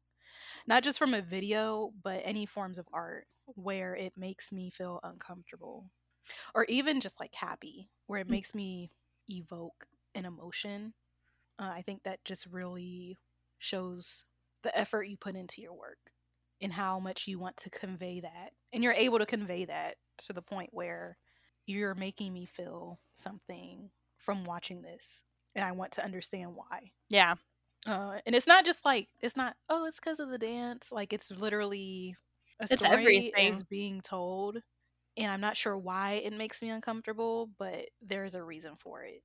not 0.67 0.83
just 0.83 0.99
from 0.99 1.13
a 1.13 1.21
video, 1.21 1.91
but 2.03 2.21
any 2.23 2.45
forms 2.45 2.77
of 2.77 2.87
art 2.93 3.27
where 3.45 3.95
it 3.95 4.17
makes 4.17 4.51
me 4.51 4.69
feel 4.69 4.99
uncomfortable 5.03 5.89
or 6.55 6.65
even 6.65 6.99
just 6.99 7.19
like 7.19 7.35
happy, 7.35 7.89
where 8.07 8.19
it 8.21 8.29
Mm. 8.29 8.35
makes 8.35 8.55
me 8.55 8.91
evoke 9.29 9.87
an 10.15 10.25
emotion. 10.25 10.93
Uh, 11.59 11.71
I 11.73 11.81
think 11.81 12.03
that 12.03 12.25
just 12.25 12.47
really 12.47 13.19
shows 13.59 14.25
the 14.63 14.75
effort 14.77 15.05
you 15.05 15.17
put 15.17 15.35
into 15.35 15.61
your 15.61 15.73
work 15.73 15.99
and 16.61 16.73
how 16.73 16.99
much 16.99 17.27
you 17.27 17.39
want 17.39 17.57
to 17.57 17.69
convey 17.69 18.21
that. 18.21 18.51
And 18.71 18.83
you're 18.83 18.93
able 18.93 19.19
to 19.19 19.25
convey 19.25 19.65
that 19.65 19.95
to 20.19 20.33
the 20.33 20.41
point 20.41 20.69
where 20.73 21.17
you're 21.65 21.95
making 21.95 22.33
me 22.33 22.45
feel 22.45 22.99
something 23.15 23.91
from 24.17 24.45
watching 24.45 24.81
this. 24.81 25.23
And 25.55 25.65
I 25.65 25.71
want 25.73 25.93
to 25.93 26.03
understand 26.05 26.55
why. 26.55 26.91
Yeah. 27.09 27.35
Uh, 27.85 28.19
and 28.25 28.35
it's 28.35 28.47
not 28.47 28.65
just 28.65 28.85
like, 28.85 29.09
it's 29.21 29.35
not, 29.35 29.57
oh, 29.69 29.85
it's 29.85 29.99
because 29.99 30.19
of 30.19 30.29
the 30.29 30.37
dance. 30.37 30.91
Like, 30.91 31.11
it's 31.13 31.31
literally 31.31 32.15
a 32.59 32.67
It's 32.69 32.83
story 32.83 33.33
everything. 33.35 33.37
is 33.37 33.63
being 33.63 34.01
told. 34.01 34.59
And 35.17 35.31
I'm 35.31 35.41
not 35.41 35.57
sure 35.57 35.77
why 35.77 36.13
it 36.13 36.33
makes 36.33 36.61
me 36.61 36.69
uncomfortable, 36.69 37.47
but 37.57 37.89
there's 38.01 38.35
a 38.35 38.43
reason 38.43 38.75
for 38.77 39.03
it. 39.03 39.23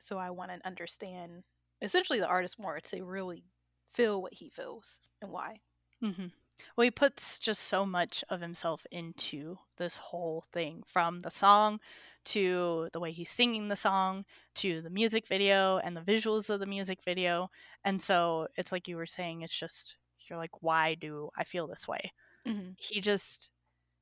So 0.00 0.18
I 0.18 0.30
want 0.30 0.52
to 0.52 0.66
understand 0.66 1.44
essentially 1.82 2.20
the 2.20 2.28
artist 2.28 2.58
more 2.58 2.80
to 2.80 3.04
really 3.04 3.44
feel 3.90 4.22
what 4.22 4.34
he 4.34 4.50
feels 4.50 5.00
and 5.22 5.32
why. 5.32 5.60
hmm 6.00 6.28
Well, 6.76 6.84
he 6.84 6.90
puts 6.90 7.38
just 7.38 7.64
so 7.64 7.86
much 7.86 8.24
of 8.28 8.40
himself 8.40 8.86
into 8.90 9.58
this 9.76 9.96
whole 9.96 10.44
thing 10.52 10.82
from 10.86 11.22
the 11.22 11.30
song 11.30 11.80
to 12.26 12.88
the 12.92 13.00
way 13.00 13.12
he's 13.12 13.30
singing 13.30 13.68
the 13.68 13.76
song 13.76 14.24
to 14.56 14.82
the 14.82 14.90
music 14.90 15.26
video 15.28 15.78
and 15.78 15.96
the 15.96 16.00
visuals 16.00 16.50
of 16.50 16.60
the 16.60 16.66
music 16.66 16.98
video. 17.04 17.50
And 17.84 18.00
so 18.00 18.48
it's 18.56 18.72
like 18.72 18.88
you 18.88 18.96
were 18.96 19.06
saying, 19.06 19.42
it's 19.42 19.56
just, 19.56 19.96
you're 20.28 20.38
like, 20.38 20.62
why 20.62 20.94
do 20.94 21.30
I 21.36 21.44
feel 21.44 21.66
this 21.66 21.86
way? 21.86 22.12
Mm-hmm. 22.46 22.70
He 22.78 23.00
just, 23.00 23.50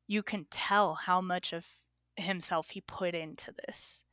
you 0.07 0.23
can 0.23 0.47
tell 0.51 0.95
how 0.95 1.21
much 1.21 1.53
of 1.53 1.67
himself 2.17 2.71
he 2.71 2.81
put 2.81 3.15
into 3.15 3.53
this. 3.67 4.05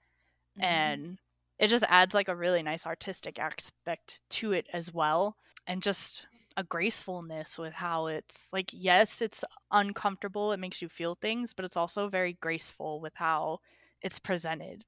Mm-hmm. 0.57 0.65
And 0.65 1.17
it 1.57 1.67
just 1.67 1.85
adds 1.87 2.13
like 2.13 2.27
a 2.27 2.35
really 2.35 2.63
nice 2.63 2.85
artistic 2.85 3.39
aspect 3.39 4.19
to 4.31 4.51
it 4.51 4.67
as 4.73 4.93
well. 4.93 5.37
And 5.67 5.81
just 5.81 6.25
a 6.57 6.63
gracefulness 6.63 7.57
with 7.57 7.73
how 7.73 8.07
it's 8.07 8.51
like 8.53 8.69
yes 8.73 9.21
it's 9.21 9.43
uncomfortable 9.71 10.51
it 10.51 10.57
makes 10.59 10.81
you 10.81 10.89
feel 10.89 11.15
things 11.15 11.53
but 11.53 11.65
it's 11.65 11.77
also 11.77 12.09
very 12.09 12.33
graceful 12.33 12.99
with 13.01 13.13
how 13.15 13.59
it's 14.01 14.19
presented 14.19 14.85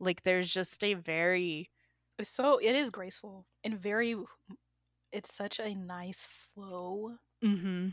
like 0.00 0.22
there's 0.24 0.52
just 0.52 0.84
a 0.84 0.94
very 0.94 1.70
so 2.22 2.58
it 2.58 2.76
is 2.76 2.90
graceful 2.90 3.46
and 3.64 3.78
very 3.80 4.16
it's 5.12 5.34
such 5.34 5.60
a 5.60 5.74
nice 5.74 6.24
flow. 6.24 7.16
hmm 7.42 7.88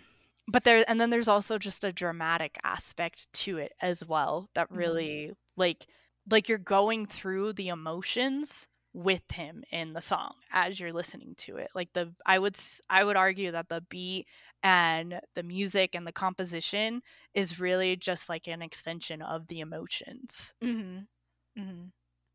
but 0.47 0.63
there 0.63 0.83
and 0.87 1.01
then 1.01 1.09
there's 1.09 1.27
also 1.27 1.57
just 1.57 1.83
a 1.83 1.91
dramatic 1.93 2.57
aspect 2.63 3.31
to 3.33 3.57
it 3.57 3.73
as 3.81 4.05
well 4.05 4.49
that 4.53 4.69
Mhm. 4.69 4.71
really 4.71 5.33
like 5.57 5.87
like 6.29 6.47
you're 6.49 6.57
going 6.59 7.05
through 7.07 7.53
the 7.53 7.67
emotions 7.69 8.67
with 8.95 9.29
him 9.31 9.61
in 9.71 9.91
the 9.93 9.99
song 10.01 10.33
as 10.53 10.79
you're 10.79 10.93
listening 10.93 11.35
to 11.37 11.57
it 11.57 11.67
like 11.75 11.91
the 11.93 12.09
i 12.25 12.39
would 12.39 12.55
i 12.89 13.03
would 13.03 13.17
argue 13.17 13.51
that 13.51 13.67
the 13.67 13.81
beat 13.89 14.25
and 14.63 15.19
the 15.35 15.43
music 15.43 15.93
and 15.93 16.07
the 16.07 16.13
composition 16.13 17.01
is 17.33 17.59
really 17.59 17.97
just 17.97 18.29
like 18.29 18.47
an 18.47 18.61
extension 18.61 19.21
of 19.21 19.47
the 19.47 19.59
emotions 19.59 20.53
Mm-hmm. 20.63 21.61
Mm-hmm. 21.61 21.85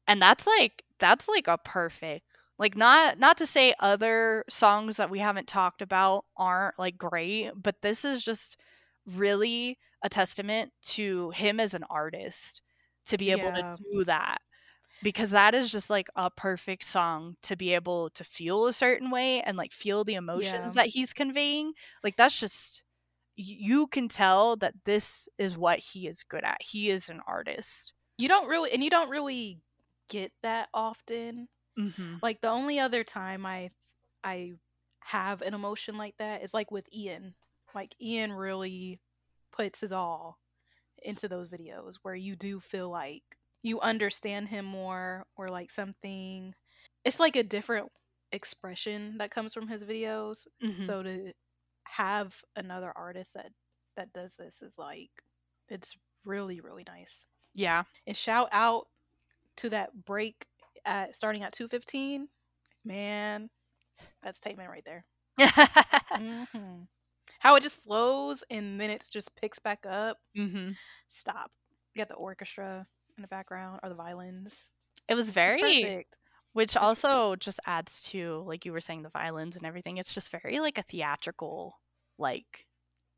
and 0.06 0.22
that's 0.22 0.46
like 0.46 0.82
that's 0.98 1.28
like 1.28 1.48
a 1.48 1.56
perfect 1.64 2.26
like 2.58 2.76
not 2.76 3.18
not 3.18 3.38
to 3.38 3.46
say 3.46 3.72
other 3.80 4.44
songs 4.50 4.98
that 4.98 5.08
we 5.10 5.18
haven't 5.18 5.48
talked 5.48 5.80
about 5.80 6.26
aren't 6.36 6.78
like 6.78 6.98
great 6.98 7.52
but 7.56 7.76
this 7.80 8.04
is 8.04 8.22
just 8.22 8.58
really 9.16 9.78
a 10.04 10.10
testament 10.10 10.72
to 10.82 11.30
him 11.30 11.58
as 11.58 11.72
an 11.72 11.84
artist 11.88 12.60
to 13.06 13.16
be 13.16 13.30
able 13.30 13.44
Yeah. 13.44 13.76
to 13.76 13.82
do 13.92 14.04
that 14.04 14.42
because 15.02 15.30
that 15.30 15.54
is 15.54 15.70
just 15.70 15.90
like 15.90 16.08
a 16.16 16.30
perfect 16.30 16.84
song 16.84 17.36
to 17.42 17.56
be 17.56 17.74
able 17.74 18.10
to 18.10 18.24
feel 18.24 18.66
a 18.66 18.72
certain 18.72 19.10
way 19.10 19.40
and 19.42 19.56
like 19.56 19.72
feel 19.72 20.04
the 20.04 20.14
emotions 20.14 20.74
Yeah. 20.74 20.82
that 20.82 20.86
he's 20.88 21.12
conveying. 21.12 21.72
Like 22.04 22.16
that's 22.16 22.38
just 22.38 22.82
you 23.36 23.86
can 23.86 24.08
tell 24.08 24.56
that 24.56 24.74
this 24.84 25.28
is 25.38 25.56
what 25.56 25.78
he 25.78 26.06
is 26.06 26.22
good 26.22 26.44
at. 26.44 26.58
He 26.60 26.90
is 26.90 27.08
an 27.08 27.20
artist. 27.26 27.94
You 28.18 28.28
don't 28.28 28.48
really, 28.48 28.70
and 28.72 28.84
you 28.84 28.90
don't 28.90 29.08
really 29.08 29.60
get 30.10 30.32
that 30.42 30.68
often. 30.74 31.48
Mm-hmm. 31.78 32.16
Like 32.20 32.42
the 32.42 32.48
only 32.48 32.78
other 32.78 33.02
time 33.02 33.46
I, 33.46 33.70
I 34.22 34.52
have 35.04 35.40
an 35.40 35.54
emotion 35.54 35.96
like 35.96 36.18
that 36.18 36.42
is 36.42 36.52
like 36.52 36.70
with 36.70 36.86
Ian. 36.94 37.34
Like 37.74 37.94
Ian 38.02 38.32
really 38.32 39.00
puts 39.52 39.80
his 39.80 39.92
all 39.92 40.38
into 41.02 41.26
those 41.26 41.48
videos 41.48 41.94
where 42.02 42.14
you 42.14 42.36
do 42.36 42.60
feel 42.60 42.90
like 42.90 43.22
you 43.62 43.80
understand 43.80 44.48
him 44.48 44.64
more 44.64 45.24
or 45.36 45.48
like 45.48 45.70
something. 45.70 46.54
It's 47.04 47.20
like 47.20 47.36
a 47.36 47.42
different 47.42 47.88
expression 48.32 49.18
that 49.18 49.30
comes 49.30 49.52
from 49.54 49.68
his 49.68 49.84
videos. 49.84 50.46
Mhm. 50.62 50.78
So 50.86 51.02
to 51.02 51.32
have 51.84 52.42
another 52.56 52.92
artist 52.96 53.34
that 53.34 53.52
that 53.96 54.12
does 54.12 54.36
this 54.36 54.62
is 54.62 54.78
like 54.78 55.10
it's 55.68 55.96
really 56.24 56.60
really 56.60 56.84
nice. 56.86 57.26
Yeah. 57.54 57.84
And 58.06 58.16
shout 58.16 58.48
out 58.52 58.86
to 59.58 59.70
that 59.70 60.04
break 60.04 60.46
at 60.84 61.14
starting 61.16 61.42
at 61.42 61.52
215. 61.52 62.28
Man, 62.84 63.50
that's 64.22 64.40
Taemin 64.40 64.68
right 64.68 64.84
there. 64.84 65.04
hmm 66.16 66.84
How 67.40 67.56
it 67.56 67.62
just 67.62 67.84
slows 67.84 68.44
and 68.50 68.80
then 68.80 68.90
it 68.90 69.06
just 69.10 69.36
picks 69.36 69.58
back 69.58 69.84
up. 69.86 70.18
mm-hmm. 70.36 70.72
Stop. 71.08 71.50
You 71.94 72.00
got 72.00 72.08
the 72.08 72.14
orchestra 72.14 72.86
in 73.20 73.22
the 73.22 73.28
background 73.28 73.80
or 73.82 73.88
the 73.90 73.94
violins. 73.94 74.68
It 75.08 75.14
was 75.14 75.30
very 75.30 75.56
perfect. 75.56 76.16
which 76.52 76.76
It's 76.80 77.04
also 77.04 77.36
just 77.36 77.60
adds 77.66 78.02
to 78.10 78.40
like 78.46 78.64
you 78.66 78.72
were 78.72 78.80
saying 78.80 79.02
the 79.02 79.10
violins 79.10 79.56
and 79.56 79.66
everything. 79.66 79.98
It's 79.98 80.14
just 80.14 80.30
very 80.30 80.60
like 80.60 80.78
a 80.78 80.82
theatrical 80.84 81.80
like 82.18 82.66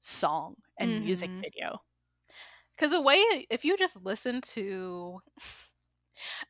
song 0.00 0.56
and 0.78 1.00
music 1.00 1.32
Mhm. 1.32 1.44
video. 1.44 1.80
Because 2.76 2.90
the 2.90 3.00
way, 3.00 3.16
if 3.50 3.64
you 3.64 3.76
just 3.76 4.02
listen 4.02 4.40
to, 4.40 5.20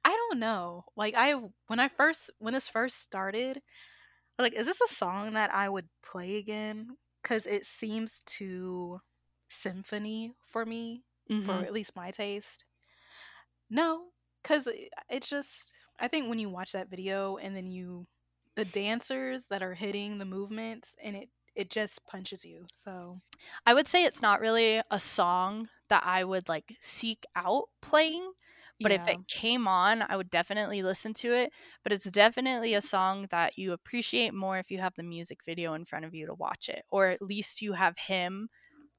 I 0.05 0.11
don't 0.11 0.39
know. 0.39 0.85
Like 0.97 1.15
I, 1.17 1.35
when 1.67 1.81
I 1.81 1.89
first, 1.89 2.31
when 2.39 2.55
this 2.55 2.69
first 2.69 2.99
started, 3.01 3.63
like, 4.39 4.55
is 4.55 4.67
this 4.67 4.81
a 4.83 4.89
song 4.95 5.35
that 5.35 5.55
I 5.55 5.69
would 5.69 5.89
play 6.05 6.37
again? 6.37 6.99
Because 7.23 7.47
it 7.47 7.67
seems 7.67 8.23
too 8.25 9.01
symphony 9.51 10.35
for 10.45 10.67
me, 10.67 11.05
for 11.39 11.65
Mhm. 11.65 11.67
at 11.67 11.73
least 11.75 11.97
my 11.97 12.11
taste. 12.13 12.65
No, 13.73 14.03
because 14.43 14.69
eh, 14.69 14.89
it 15.11 15.23
just, 15.23 15.73
I 15.99 16.07
think 16.07 16.29
when 16.29 16.39
you 16.39 16.51
watch 16.51 16.73
that 16.73 16.91
video 16.91 17.39
and 17.39 17.57
then 17.57 17.67
you, 17.67 18.07
the 18.55 18.67
dancers 18.67 19.47
that 19.49 19.63
are 19.63 19.75
hitting 19.75 20.19
the 20.19 20.27
movements 20.27 20.95
and 21.03 21.17
it, 21.17 21.31
it 21.57 21.71
just 21.71 22.05
punches 22.07 22.45
you. 22.45 22.67
So 22.73 23.21
I 23.65 23.73
would 23.73 23.89
say 23.89 24.05
it's 24.05 24.21
not 24.21 24.41
really 24.41 24.83
a 24.91 24.99
song 24.99 25.69
that 25.89 26.03
I 26.05 26.23
would 26.23 26.49
like 26.49 26.77
seek 26.81 27.25
out 27.35 27.65
playing, 27.81 28.33
but 28.81 28.93
if 28.93 29.07
it 29.07 29.29
came 29.29 29.69
on, 29.69 30.03
I 30.09 30.17
would 30.17 30.31
definitely 30.31 30.83
listen 30.83 31.15
to 31.15 31.33
it. 31.33 31.53
But 31.83 31.93
it's 31.93 32.11
definitely 32.11 32.75
a 32.75 32.81
song 32.81 33.29
that 33.31 33.57
you 33.57 33.73
appreciate 33.73 34.35
more 34.35 34.59
if 34.59 34.71
you 34.71 34.79
have 34.79 34.95
the 34.97 35.03
music 35.03 35.39
video 35.47 35.75
in 35.75 35.85
front 35.85 36.05
of 36.05 36.15
you 36.15 36.27
to 36.27 36.35
watch 36.35 36.69
it, 36.69 36.83
or 36.91 37.09
at 37.09 37.23
least 37.23 37.63
you 37.63 37.75
have 37.75 37.97
him 37.97 38.49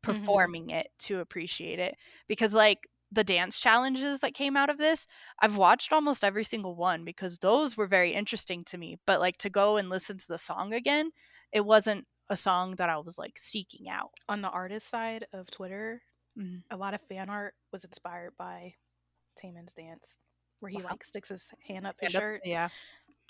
mm-hmm. 0.05 0.11
performing 0.11 0.69
it 0.69 0.88
to 0.99 1.19
appreciate 1.19 1.80
it. 1.80 1.95
Because, 2.28 2.53
like, 2.53 2.88
the 3.14 3.24
dance 3.24 3.59
challenges 3.59 4.20
that 4.22 4.34
came 4.34 4.57
out 4.57 4.70
of 4.70 4.78
this, 4.78 5.05
I've 5.41 5.55
watched 5.57 5.93
almost 5.93 6.24
every 6.24 6.43
single 6.43 6.76
one 6.76 7.05
because 7.05 7.38
those 7.39 7.78
were 7.78 7.88
very 7.88 8.14
interesting 8.14 8.64
to 8.66 8.78
me. 8.78 8.97
But, 9.05 9.20
like, 9.20 9.38
to 9.39 9.49
go 9.49 9.78
and 9.78 9.89
listen 9.89 10.18
to 10.18 10.28
the 10.28 10.38
song 10.38 10.74
again, 10.74 11.11
it 11.51 11.61
wasn't 11.66 12.07
a 12.30 12.36
song 12.36 12.76
that 12.78 12.89
I 12.89 12.97
was 12.97 13.18
like 13.20 13.38
seeking 13.38 13.88
out. 13.89 14.11
on 14.30 14.41
the 14.41 14.49
artist 14.49 14.89
side 14.89 15.28
of 15.34 15.51
Twitter, 15.51 16.01
Mhm. 16.38 16.64
a 16.72 16.78
lot 16.78 16.93
of 16.95 17.01
fan 17.01 17.30
art 17.30 17.53
was 17.72 17.84
inspired 17.86 18.36
by 18.38 18.76
Taemin's 19.36 19.74
dance, 19.74 20.18
where 20.59 20.72
he 20.72 20.78
Wow. 20.78 20.89
like 20.91 21.03
sticks 21.03 21.30
his 21.30 21.47
hand 21.68 21.86
up 21.86 21.97
his 21.99 22.14
Hand 22.14 22.16
up- 22.16 22.22
shirt. 22.24 22.41
Yeah. 22.45 22.70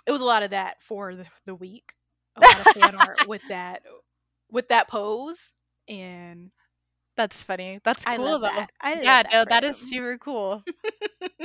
It 0.06 0.12
was 0.12 0.22
a 0.22 0.26
lot 0.26 0.44
of 0.44 0.52
that 0.52 0.82
for 0.82 1.16
the, 1.16 1.28
the 1.46 1.56
week. 1.56 1.94
A 2.36 2.42
lot 2.42 2.60
of 2.60 2.74
fan 2.74 2.96
art 2.96 3.28
with 3.28 3.42
that 3.50 3.84
with 4.50 4.68
that 4.70 4.88
pose, 4.88 5.52
and 5.88 6.52
That's 7.16 7.43
funny. 7.43 7.80
That's 7.84 8.03
cool 8.03 8.14
I 8.14 8.18
love 8.18 8.41
though. 8.41 8.47
that. 8.47 8.72
I 8.82 9.01
Yeah, 9.01 9.24
that 9.24 9.34
no, 9.34 9.45
that 9.45 9.64
is 9.64 9.78
super 9.78 10.18
cool. 10.18 10.64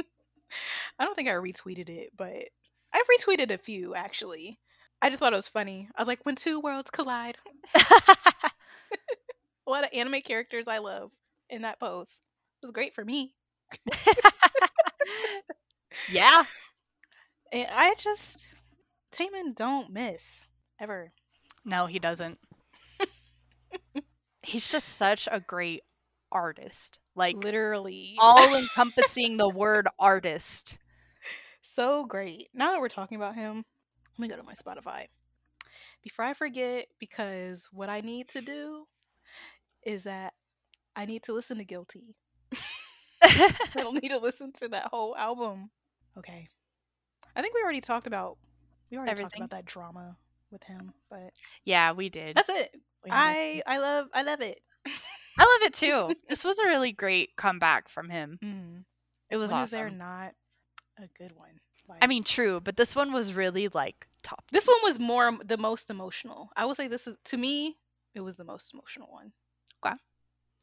I 0.98 1.04
don't 1.04 1.14
think 1.14 1.28
I 1.28 1.32
retweeted 1.32 1.90
it, 1.90 2.10
but 2.16 2.48
I've 2.92 3.06
retweeted 3.20 3.50
a 3.50 3.58
few 3.58 3.94
actually. 3.94 4.58
I 5.00 5.10
just 5.10 5.20
thought 5.20 5.32
it 5.32 5.36
was 5.36 5.48
funny. 5.48 5.88
I 5.94 6.00
was 6.00 6.08
like, 6.08 6.24
when 6.24 6.34
two 6.34 6.60
worlds 6.60 6.90
collide. 6.90 7.36
A 7.74 9.70
lot 9.70 9.84
of 9.84 9.90
anime 9.92 10.22
characters 10.22 10.66
I 10.66 10.78
love 10.78 11.12
in 11.50 11.62
that 11.62 11.78
pose. 11.78 12.22
It 12.62 12.66
was 12.66 12.72
great 12.72 12.94
for 12.94 13.04
me. 13.04 13.34
yeah. 16.10 16.44
And 17.52 17.68
I 17.72 17.94
just 17.98 18.48
Taemin 19.12 19.54
don't 19.54 19.92
miss 19.92 20.46
ever. 20.80 21.12
No, 21.64 21.86
he 21.86 21.98
doesn't. 21.98 22.38
He's 24.43 24.70
just 24.70 24.89
such 24.89 25.28
a 25.30 25.41
great 25.41 25.82
artist. 26.30 26.99
Like 27.14 27.36
Literally. 27.36 28.16
all 28.18 28.55
encompassing 28.59 29.36
the 29.36 29.49
word 29.49 29.89
artist. 29.99 30.78
so 31.62 32.07
great. 32.07 32.49
Now 32.55 32.72
that 32.72 32.80
we're 32.80 32.89
talking 32.89 33.16
about 33.16 33.34
him, 33.34 33.64
let 34.16 34.22
me 34.22 34.28
go 34.28 34.36
to 34.36 34.43
my 34.43 34.55
Spotify. 34.55 35.07
Before 36.03 36.24
I 36.24 36.34
forget, 36.34 36.86
because 36.99 37.68
what 37.72 37.89
I 37.89 38.01
need 38.01 38.28
to 38.28 38.41
do 38.41 38.86
is 39.84 40.05
that 40.05 40.34
I 40.95 41.07
need 41.07 41.22
to 41.24 41.32
listen 41.32 41.59
to 41.59 41.64
Guilty. 41.64 42.16
I 43.22 43.53
don't 43.74 44.01
need 44.03 44.11
to 44.11 44.18
listen 44.18 44.53
to 44.61 44.68
that 44.68 44.86
whole 44.86 45.16
album. 45.16 45.70
Okay. 46.16 46.45
I 47.34 47.43
think 47.43 47.55
we 47.55 47.62
already 47.62 47.80
talked 47.80 48.07
about 48.07 48.39
we 48.91 48.97
already 48.97 49.22
talked 49.22 49.36
about 49.36 49.51
that 49.51 49.64
drama 49.64 50.16
with 50.51 50.64
him, 50.64 50.92
but 51.11 51.32
yeah, 51.64 51.92
we 51.92 52.09
did. 52.09 52.36
that's 52.36 52.49
it. 52.49 52.70
I 53.11 53.62
I 53.66 53.78
love 53.78 54.09
I 54.12 54.22
love 54.22 54.40
it. 54.40 54.61
I 54.86 55.42
love 55.42 55.62
it 55.62 55.74
too. 55.74 56.11
This 56.28 56.44
was 56.44 56.59
a 56.59 56.64
really 56.64 56.92
great 56.92 57.36
comeback 57.36 57.88
from 57.88 58.11
him. 58.11 58.38
Mm. 58.42 58.84
It 59.30 59.36
was 59.36 59.53
When 59.53 59.62
is 59.62 59.70
there 59.70 59.90
not 59.90 60.32
a 60.99 61.09
good 61.18 61.32
one? 61.36 61.61
I 62.03 62.07
mean, 62.07 62.22
true, 62.22 62.61
but 62.61 62.76
this 62.76 62.94
one 62.94 63.12
was 63.12 63.32
really 63.32 63.68
like 63.68 64.09
top. 64.22 64.44
This 64.53 64.66
one 64.66 64.76
was 64.82 64.99
more 64.99 65.32
the 65.42 65.57
most 65.57 65.88
emotional. 65.88 66.51
I 66.55 66.66
would 66.66 66.76
say 66.76 66.86
this 66.86 67.07
is 67.07 67.16
to 67.24 67.36
me, 67.36 67.76
it 68.14 68.20
was 68.20 68.36
the 68.36 68.44
most 68.44 68.74
emotional 68.74 69.09
one. 69.11 69.32
Okay, 69.84 69.96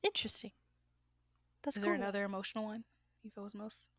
interesting. 0.04 0.52
That's 1.64 1.78
is 1.78 1.84
cool. 1.84 1.94
there 1.94 2.00
another 2.00 2.24
emotional 2.26 2.66
one? 2.66 2.84
You 3.24 3.32
feel 3.32 3.44
was 3.44 3.56
most 3.56 3.90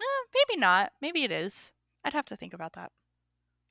Uh, 0.00 0.24
maybe 0.34 0.60
not. 0.60 0.92
Maybe 1.00 1.24
it 1.24 1.32
is. 1.32 1.72
I'd 2.04 2.12
have 2.12 2.26
to 2.26 2.36
think 2.36 2.54
about 2.54 2.74
that, 2.74 2.92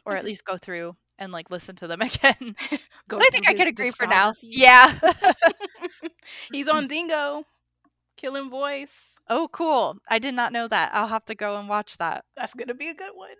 or 0.05 0.17
at 0.17 0.25
least 0.25 0.43
go 0.43 0.57
through 0.57 0.97
and 1.17 1.31
like 1.31 1.49
listen 1.49 1.75
to 1.77 1.87
them 1.87 2.01
again. 2.01 2.55
but 3.07 3.21
I 3.21 3.29
think 3.31 3.47
I 3.47 3.53
could 3.53 3.67
agree 3.67 3.91
for 3.91 4.07
now. 4.07 4.33
Yeah. 4.41 4.93
He's 6.51 6.67
on 6.67 6.87
Dingo. 6.87 7.43
Killing 8.17 8.49
voice. 8.49 9.17
oh, 9.29 9.49
cool. 9.51 9.97
I 10.07 10.19
did 10.19 10.33
not 10.35 10.53
know 10.53 10.69
that. 10.69 10.91
I'll 10.93 11.07
have 11.07 11.25
to 11.25 11.35
go 11.35 11.57
and 11.57 11.67
watch 11.67 11.97
that. 11.97 12.23
That's 12.37 12.53
gonna 12.53 12.73
be 12.73 12.87
a 12.87 12.93
good 12.93 13.11
one. 13.13 13.35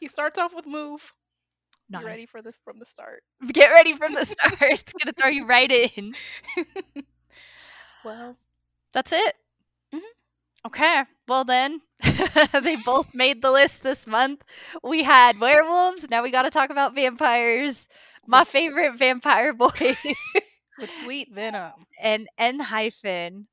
he 0.00 0.08
starts 0.08 0.38
off 0.38 0.54
with 0.54 0.66
move. 0.66 1.12
You 1.90 2.04
ready 2.04 2.24
for 2.26 2.40
this 2.40 2.54
from 2.64 2.78
the 2.78 2.86
start? 2.86 3.22
Get 3.52 3.70
ready 3.70 3.94
from 3.94 4.14
the 4.14 4.24
start. 4.24 4.56
it's 4.62 4.92
gonna 4.94 5.12
throw 5.12 5.28
you 5.28 5.46
right 5.46 5.70
in. 5.70 6.14
well, 8.02 8.36
That's 8.94 9.12
it. 9.12 9.34
Okay. 10.66 11.02
Well 11.26 11.44
then, 11.44 11.80
they 12.62 12.76
both 12.84 13.14
made 13.14 13.42
the 13.42 13.50
list 13.50 13.82
this 13.82 14.06
month. 14.06 14.42
We 14.82 15.02
had 15.02 15.40
werewolves. 15.40 16.08
Now 16.10 16.22
we 16.22 16.30
got 16.30 16.42
to 16.42 16.50
talk 16.50 16.70
about 16.70 16.94
vampires. 16.94 17.88
My 18.26 18.44
favorite 18.44 18.98
vampire 18.98 19.52
boy. 19.54 19.96
with 20.78 20.90
sweet 21.02 21.32
venom. 21.32 21.72
and 22.00 22.28
Enhypen. 22.38 23.44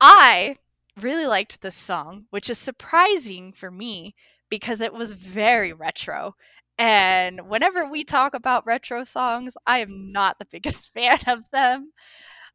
I 0.00 0.58
really 1.00 1.26
liked 1.26 1.60
this 1.60 1.74
song, 1.74 2.26
which 2.30 2.50
is 2.50 2.58
surprising 2.58 3.52
for 3.52 3.70
me 3.70 4.14
because 4.50 4.80
it 4.80 4.92
was 4.92 5.12
very 5.14 5.72
retro. 5.72 6.34
And 6.78 7.48
whenever 7.48 7.86
we 7.88 8.04
talk 8.04 8.34
about 8.34 8.66
retro 8.66 9.04
songs, 9.04 9.56
I 9.66 9.78
am 9.78 10.12
not 10.12 10.38
the 10.38 10.44
biggest 10.44 10.92
fan 10.92 11.18
of 11.26 11.50
them. 11.50 11.92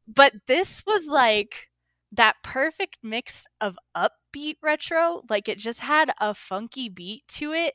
But 0.06 0.34
this 0.46 0.82
was 0.86 1.06
like 1.06 1.69
that 2.12 2.36
perfect 2.42 2.98
mix 3.02 3.46
of 3.60 3.78
upbeat 3.96 4.56
retro. 4.62 5.22
Like 5.30 5.48
it 5.48 5.58
just 5.58 5.80
had 5.80 6.12
a 6.20 6.34
funky 6.34 6.88
beat 6.88 7.24
to 7.28 7.52
it 7.52 7.74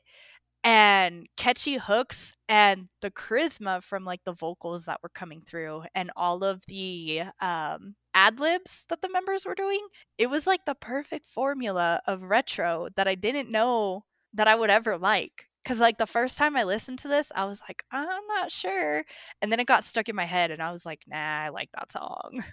and 0.64 1.26
catchy 1.36 1.76
hooks 1.76 2.34
and 2.48 2.88
the 3.00 3.10
charisma 3.10 3.82
from 3.82 4.04
like 4.04 4.20
the 4.24 4.32
vocals 4.32 4.84
that 4.86 5.00
were 5.02 5.10
coming 5.10 5.40
through 5.46 5.84
and 5.94 6.10
all 6.16 6.42
of 6.44 6.60
the 6.66 7.22
um 7.40 7.94
ad 8.14 8.40
libs 8.40 8.86
that 8.88 9.02
the 9.02 9.10
members 9.10 9.44
were 9.46 9.54
doing, 9.54 9.86
it 10.18 10.28
was 10.28 10.46
like 10.46 10.64
the 10.66 10.74
perfect 10.74 11.26
formula 11.26 12.00
of 12.06 12.22
retro 12.24 12.88
that 12.96 13.06
I 13.08 13.14
didn't 13.14 13.50
know 13.50 14.04
that 14.34 14.48
I 14.48 14.54
would 14.54 14.70
ever 14.70 14.98
like. 14.98 15.44
Cause 15.64 15.80
like 15.80 15.98
the 15.98 16.06
first 16.06 16.38
time 16.38 16.56
I 16.56 16.64
listened 16.64 16.98
to 17.00 17.08
this, 17.08 17.32
I 17.34 17.44
was 17.44 17.60
like, 17.68 17.82
I'm 17.90 18.26
not 18.28 18.52
sure. 18.52 19.04
And 19.42 19.50
then 19.52 19.60
it 19.60 19.66
got 19.66 19.84
stuck 19.84 20.08
in 20.08 20.16
my 20.16 20.24
head 20.24 20.50
and 20.50 20.62
I 20.62 20.70
was 20.72 20.86
like, 20.86 21.00
nah, 21.08 21.16
I 21.44 21.48
like 21.50 21.70
that 21.74 21.92
song. 21.92 22.44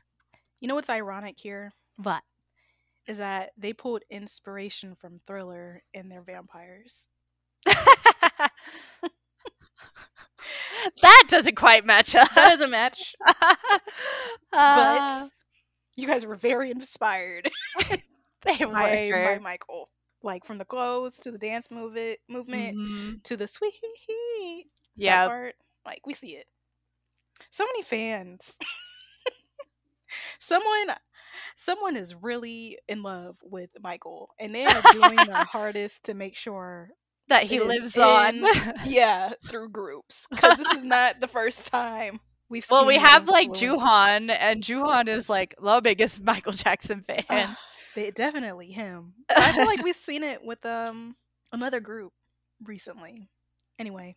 You 0.64 0.70
know 0.70 0.76
what's 0.76 0.90
ironic 0.90 1.40
here? 1.40 1.74
But 2.00 2.24
Is 3.08 3.20
that 3.20 3.52
they 3.58 3.74
pulled 3.74 4.04
inspiration 4.10 4.96
from 4.96 5.20
Thriller 5.28 5.84
in 5.94 6.10
their 6.10 6.22
vampires. 6.24 7.08
that 11.02 11.24
doesn't 11.30 11.56
quite 11.56 11.86
match 11.86 12.16
up. 12.16 12.30
That 12.36 12.50
doesn't 12.52 12.72
match, 12.72 13.16
Uh, 14.54 14.76
but 14.76 15.30
you 15.96 16.08
guys 16.08 16.26
were 16.26 16.36
very 16.36 16.72
inspired 16.72 17.50
they 18.46 18.66
by, 18.66 19.10
were. 19.12 19.24
by 19.24 19.40
Michael. 19.40 19.90
Like 20.24 20.46
from 20.46 20.58
the 20.60 20.66
clothes 20.66 21.20
to 21.20 21.32
the 21.32 21.38
dance 21.40 21.70
move 21.72 21.98
it, 21.98 22.20
movement 22.30 22.76
Mhm. 22.78 23.24
to 23.24 23.38
the 23.38 23.48
sweet 23.48 23.74
Yeah. 24.96 25.28
part. 25.28 25.56
Like 25.86 26.06
we 26.08 26.14
see 26.14 26.36
it. 26.36 26.46
So 27.52 27.66
many 27.66 27.82
fans. 27.84 28.58
someone 30.40 30.96
someone 31.56 31.96
is 31.96 32.14
really 32.16 32.78
in 32.88 33.04
love 33.04 33.38
with 33.44 33.70
Michael 33.82 34.30
and 34.40 34.54
they 34.54 34.66
are 34.66 34.82
doing 34.92 35.16
their 35.16 35.44
hardest 35.46 36.06
to 36.06 36.14
make 36.14 36.36
sure 36.36 36.90
That 37.28 37.44
he 37.44 37.60
lives 37.60 37.98
on. 37.98 38.44
yeah, 38.86 39.34
through 39.48 39.70
groups 39.70 40.28
cuz 40.38 40.58
this 40.58 40.72
is 40.74 40.84
not 40.84 41.20
the 41.20 41.28
first 41.28 41.68
time 41.72 42.20
we've 42.50 42.66
well, 42.70 42.82
seen 42.82 42.88
we 42.88 42.98
have 42.98 43.28
like. 43.28 43.50
Juhan, 43.50 44.30
and 44.30 44.64
Juhan 44.64 45.08
is 45.08 45.30
like 45.30 45.56
the 45.62 45.82
biggest 45.82 46.22
Michael 46.32 46.54
Jackson 46.54 47.02
fan. 47.02 47.24
Ugh, 47.30 47.56
they, 47.96 48.12
definitely 48.12 48.72
him. 48.72 49.14
I 49.30 49.52
feel 49.54 49.66
like 49.66 49.84
we've 49.84 49.96
seen 49.96 50.24
it 50.24 50.44
with 50.44 50.64
um 50.66 51.16
another 51.52 51.80
group 51.80 52.14
recently. 52.64 53.30
Anyway, 53.80 54.16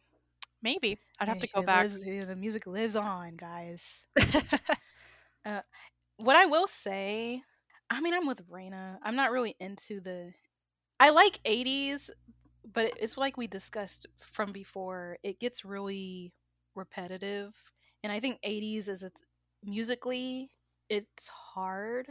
Maybe 0.62 0.98
I'd 1.20 1.28
have 1.28 1.40
to 1.40 1.48
go 1.54 1.62
back. 1.62 1.84
lives- 1.84 2.00
the 2.00 2.36
music 2.36 2.66
lives 2.66 2.96
on, 2.96 3.36
guys. 3.36 4.04
What 6.18 6.36
I 6.36 6.46
will 6.46 6.68
say, 6.68 7.42
I 7.90 8.00
mean, 8.00 8.14
I'm 8.14 8.26
with 8.26 8.48
Raina. 8.50 8.98
I'm 9.02 9.16
not 9.16 9.32
really 9.32 9.56
into 9.60 10.00
the. 10.00 10.32
I 11.00 11.10
like 11.10 11.40
80s, 11.44 12.10
but 12.72 12.92
it's 13.00 13.16
like 13.16 13.36
we 13.36 13.46
discussed 13.46 14.06
from 14.20 14.52
before. 14.52 15.18
It 15.22 15.40
gets 15.40 15.64
really 15.64 16.32
repetitive, 16.74 17.54
and 18.02 18.12
I 18.12 18.20
think 18.20 18.38
80s 18.42 18.88
is 18.88 19.02
it's 19.02 19.22
musically, 19.64 20.50
it's 20.90 21.28
hard 21.28 22.08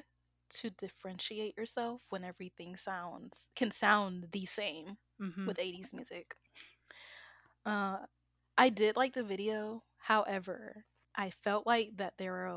to 0.50 0.70
differentiate 0.72 1.58
yourself 1.58 2.04
when 2.10 2.24
everything 2.24 2.76
sounds 2.78 3.50
can 3.56 3.72
sound 3.72 4.28
the 4.32 4.46
same 4.46 4.98
Mhm. 5.20 5.48
with 5.48 5.60
80s 5.60 5.92
music. 5.94 6.36
Uh, 7.66 7.98
I 8.58 8.70
did 8.70 8.96
like 8.96 9.14
the 9.14 9.24
video. 9.24 9.84
However, 9.98 10.86
I 11.16 11.30
felt 11.32 11.66
like 11.68 11.98
that 11.98 12.16
there 12.18 12.32
were 12.34 12.48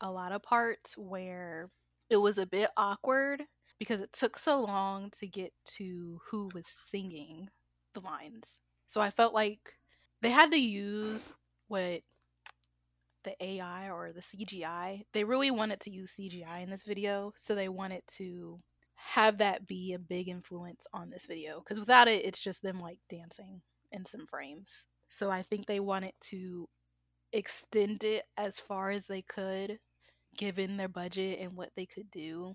a, 0.00 0.10
lot 0.10 0.32
of 0.32 0.42
parts 0.42 0.96
where 0.96 1.70
it 2.10 2.16
was 2.16 2.38
a 2.38 2.46
bit 2.46 2.70
awkward 2.76 3.44
because 3.78 4.00
it 4.00 4.12
took 4.12 4.38
so 4.38 4.60
long 4.60 5.10
to 5.18 5.26
get 5.26 5.52
to 5.64 6.20
who 6.30 6.50
was 6.54 6.66
singing 6.66 7.48
the 7.94 8.00
lines. 8.00 8.58
So 8.86 9.00
I 9.00 9.10
felt 9.10 9.34
like 9.34 9.76
they 10.22 10.30
had 10.30 10.50
to 10.50 10.60
use 10.60 11.36
what 11.68 12.00
the 13.24 13.34
AI 13.40 13.90
or 13.90 14.12
the 14.12 14.20
CGI. 14.20 15.04
They 15.12 15.24
really 15.24 15.50
wanted 15.50 15.80
to 15.80 15.90
use 15.90 16.16
CGI 16.18 16.62
in 16.62 16.70
this 16.70 16.82
video, 16.82 17.32
so 17.36 17.54
they 17.54 17.68
wanted 17.68 18.02
to 18.16 18.60
have 18.98 19.38
that 19.38 19.66
be 19.66 19.94
a 19.94 19.98
big 19.98 20.28
influence 20.28 20.86
on 20.92 21.08
this 21.08 21.24
video 21.24 21.60
because 21.60 21.78
without 21.78 22.08
it 22.08 22.24
it's 22.24 22.42
just 22.42 22.62
them 22.62 22.78
like 22.78 22.98
dancing 23.08 23.62
in 23.92 24.04
some 24.04 24.26
frames 24.26 24.86
so 25.08 25.30
i 25.30 25.40
think 25.40 25.66
they 25.66 25.80
wanted 25.80 26.12
to 26.20 26.68
extend 27.32 28.02
it 28.04 28.24
as 28.36 28.58
far 28.58 28.90
as 28.90 29.06
they 29.06 29.22
could 29.22 29.78
given 30.38 30.78
their 30.78 30.88
budget 30.88 31.38
and 31.40 31.54
what 31.54 31.70
they 31.76 31.84
could 31.84 32.10
do 32.10 32.54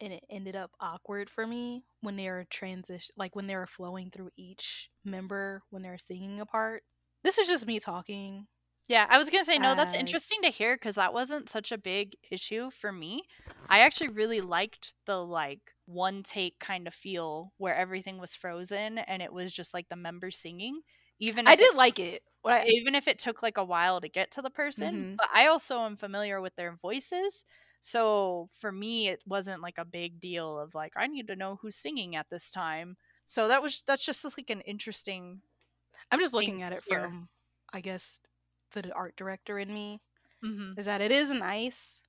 and 0.00 0.12
it 0.12 0.24
ended 0.30 0.56
up 0.56 0.70
awkward 0.80 1.28
for 1.28 1.46
me 1.46 1.84
when 2.00 2.16
they 2.16 2.28
were 2.30 2.46
transition 2.48 3.12
like 3.18 3.36
when 3.36 3.46
they 3.46 3.56
were 3.56 3.66
flowing 3.66 4.10
through 4.10 4.30
each 4.36 4.88
member 5.04 5.62
when 5.70 5.82
they 5.82 5.90
were 5.90 5.98
singing 5.98 6.40
a 6.40 6.46
part 6.46 6.82
this 7.22 7.36
is 7.36 7.48
just 7.48 7.66
me 7.66 7.78
talking 7.78 8.46
Yeah, 8.88 9.04
I 9.10 9.18
was 9.18 9.30
gonna 9.30 9.44
say 9.44 9.58
no. 9.58 9.74
That's 9.74 9.94
interesting 9.94 10.42
to 10.42 10.48
hear 10.48 10.76
because 10.76 10.94
that 10.94 11.12
wasn't 11.12 11.48
such 11.48 11.72
a 11.72 11.78
big 11.78 12.14
issue 12.30 12.70
for 12.70 12.92
me. 12.92 13.22
I 13.68 13.80
actually 13.80 14.10
really 14.10 14.40
liked 14.40 14.94
the 15.06 15.16
like 15.16 15.72
one 15.86 16.22
take 16.22 16.60
kind 16.60 16.86
of 16.86 16.94
feel 16.94 17.52
where 17.58 17.74
everything 17.74 18.18
was 18.18 18.36
frozen 18.36 18.98
and 18.98 19.22
it 19.22 19.32
was 19.32 19.52
just 19.52 19.74
like 19.74 19.88
the 19.88 19.96
members 19.96 20.38
singing. 20.38 20.82
Even 21.18 21.48
i 21.48 21.56
did 21.56 21.72
it, 21.72 21.76
like 21.76 21.98
it 21.98 22.22
even 22.66 22.94
if 22.94 23.08
it 23.08 23.18
took 23.18 23.42
like 23.42 23.56
a 23.58 23.64
while 23.64 24.00
to 24.00 24.08
get 24.08 24.30
to 24.32 24.42
the 24.42 24.50
person. 24.50 25.06
Mhm. 25.06 25.18
But 25.18 25.28
I 25.32 25.46
also 25.48 25.80
am 25.80 25.96
familiar 25.96 26.40
with 26.40 26.54
their 26.56 26.76
voices. 26.76 27.44
So 27.80 28.50
for 28.54 28.72
me, 28.72 29.08
it 29.08 29.22
wasn't 29.26 29.62
like 29.62 29.78
a 29.78 29.84
big 29.84 30.20
deal 30.20 30.58
of 30.58 30.74
like 30.74 30.94
I 30.96 31.06
need 31.06 31.28
to 31.28 31.36
know 31.36 31.56
who's 31.56 31.76
singing 31.76 32.16
at 32.16 32.30
this 32.30 32.50
time. 32.50 32.96
So 33.26 33.48
that 33.48 33.62
was 33.62 33.82
that's 33.86 34.04
just 34.04 34.24
like 34.38 34.50
an 34.50 34.60
interesting. 34.62 35.42
i'm 36.10 36.20
just 36.20 36.34
looking 36.34 36.62
at 36.62 36.72
it 36.72 36.84
hear. 36.84 37.12
from 37.12 37.28
i 37.72 37.80
guess 37.80 38.20
the 38.72 38.92
art 38.92 39.16
director 39.16 39.58
in 39.58 39.72
me 39.72 40.00
Mhm. 40.42 40.76
is 40.76 40.86
that 40.86 41.00
it 41.02 41.12
is 41.12 41.30
nice 41.32 42.02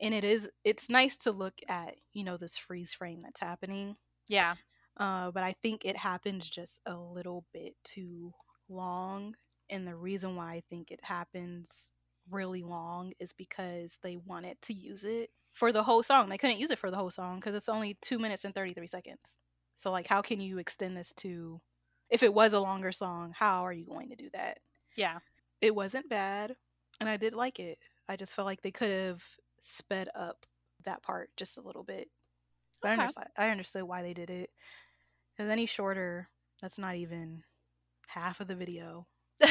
and 0.00 0.14
it 0.14 0.24
is 0.24 0.50
it's 0.64 0.90
nice 0.90 1.16
to 1.18 1.32
look 1.32 1.60
at 1.68 1.96
you 2.12 2.24
know 2.24 2.36
this 2.38 2.58
freeze 2.58 2.94
frame 2.94 3.20
that's 3.20 3.40
happening 3.40 3.96
Yeah, 4.28 4.56
uh, 4.96 5.30
but 5.30 5.42
i 5.42 5.52
think 5.52 5.84
it 5.84 5.96
happens 5.96 6.48
just 6.48 6.80
a 6.86 6.96
little 6.96 7.46
bit 7.52 7.76
too 7.84 8.32
long 8.68 9.34
and 9.70 9.86
the 9.86 9.94
reason 9.96 10.36
why 10.36 10.52
i 10.54 10.62
think 10.70 10.90
it 10.90 11.00
happens 11.02 11.90
really 12.30 12.62
long 12.62 13.12
is 13.20 13.32
because 13.32 13.98
they 14.02 14.16
wanted 14.16 14.60
to 14.62 14.72
use 14.72 15.04
it 15.04 15.30
for 15.52 15.72
the 15.72 15.84
whole 15.84 16.02
song. 16.02 16.28
They 16.28 16.38
couldn't 16.38 16.58
use 16.58 16.70
it 16.70 16.78
for 16.78 16.90
the 16.90 16.96
whole 16.96 17.10
song 17.10 17.36
because 17.36 17.54
it's 17.54 17.68
only 17.68 17.96
two 18.02 18.18
minutes 18.18 18.44
and 18.44 18.54
33 18.54 18.86
seconds. 18.88 19.38
So 19.76 19.90
like 19.90 20.06
how 20.06 20.22
can 20.22 20.40
you 20.40 20.58
extend 20.58 20.96
this 20.96 21.12
to 21.14 21.60
if 22.10 22.22
it 22.22 22.34
was 22.34 22.52
a 22.52 22.60
longer 22.60 22.92
song 22.92 23.32
how 23.34 23.64
are 23.64 23.72
you 23.72 23.84
going 23.86 24.10
to 24.10 24.16
do 24.16 24.28
that? 24.32 24.58
Yeah. 24.96 25.18
it 25.60 25.74
wasn't 25.74 26.08
bad 26.08 26.56
and 27.00 27.08
i 27.08 27.16
did 27.16 27.32
like 27.34 27.58
it. 27.60 27.78
I 28.08 28.16
just 28.16 28.34
felt 28.34 28.46
like 28.46 28.62
they 28.62 28.70
could 28.70 28.90
have 28.90 29.22
sped 29.60 30.08
up 30.14 30.46
that 30.84 31.02
part 31.02 31.30
just 31.36 31.58
a 31.58 31.62
little 31.62 31.82
bit. 31.84 32.08
But 32.82 32.88
I, 32.90 32.92
Okay. 32.94 33.02
understood, 33.02 33.24
I 33.38 33.48
understood 33.50 33.82
why 33.84 34.02
they 34.02 34.14
did 34.14 34.30
it. 34.30 34.50
Because 35.36 35.50
any 35.50 35.66
shorter 35.66 36.28
that's 36.60 36.78
not 36.78 36.96
even 36.96 37.42
half 38.08 38.40
of 38.40 38.48
the 38.48 38.54
video 38.54 39.06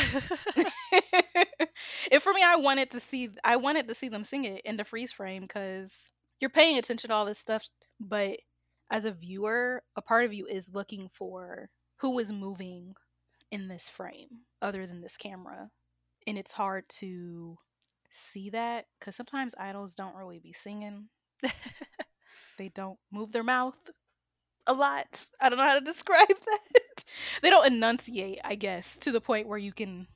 and 2.12 2.22
for 2.22 2.34
me 2.34 2.42
i 2.44 2.56
wanted 2.56 2.90
to 2.90 3.00
see 3.00 3.30
i 3.44 3.56
wanted 3.56 3.88
to 3.88 3.94
see 3.96 4.10
them 4.10 4.24
sing 4.24 4.44
it 4.46 4.62
in 4.66 4.78
the 4.78 4.84
freeze 4.84 5.12
frame 5.12 5.44
because 5.44 6.10
you're 6.40 6.50
paying 6.50 6.78
attention 6.78 7.10
to 7.10 7.14
all 7.14 7.26
this 7.26 7.40
stuff 7.40 7.70
but 8.00 8.38
as 8.90 9.06
a 9.06 9.12
viewer 9.12 9.84
a 9.96 10.02
part 10.02 10.26
of 10.26 10.34
you 10.34 10.46
is 10.48 10.74
looking 10.74 11.10
for 11.12 11.70
who 11.98 12.20
is 12.20 12.32
moving 12.32 12.96
in 13.52 13.68
this 13.68 13.90
frame 13.90 14.42
other 14.62 14.86
than 14.86 15.02
this 15.02 15.18
camera. 15.18 15.70
And 16.28 16.38
it's 16.38 16.54
hard 16.54 16.90
to 17.00 17.58
see 18.12 18.50
that 18.50 18.86
because 19.00 19.16
sometimes 19.16 19.56
idols 19.58 19.96
don't 19.96 20.16
really 20.16 20.40
be 20.40 20.54
singing. 20.54 21.10
They 22.58 22.70
don't 22.70 22.98
move 23.12 23.34
their 23.34 23.44
mouth 23.44 23.78
a 24.68 24.74
lot 24.74 25.26
i 25.42 25.50
don't 25.50 25.58
know 25.58 25.64
how 25.66 25.78
to 25.80 25.86
describe 25.86 26.28
that 26.28 27.04
they 27.42 27.50
don't 27.50 27.68
enunciate 27.72 28.40
i 28.44 28.56
guess 28.56 28.98
to 29.00 29.12
the 29.12 29.22
point 29.22 29.48
where 29.48 29.58
you 29.58 29.72
can 29.72 30.08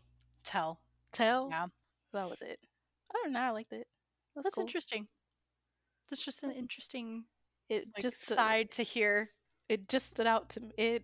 Tell. 0.44 0.80
tell 1.12 1.50
Yeah. 1.52 1.68
that 2.14 2.30
was 2.30 2.42
it 2.42 2.60
i 3.14 3.20
don't 3.24 3.34
know 3.34 3.40
i 3.42 3.50
liked 3.52 3.74
it 3.74 3.88
That's, 4.36 4.46
That's 4.46 4.56
cool. 4.56 4.64
interesting. 4.64 5.08
That's 6.10 6.24
just 6.26 6.44
an 6.44 6.52
interesting 6.52 7.26
it 7.70 7.86
like, 7.96 8.02
just 8.02 8.24
side 8.26 8.72
to 8.72 8.84
hear. 8.84 9.30
it 9.68 9.88
just 9.88 10.10
stood 10.10 10.26
out 10.26 10.50
to 10.50 10.60
me 10.62 10.72
it 10.78 11.04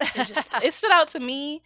it 0.00 0.26
just 0.28 0.54
it 0.62 0.72
stood 0.80 0.92
out 0.92 1.08
to 1.08 1.20
me 1.20 1.62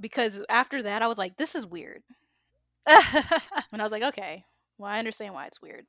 because 0.00 0.42
after 0.48 0.82
that 0.82 1.02
i 1.02 1.06
was 1.06 1.18
like 1.18 1.36
this 1.36 1.54
is 1.54 1.66
weird 1.66 2.02
and 2.86 3.80
i 3.80 3.82
was 3.82 3.92
like 3.92 4.02
okay 4.02 4.44
well 4.78 4.90
i 4.90 4.98
understand 4.98 5.34
why 5.34 5.44
it's 5.46 5.60
weird 5.60 5.84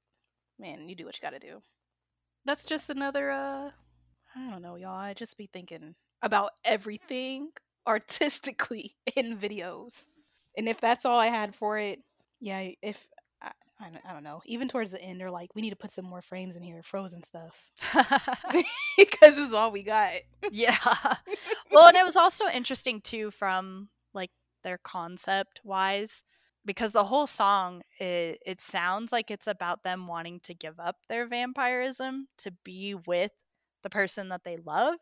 man 0.60 0.90
you 0.90 0.96
do 0.96 1.06
what 1.06 1.16
you 1.16 1.22
gotta 1.22 1.40
do 1.40 1.62
that's 2.48 2.66
just 2.66 2.90
another 2.90 3.30
uh 3.32 3.70
i 4.36 4.50
don't 4.52 4.62
know 4.62 4.76
y'all 4.76 4.98
i 4.98 5.14
just 5.14 5.38
be 5.38 5.48
thinking 5.52 5.96
about 6.22 6.52
everything 6.66 7.50
artistically 7.88 8.96
in 9.16 9.38
videos. 9.38 10.08
And 10.58 10.68
if 10.68 10.82
that's 10.82 11.06
all 11.06 11.20
i 11.20 11.28
had 11.28 11.54
for 11.56 11.78
it 11.78 12.00
yeah 12.40 12.70
if 12.82 13.08
I, 13.42 13.52
I, 13.80 13.90
don't- 13.90 14.06
I 14.10 14.14
don't 14.14 14.24
know 14.24 14.42
even 14.46 14.68
towards 14.68 14.92
the 14.92 15.02
end 15.02 15.20
they're 15.22 15.32
like 15.32 15.54
we 15.56 15.62
need 15.62 15.70
to 15.72 15.76
put 15.76 15.92
some 15.92 16.06
more 16.06 16.22
frames 16.22 16.56
in 16.56 16.64
here 16.64 16.82
frozen 16.84 17.24
stuff. 17.24 17.72
Because 18.98 19.38
it's 19.38 19.54
all 19.54 19.72
we 19.72 19.84
got. 19.84 20.14
Yeah. 20.52 20.76
Well, 21.72 21.88
and 21.88 21.96
it 21.98 22.04
was 22.06 22.16
also 22.16 22.46
interesting 22.48 23.00
too 23.02 23.30
from 23.32 23.90
like 24.14 24.32
their 24.64 24.80
concept 24.84 25.60
wise 25.64 26.24
because 26.68 26.92
the 26.92 27.06
whole 27.06 27.26
song 27.26 27.82
it, 28.00 28.40
it 28.46 28.62
sounds 28.62 29.12
like 29.12 29.32
it's 29.32 29.48
about 29.48 29.82
them 29.84 30.06
wanting 30.06 30.40
to 30.42 30.54
give 30.54 30.80
up 30.80 30.98
their 31.10 31.26
vampirism 31.26 32.28
to 32.38 32.52
be 32.64 32.94
with 33.08 33.32
the 33.82 33.90
person 33.90 34.30
that 34.30 34.44
they 34.44 34.58
love 34.58 34.96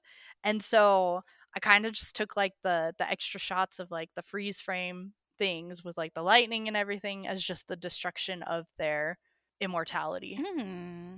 and 0.44 0.64
so 0.64 1.22
i 1.56 1.60
kind 1.60 1.86
of 1.86 1.92
just 1.92 2.16
took 2.16 2.38
like 2.38 2.54
the 2.64 2.94
the 3.00 3.10
extra 3.10 3.40
shots 3.40 3.80
of 3.80 3.92
like 3.92 4.10
the 4.16 4.22
freeze 4.22 4.62
frame 4.62 5.12
things 5.38 5.84
with 5.84 5.98
like 5.98 6.14
the 6.14 6.22
lightning 6.24 6.68
and 6.70 6.78
everything 6.78 7.28
as 7.28 7.44
just 7.44 7.68
the 7.68 7.76
destruction 7.76 8.44
of 8.44 8.66
their 8.78 9.18
immortality 9.60 10.40
Hmm. 10.42 11.16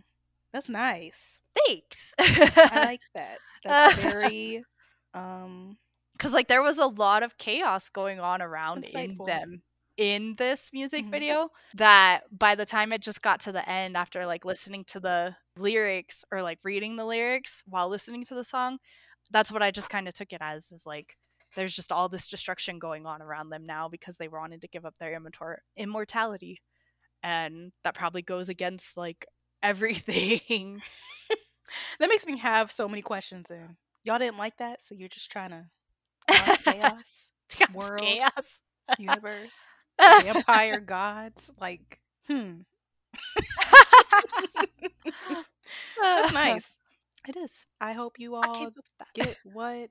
That's 0.54 0.70
nice. 0.70 1.40
thanks 1.68 2.14
I 2.18 2.86
like 2.86 3.02
that. 3.14 3.38
That's 3.64 3.96
very 4.02 4.64
um 5.14 5.78
because 6.14 6.34
like 6.34 6.48
there 6.48 6.64
was 6.64 6.78
a 6.78 6.88
lot 6.88 7.22
of 7.22 7.38
chaos 7.38 7.90
going 7.90 8.20
on 8.20 8.42
around 8.42 8.86
in 8.86 9.18
them 9.26 9.62
in 9.98 10.36
this 10.38 10.70
music 10.74 11.06
Mhm. 11.06 11.12
video 11.12 11.50
that 11.74 12.22
by 12.38 12.56
the 12.56 12.66
time 12.66 12.92
it 12.94 13.02
just 13.02 13.22
got 13.22 13.40
to 13.42 13.52
the 13.52 13.68
end 13.68 13.98
after 13.98 14.26
like 14.26 14.46
listening 14.46 14.84
to 14.86 15.00
the 15.00 15.36
lyrics 15.58 16.24
or 16.32 16.42
like 16.44 16.60
reading 16.64 16.96
the 16.96 17.06
lyrics 17.06 17.64
while 17.68 17.90
listening 17.90 18.24
to 18.26 18.36
the 18.36 18.44
song 18.44 18.78
that's 19.32 19.52
what 19.52 19.64
i 19.64 19.72
just 19.72 19.90
kind 19.90 20.08
of 20.08 20.14
took 20.14 20.32
it 20.32 20.42
as 20.42 20.72
is 20.72 20.86
like 20.86 21.18
there's 21.56 21.76
just 21.76 21.92
all 21.92 22.08
this 22.10 22.28
destruction 22.28 22.78
going 22.78 23.06
on 23.08 23.22
around 23.22 23.50
them 23.50 23.66
now 23.66 23.88
because 23.90 24.18
they 24.18 24.28
wanted 24.28 24.62
to 24.62 24.68
give 24.68 24.86
up 24.86 24.94
their 25.00 25.20
immortality 25.78 26.62
and 27.24 27.72
that 27.84 27.96
probably 27.96 28.22
goes 28.22 28.50
against 28.50 28.96
like 28.98 29.26
everything 29.64 30.82
that 32.00 32.10
makes 32.10 32.26
me 32.28 32.38
have 32.38 32.72
so 32.72 32.88
many 32.88 33.02
questions 33.02 33.50
in. 33.50 33.76
Y'all 34.04 34.20
didn't 34.20 34.38
like 34.38 34.58
that, 34.58 34.82
so 34.82 34.94
you're 34.96 35.10
just 35.10 35.30
trying 35.32 35.50
to 36.30 36.58
chaos, 36.64 37.32
Chaos, 37.50 37.70
World. 37.74 38.02
chaos. 38.02 38.62
universe, 38.98 39.76
vampire 40.00 40.80
gods. 40.86 41.52
Like, 41.60 42.00
hmm. 42.28 42.62
That's 46.02 46.34
nice. 46.34 46.80
It 47.28 47.36
is. 47.36 47.66
I 47.82 47.94
hope 47.94 48.20
you 48.20 48.36
all 48.36 48.54
came 48.54 48.68
up 48.68 48.76
with 48.76 48.86
that. 49.00 49.08
get 49.14 49.38
what 49.44 49.90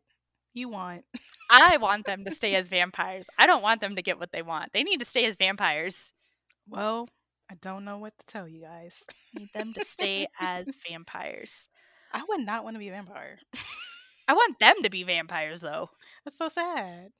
you 0.54 0.68
want. 0.68 1.04
I 1.50 1.76
want 1.76 2.06
them 2.06 2.24
to 2.24 2.30
stay 2.30 2.54
as 2.54 2.68
vampires. 2.68 3.28
I 3.38 3.46
don't 3.46 3.62
want 3.62 3.80
them 3.80 3.96
to 3.96 4.02
get 4.02 4.18
what 4.18 4.32
they 4.32 4.42
want. 4.42 4.72
They 4.72 4.82
need 4.82 5.00
to 5.00 5.04
stay 5.06 5.26
as 5.26 5.36
vampires. 5.36 6.12
Well, 6.68 7.08
I 7.50 7.54
don't 7.60 7.84
know 7.84 7.98
what 7.98 8.16
to 8.18 8.26
tell 8.26 8.48
you 8.48 8.62
guys. 8.62 9.04
Need 9.38 9.50
them 9.54 9.72
to 9.74 9.84
stay 9.84 10.26
as 10.40 10.68
vampires. 10.88 11.68
I 12.12 12.24
would 12.28 12.40
not 12.40 12.64
want 12.64 12.74
to 12.74 12.78
be 12.80 12.88
a 12.88 12.92
vampire. 12.92 13.38
I 14.28 14.32
want 14.32 14.58
them 14.58 14.82
to 14.82 14.90
be 14.90 15.04
vampires 15.04 15.60
though. 15.60 15.90
That's 16.24 16.38
so 16.38 16.48
sad. 16.48 17.10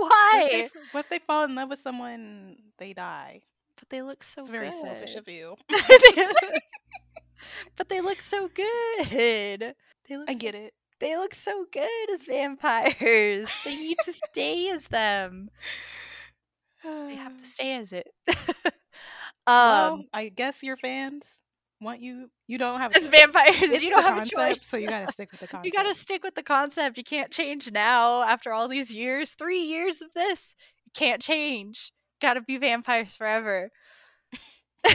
What 0.00 0.52
if, 0.52 0.74
Why? 0.74 0.78
they, 0.80 0.80
what 0.92 1.00
if 1.04 1.08
they 1.10 1.18
fall 1.18 1.44
in 1.44 1.54
love 1.54 1.70
with 1.70 1.78
someone, 1.78 2.56
they 2.78 2.92
die? 2.92 3.40
But 3.76 3.88
they 3.90 4.02
look 4.02 4.22
so 4.24 4.40
It's 4.40 4.48
very 4.50 4.70
good. 4.70 4.80
selfish 4.80 5.14
of 5.16 5.28
you. 5.28 5.56
but 7.76 7.88
they 7.88 8.00
look 8.00 8.20
so 8.20 8.48
good. 8.48 8.66
They 9.10 10.16
look 10.16 10.28
I 10.28 10.34
so- 10.34 10.38
get 10.38 10.54
it. 10.54 10.72
They 11.00 11.16
look 11.16 11.34
so 11.34 11.64
good 11.72 12.10
as 12.12 12.26
vampires. 12.26 13.48
They 13.64 13.74
need 13.76 13.96
to 14.04 14.12
stay 14.12 14.68
as 14.68 14.84
them. 14.88 15.48
They 16.84 17.14
have 17.16 17.38
to 17.38 17.44
stay 17.56 17.76
as 17.76 17.92
it. 17.94 18.06
well, 19.46 19.94
um 19.94 20.04
I 20.12 20.28
guess 20.28 20.62
your 20.62 20.76
fans 20.76 21.40
want 21.80 22.00
you. 22.00 22.30
You 22.46 22.58
don't 22.58 22.78
have 22.80 22.94
as 22.94 23.08
vampires, 23.08 23.54
It's 23.62 23.82
you 23.82 23.90
don't 23.90 24.02
have 24.04 24.22
a 24.22 24.26
choice. 24.28 24.66
so 24.66 24.76
you 24.76 24.88
gotta 24.88 25.10
stick 25.12 25.30
with 25.30 25.40
the 25.40 25.46
concept. 25.46 25.66
You 25.66 25.72
gotta 25.72 25.94
stick 25.94 26.22
with 26.22 26.34
the 26.34 26.42
concept. 26.42 26.96
You 26.98 27.04
can't 27.04 27.30
change 27.30 27.70
now 27.72 28.22
after 28.22 28.52
all 28.52 28.68
these 28.68 28.92
years. 28.94 29.32
Three 29.34 29.60
years 29.62 30.00
of 30.02 30.12
this. 30.14 30.54
You 30.84 30.90
can't 30.94 31.22
change. 31.22 31.92
Gotta 32.20 32.40
be 32.42 32.58
vampires 32.58 33.16
forever. 33.16 33.70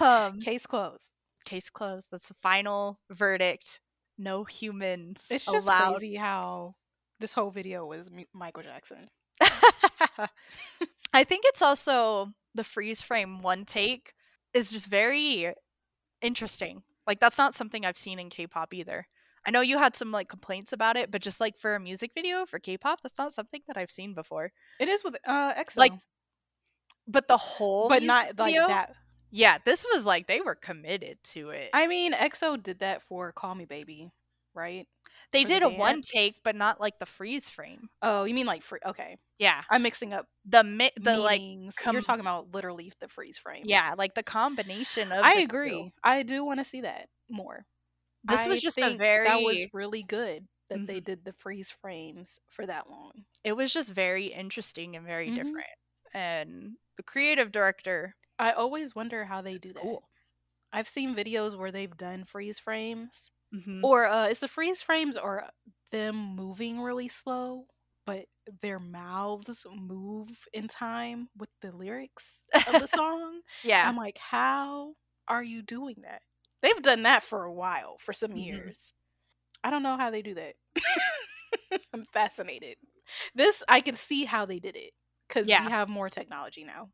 um, 0.00 0.40
Case 0.40 0.66
closed. 0.66 1.12
case 1.44 1.70
closed. 1.70 2.08
That's 2.10 2.28
the 2.28 2.34
final 2.42 2.98
verdict. 3.10 3.80
No 4.18 4.44
humans 4.44 5.26
It's 5.30 5.44
just 5.46 5.66
allowed. 5.68 5.92
crazy 5.98 6.14
how 6.16 6.74
this 7.20 7.32
whole 7.34 7.50
video 7.50 7.84
was 7.86 8.10
Michael 8.32 8.62
Jackson. 8.62 9.08
I 11.12 11.24
think 11.24 11.44
it's 11.46 11.62
also 11.62 12.32
the 12.54 12.64
freeze 12.64 13.02
frame 13.02 13.40
one 13.42 13.64
take 13.64 14.12
is 14.56 14.70
just 14.70 14.86
very 14.86 15.52
interesting. 16.22 16.82
Like 17.06 17.20
that's 17.20 17.38
not 17.38 17.54
something 17.54 17.84
I've 17.84 17.96
seen 17.96 18.18
in 18.18 18.30
K-pop 18.30 18.74
either. 18.74 19.06
I 19.46 19.50
know 19.50 19.60
you 19.60 19.78
had 19.78 19.94
some 19.94 20.10
like 20.10 20.28
complaints 20.28 20.72
about 20.72 20.96
it, 20.96 21.10
but 21.10 21.22
just 21.22 21.40
like 21.40 21.56
for 21.56 21.76
a 21.76 21.80
music 21.80 22.10
video 22.14 22.46
for 22.46 22.58
K-pop, 22.58 23.00
that's 23.02 23.18
not 23.18 23.32
something 23.32 23.60
that 23.68 23.76
I've 23.76 23.92
seen 23.92 24.14
before. 24.14 24.50
It 24.80 24.88
is 24.88 25.04
with 25.04 25.16
uh 25.26 25.54
EXO, 25.54 25.76
Like, 25.76 25.92
But 27.06 27.28
the 27.28 27.36
whole 27.36 27.88
but 27.88 28.02
not 28.02 28.38
like 28.38 28.56
that. 28.56 28.94
Yeah, 29.30 29.58
this 29.64 29.84
was 29.92 30.04
like 30.04 30.26
they 30.26 30.40
were 30.40 30.54
committed 30.54 31.18
to 31.34 31.50
it. 31.50 31.70
I 31.74 31.86
mean, 31.86 32.12
EXO 32.12 32.60
did 32.62 32.80
that 32.80 33.02
for 33.02 33.32
"Call 33.32 33.54
Me 33.54 33.66
Baby," 33.66 34.10
right? 34.54 34.86
They 35.32 35.42
for 35.42 35.48
the 35.48 35.54
did 35.54 35.62
a 35.64 35.68
one 35.70 36.02
take, 36.02 36.34
but 36.44 36.54
not 36.56 36.80
like 36.80 36.98
the 36.98 37.06
freeze 37.06 37.48
frame. 37.48 37.88
Oh, 38.02 38.24
you 38.24 38.34
mean 38.34 38.46
like 38.46 38.62
free? 38.62 38.80
Okay, 38.86 39.16
Yeah, 39.38 39.62
I'm 39.70 39.82
mixing 39.82 40.12
up 40.12 40.26
the 40.44 40.62
mi- 40.64 40.90
the 40.96 41.18
like 41.18 41.40
com- 41.82 41.94
You're 41.94 42.02
talking 42.02 42.20
about 42.20 42.52
literally 42.54 42.92
the 43.00 43.08
freeze 43.08 43.38
frame. 43.38 43.64
yeah, 43.66 43.94
like 43.98 44.14
the 44.14 44.22
combination 44.22 45.12
of. 45.12 45.24
I 45.24 45.34
the 45.34 45.40
two. 45.40 45.44
agree. 45.44 45.92
I 46.04 46.22
do 46.22 46.44
want 46.44 46.60
to 46.60 46.64
see 46.64 46.80
that 46.82 47.08
more. 47.28 47.64
This 48.24 48.46
was 48.46 48.58
I 48.58 48.60
just 48.60 48.78
a 48.78 48.96
very. 48.96 49.24
that 49.26 49.40
was 49.42 49.66
really 49.72 50.02
good 50.02 50.46
that 50.68 50.86
they 50.86 51.00
Mhm. 51.00 51.04
did 51.04 51.24
the 51.24 51.32
freeze 51.32 51.70
frames 51.70 52.40
for 52.50 52.66
that 52.66 52.90
long. 52.90 53.12
it 53.44 53.52
was 53.52 53.72
just 53.72 53.92
very 53.92 54.26
interesting 54.26 54.96
and 54.96 55.06
very 55.06 55.28
Mhm. 55.30 55.36
different. 55.36 55.66
And 56.12 56.76
the 56.96 57.02
creative 57.04 57.52
director, 57.52 58.16
I 58.38 58.50
always 58.52 58.94
wonder 58.94 59.24
how 59.26 59.42
they 59.42 59.58
do 59.58 59.72
that. 59.74 59.82
cool. 59.82 60.08
I've 60.72 60.88
seen 60.88 61.14
videos 61.14 61.56
where 61.56 61.70
they've 61.70 61.96
done 61.96 62.24
freeze 62.24 62.58
frames, 62.58 63.30
Mhm. 63.56 63.82
or 63.82 64.06
uh, 64.06 64.28
it's 64.28 64.40
the 64.40 64.48
freeze 64.48 64.82
frames 64.82 65.16
or 65.16 65.44
them 65.90 66.16
moving 66.36 66.80
really 66.80 67.08
slow, 67.08 67.66
but 68.06 68.26
their 68.62 68.78
mouths 68.80 69.66
move 69.72 70.46
in 70.52 70.68
time 70.68 71.28
with 71.36 71.50
the 71.60 71.72
lyrics 71.72 72.44
of 72.66 72.78
the 72.78 72.88
song. 72.90 73.40
yeah, 73.62 73.84
I'm 73.84 73.96
like, 73.96 74.18
how 74.18 74.94
are 75.28 75.42
you 75.44 75.62
doing 75.62 75.96
that? 76.02 76.22
They've 76.62 76.82
done 76.82 77.02
that 77.02 77.22
for 77.24 77.44
a 77.44 77.52
while, 77.52 77.96
for 78.00 78.12
some 78.12 78.34
Mhm. 78.34 78.36
years. 78.36 78.92
I 79.64 79.70
don't 79.70 79.82
know 79.84 79.96
how 79.96 80.10
they 80.10 80.22
do 80.22 80.34
that. 80.34 80.54
I'm 81.92 82.04
fascinated. 82.12 82.76
This 83.34 83.62
I 83.68 83.80
can 83.80 83.96
see 83.96 84.24
how 84.24 84.44
they 84.46 84.58
did 84.58 84.76
it 84.76 84.92
because 85.28 85.44
Yeah. 85.48 85.54
we 85.54 85.68
have 85.68 85.88
more 85.88 86.10
technology 86.10 86.64
now. 86.64 86.90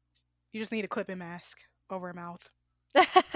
You 0.53 0.61
just 0.61 0.73
need 0.73 0.85
a 0.85 0.89
clip 0.89 1.09
and 1.09 1.19
mask 1.19 1.59
over 1.91 2.09
a 2.09 2.15
mouth, 2.15 2.49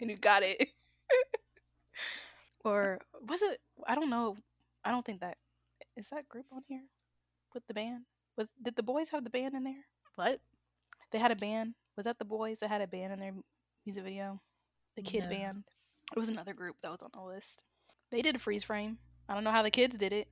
and 0.00 0.10
you 0.10 0.16
got 0.16 0.42
it. 0.42 0.68
or 2.64 3.00
was 3.28 3.42
it? 3.42 3.60
I 3.86 3.94
don't 3.94 4.10
know. 4.10 4.36
I 4.84 4.90
don't 4.90 5.04
think 5.04 5.20
that 5.20 5.36
is 5.96 6.08
that 6.10 6.28
group 6.28 6.46
on 6.52 6.62
here 6.68 6.82
with 7.54 7.66
the 7.66 7.74
band. 7.74 8.04
Was 8.36 8.52
did 8.62 8.76
The 8.76 8.82
Boyz 8.82 9.10
have 9.10 9.24
the 9.24 9.30
band 9.30 9.54
in 9.54 9.64
there? 9.64 9.84
what? 10.16 10.40
They 11.12 11.18
had 11.18 11.30
a 11.30 11.36
band. 11.36 11.74
Was 11.96 12.04
that 12.04 12.18
The 12.18 12.24
Boyz 12.24 12.58
that 12.60 12.68
had 12.70 12.80
a 12.80 12.86
band 12.86 13.12
in 13.12 13.20
their 13.20 13.32
music 13.86 14.04
video? 14.04 14.40
The 14.96 15.02
kid 15.02 15.24
No. 15.24 15.30
band. 15.30 15.64
It 16.14 16.18
was 16.18 16.28
another 16.28 16.52
group 16.54 16.76
that 16.82 16.90
was 16.90 17.02
on 17.02 17.10
the 17.12 17.22
list. 17.22 17.62
They 18.10 18.22
did 18.22 18.36
a 18.36 18.38
freeze 18.38 18.64
frame. 18.64 18.98
I 19.28 19.34
don't 19.34 19.42
know 19.44 19.50
how 19.50 19.62
the 19.62 19.70
kids 19.70 19.96
did 19.98 20.12
it, 20.12 20.28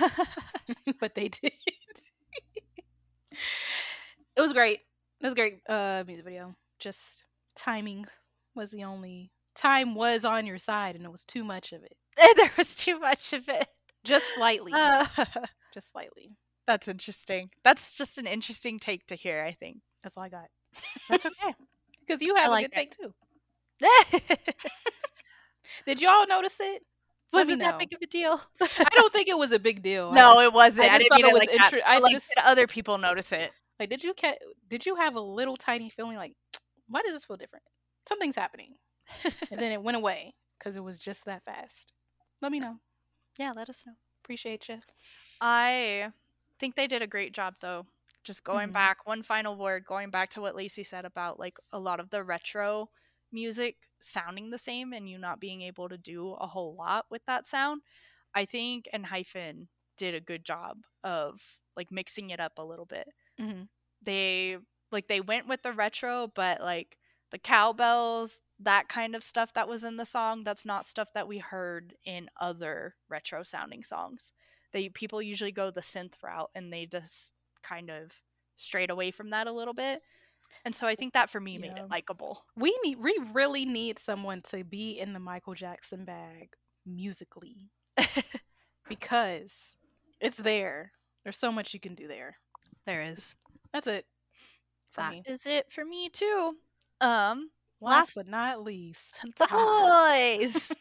but 1.00 1.14
they 1.14 1.28
did. 1.42 1.52
it 3.32 4.40
was 4.40 4.52
great. 4.52 4.80
It 5.20 5.24
was 5.26 5.32
a 5.32 5.36
great 5.36 5.60
uh 5.68 6.04
music 6.06 6.24
video. 6.24 6.54
Just 6.78 7.24
timing 7.56 8.06
was 8.54 8.70
the 8.70 8.84
only 8.84 9.30
time 9.60 9.94
was 9.94 10.24
on 10.24 10.46
your 10.46 10.58
side 10.58 10.96
and 10.96 11.04
it 11.04 11.12
was 11.12 11.24
too 11.24 11.44
much 11.44 11.72
of 11.72 11.82
it. 11.82 11.94
there 12.36 12.50
was 12.56 12.74
too 12.74 12.98
much 12.98 13.32
of 13.32 13.48
it. 13.48 13.68
Just 14.04 14.34
slightly. 14.34 14.72
Uh, 14.74 15.06
just 15.74 15.92
slightly. 15.92 16.30
that's 16.66 16.88
interesting. 16.88 17.50
That's 17.64 17.96
just 17.96 18.18
an 18.18 18.26
interesting 18.26 18.78
take 18.78 19.06
to 19.08 19.14
hear. 19.14 19.44
I 19.46 19.52
think 19.52 19.78
That's 20.02 20.16
all 20.16 20.22
I 20.24 20.28
got. 20.28 20.46
that's 21.08 21.26
okay. 21.26 21.54
Because 22.06 22.22
you 22.24 22.34
have 22.34 22.48
a 22.48 22.50
like 22.50 22.72
good 22.72 22.80
it. 22.80 22.90
take 22.90 22.90
too. 22.90 23.14
Did 25.86 26.00
y'all 26.02 26.26
notice 26.26 26.56
it? 26.60 26.82
Wasn't 27.32 27.60
that 27.62 27.78
big 27.78 27.92
of 27.92 28.00
a 28.02 28.06
deal? 28.06 28.40
I 28.60 28.88
don't 28.92 29.12
think 29.12 29.28
it 29.28 29.38
was 29.38 29.52
a 29.52 29.58
big 29.60 29.82
deal. 29.82 30.10
No, 30.12 30.34
just- 30.34 30.40
it 30.42 30.52
wasn't. 30.52 30.90
I 30.90 30.94
I, 30.94 30.98
didn't 30.98 31.16
mean 31.16 31.24
it 31.26 31.28
it 31.28 31.32
was 31.32 31.40
like 31.42 31.50
inter- 31.52 31.80
I 31.86 31.98
like, 32.00 32.12
just- 32.14 32.32
did 32.34 32.42
other 32.44 32.66
people 32.66 32.98
notice 32.98 33.30
it? 33.30 33.52
Like, 33.78 33.90
did 33.90 34.02
you 34.02 34.12
ca- 34.14 34.38
did 34.68 34.84
you 34.86 34.96
have 34.96 35.14
a 35.14 35.20
little 35.20 35.56
tiny 35.56 35.88
feeling 35.88 36.16
like, 36.16 36.32
why 36.88 37.00
does 37.02 37.12
this 37.12 37.24
feel 37.24 37.36
different? 37.36 37.62
Something's 38.08 38.34
happening, 38.36 38.74
and 39.50 39.60
then 39.60 39.72
it 39.72 39.82
went 39.82 39.96
away 39.96 40.34
because 40.58 40.76
it 40.76 40.84
was 40.84 40.98
just 40.98 41.24
that 41.24 41.42
fast. 41.44 41.92
Let 42.40 42.52
me 42.52 42.60
know. 42.60 42.76
yeah, 43.38 43.52
let 43.54 43.68
us 43.70 43.84
know. 43.86 43.94
Appreciate 44.22 44.68
you. 44.68 44.78
I 45.40 46.12
think 46.58 46.74
they 46.76 46.86
did 46.86 47.02
a 47.02 47.06
great 47.06 47.32
job 47.32 47.54
though. 47.60 47.86
Just 48.24 48.44
going 48.44 48.68
Mhm. 48.68 48.72
back, 48.74 49.06
one 49.06 49.22
final 49.22 49.56
word, 49.56 49.84
going 49.84 50.10
back 50.10 50.28
to 50.30 50.40
what 50.40 50.54
Lacey 50.54 50.84
said 50.84 51.04
about 51.04 51.38
like 51.38 51.58
a 51.72 51.78
lot 51.78 52.00
of 52.00 52.10
the 52.10 52.22
retro 52.22 52.90
music 53.32 53.76
sounding 54.00 54.50
the 54.50 54.58
same 54.58 54.92
and 54.92 55.08
you 55.08 55.18
not 55.18 55.40
being 55.40 55.62
able 55.62 55.88
to 55.88 55.96
do 55.96 56.32
a 56.32 56.46
whole 56.46 56.74
lot 56.74 57.06
with 57.10 57.24
that 57.26 57.46
sound. 57.46 57.82
I 58.34 58.44
think 58.44 58.88
Enhypen 58.92 59.68
did 59.96 60.14
a 60.14 60.20
good 60.20 60.44
job 60.44 60.84
of 61.02 61.58
like 61.76 61.90
mixing 61.90 62.30
it 62.30 62.40
up 62.40 62.58
a 62.58 62.64
little 62.64 62.86
bit. 62.86 63.08
Mhm. 63.38 63.68
They 64.02 64.58
like 64.92 65.08
they 65.08 65.20
went 65.20 65.46
with 65.46 65.62
the 65.62 65.72
retro, 65.72 66.28
but 66.34 66.60
like 66.60 66.98
the 67.30 67.38
cowbells, 67.38 68.40
that 68.62 68.88
kind 68.88 69.14
of 69.14 69.22
stuff 69.22 69.52
that 69.54 69.68
was 69.68 69.84
in 69.84 69.96
the 69.96 70.04
song, 70.04 70.44
that's 70.44 70.66
not 70.66 70.86
stuff 70.86 71.08
that 71.14 71.26
we 71.26 71.38
heard 71.38 71.94
in 72.04 72.28
other 72.40 72.94
retro 73.08 73.42
sounding 73.42 73.82
songs. 73.82 74.32
They 74.72 74.88
people 74.88 75.20
usually 75.22 75.52
go 75.52 75.70
the 75.70 75.80
synth 75.80 76.14
route 76.22 76.50
and 76.54 76.72
they 76.72 76.86
just 76.86 77.32
kind 77.62 77.90
of 77.90 78.12
strayed 78.56 78.90
away 78.90 79.10
from 79.10 79.30
that 79.30 79.46
a 79.46 79.52
little 79.52 79.74
bit. 79.74 80.02
And 80.64 80.74
so 80.74 80.86
I 80.86 80.94
think 80.94 81.14
that 81.14 81.30
for 81.30 81.40
me 81.40 81.58
made 81.58 81.76
it 81.76 81.88
likable. 81.90 82.44
We 82.56 82.76
need 82.84 82.98
we 82.98 83.18
really 83.32 83.64
need 83.64 83.98
someone 83.98 84.42
to 84.50 84.62
be 84.64 84.98
in 84.98 85.12
the 85.12 85.20
Michael 85.20 85.54
Jackson 85.54 86.04
bag 86.04 86.50
musically 86.84 87.70
because 88.88 89.76
it's 90.20 90.38
there. 90.38 90.92
There's 91.24 91.38
so 91.38 91.52
much 91.52 91.74
you 91.74 91.80
can 91.80 91.94
do 91.94 92.08
there. 92.08 92.36
there 92.86 93.02
is. 93.02 93.36
That's 93.72 93.86
it 93.86 94.06
for 94.90 95.02
That 95.02 95.10
me. 95.12 95.22
is 95.26 95.46
it 95.46 95.72
for 95.72 95.84
me 95.84 96.08
too. 96.08 96.56
Um 97.00 97.50
Last 97.80 97.92
last- 98.08 98.14
but 98.16 98.28
not 98.28 98.62
least, 98.62 99.18
The 99.38 99.46
Boyz. 99.46 100.72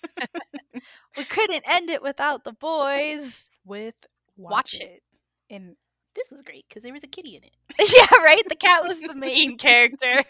we 1.18 1.24
couldn't 1.26 1.64
end 1.68 1.90
it 1.90 2.02
without 2.02 2.44
The 2.44 2.54
Boyz. 2.54 3.50
with 3.66 3.96
watch, 4.38 4.52
Watch 4.52 4.74
it. 4.76 4.82
It. 4.84 5.04
and 5.50 5.76
this 6.16 6.32
was 6.32 6.42
great 6.42 6.66
because 6.68 6.84
there 6.84 6.92
was 6.92 7.04
a 7.04 7.08
kitty 7.08 7.36
in 7.38 7.44
it. 7.44 7.56
yeah, 8.12 8.18
right. 8.24 8.44
The 8.50 8.56
cat 8.56 8.84
was 8.86 9.00
the 9.00 9.14
main 9.16 9.58
character, 9.66 10.22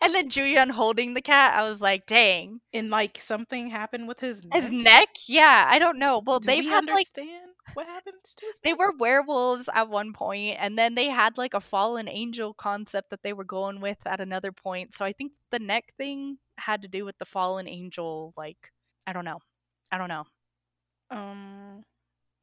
and 0.00 0.14
then 0.14 0.30
Julian 0.30 0.70
holding 0.70 1.14
the 1.14 1.20
cat. 1.20 1.52
I 1.58 1.64
was 1.68 1.80
like, 1.80 2.06
dang, 2.06 2.60
And 2.72 2.88
like 2.88 3.18
something 3.20 3.68
happened 3.70 4.08
with 4.08 4.20
his 4.20 4.44
neck. 4.44 4.62
his 4.62 4.70
neck. 4.70 5.08
Yeah, 5.26 5.66
I 5.68 5.78
don't 5.78 5.98
know. 5.98 6.22
Well, 6.24 6.40
Do 6.40 6.46
they've 6.46 6.64
we 6.64 6.70
had 6.70 6.86
like 6.86 6.90
understand 6.90 7.51
what 7.74 7.86
happens 7.86 8.34
to 8.34 8.46
his 8.46 8.60
they 8.62 8.74
were 8.74 8.92
werewolves 8.92 9.68
at 9.74 9.88
one 9.88 10.12
point, 10.12 10.56
and 10.58 10.78
then 10.78 10.94
they 10.94 11.06
had 11.06 11.38
like 11.38 11.54
a 11.54 11.60
fallen 11.60 12.08
angel 12.08 12.54
concept 12.54 13.10
that 13.10 13.22
they 13.22 13.32
were 13.32 13.44
going 13.44 13.80
with 13.80 13.98
at 14.06 14.20
another 14.20 14.52
point. 14.52 14.94
So 14.94 15.04
I 15.04 15.12
think 15.12 15.32
the 15.50 15.58
neck 15.58 15.92
thing 15.96 16.38
had 16.58 16.82
to 16.82 16.88
do 16.88 17.04
with 17.04 17.18
the 17.18 17.24
fallen 17.24 17.68
angel. 17.68 18.32
Like, 18.36 18.72
I 19.06 19.12
don't 19.12 19.24
know. 19.24 19.38
I 19.90 19.98
don't 19.98 20.08
know. 20.08 20.24
um 21.10 21.84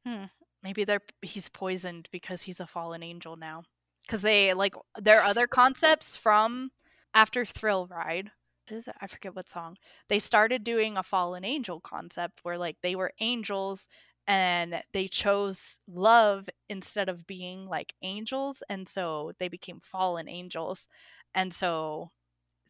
hmm. 0.06 0.24
Maybe 0.62 0.84
they're 0.84 1.00
he's 1.22 1.48
poisoned 1.48 2.08
because 2.12 2.42
he's 2.42 2.60
a 2.60 2.66
fallen 2.66 3.02
angel 3.02 3.36
now. 3.36 3.62
Because 4.02 4.22
they 4.22 4.54
like 4.54 4.74
their 4.98 5.22
other 5.22 5.46
concepts 5.46 6.16
from 6.16 6.70
after 7.14 7.44
Thrill 7.44 7.86
Ride. 7.86 8.30
Is 8.68 8.86
it? 8.88 8.94
I 9.00 9.06
forget 9.06 9.34
what 9.34 9.48
song. 9.48 9.76
They 10.08 10.18
started 10.18 10.62
doing 10.64 10.96
a 10.96 11.02
fallen 11.02 11.44
angel 11.44 11.80
concept 11.80 12.40
where 12.44 12.58
like 12.58 12.76
they 12.82 12.94
were 12.94 13.12
angels 13.20 13.88
and 14.30 14.80
they 14.92 15.08
chose 15.08 15.80
love 15.88 16.48
instead 16.68 17.08
of 17.08 17.26
being 17.26 17.66
like 17.66 17.94
angels 18.00 18.62
and 18.68 18.86
so 18.86 19.32
they 19.40 19.48
became 19.48 19.80
fallen 19.80 20.28
angels 20.28 20.86
and 21.34 21.52
so 21.52 22.12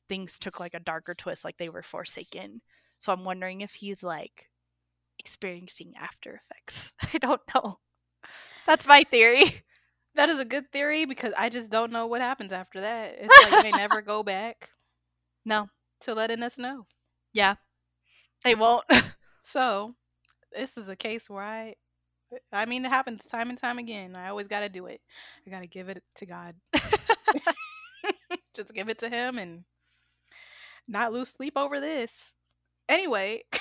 things 0.08 0.38
took 0.38 0.58
like 0.58 0.72
a 0.72 0.80
darker 0.80 1.14
twist 1.14 1.44
like 1.44 1.58
they 1.58 1.68
were 1.68 1.82
forsaken. 1.82 2.62
So 2.98 3.12
i'm 3.12 3.24
wondering 3.24 3.60
if 3.60 3.74
he's 3.74 4.02
like 4.02 4.48
experiencing 5.18 5.92
after 6.00 6.40
effects. 6.42 6.94
I 7.14 7.18
don't 7.18 7.42
know. 7.54 7.78
That's 8.66 8.88
my 8.88 9.04
theory. 9.10 9.62
That 10.16 10.28
is 10.28 10.40
a 10.40 10.44
good 10.44 10.72
theory 10.72 11.04
because 11.04 11.32
I 11.38 11.50
just 11.50 11.70
don't 11.70 11.92
know 11.92 12.08
what 12.08 12.20
happens 12.20 12.52
after 12.52 12.80
that. 12.80 13.14
It's 13.20 13.52
like 13.52 13.62
they 13.62 13.70
never 13.70 14.02
go 14.12 14.24
back 14.24 14.70
no. 15.44 15.68
to 16.00 16.14
letting 16.14 16.42
us 16.42 16.58
know. 16.58 16.86
yeah. 17.32 17.54
They 18.42 18.56
won't. 18.56 18.84
So 19.44 19.94
this 20.52 20.76
is 20.76 20.88
a 20.88 20.96
case 20.96 21.28
where 21.28 21.42
I 21.42 21.74
I 22.52 22.66
mean 22.66 22.84
it 22.84 22.90
happens 22.90 23.26
time 23.26 23.50
and 23.50 23.58
time 23.58 23.78
again. 23.78 24.16
I 24.16 24.28
always 24.28 24.48
gotta 24.48 24.68
do 24.68 24.86
it. 24.86 25.00
I 25.46 25.50
gotta 25.50 25.66
give 25.66 25.88
it 25.88 26.02
to 26.16 26.26
God. 26.26 26.54
Just 28.54 28.74
give 28.74 28.88
it 28.88 28.98
to 28.98 29.08
him 29.08 29.38
and 29.38 29.64
not 30.88 31.12
lose 31.12 31.28
sleep 31.28 31.54
over 31.56 31.80
this. 31.80 32.34
Anyway, 32.88 33.42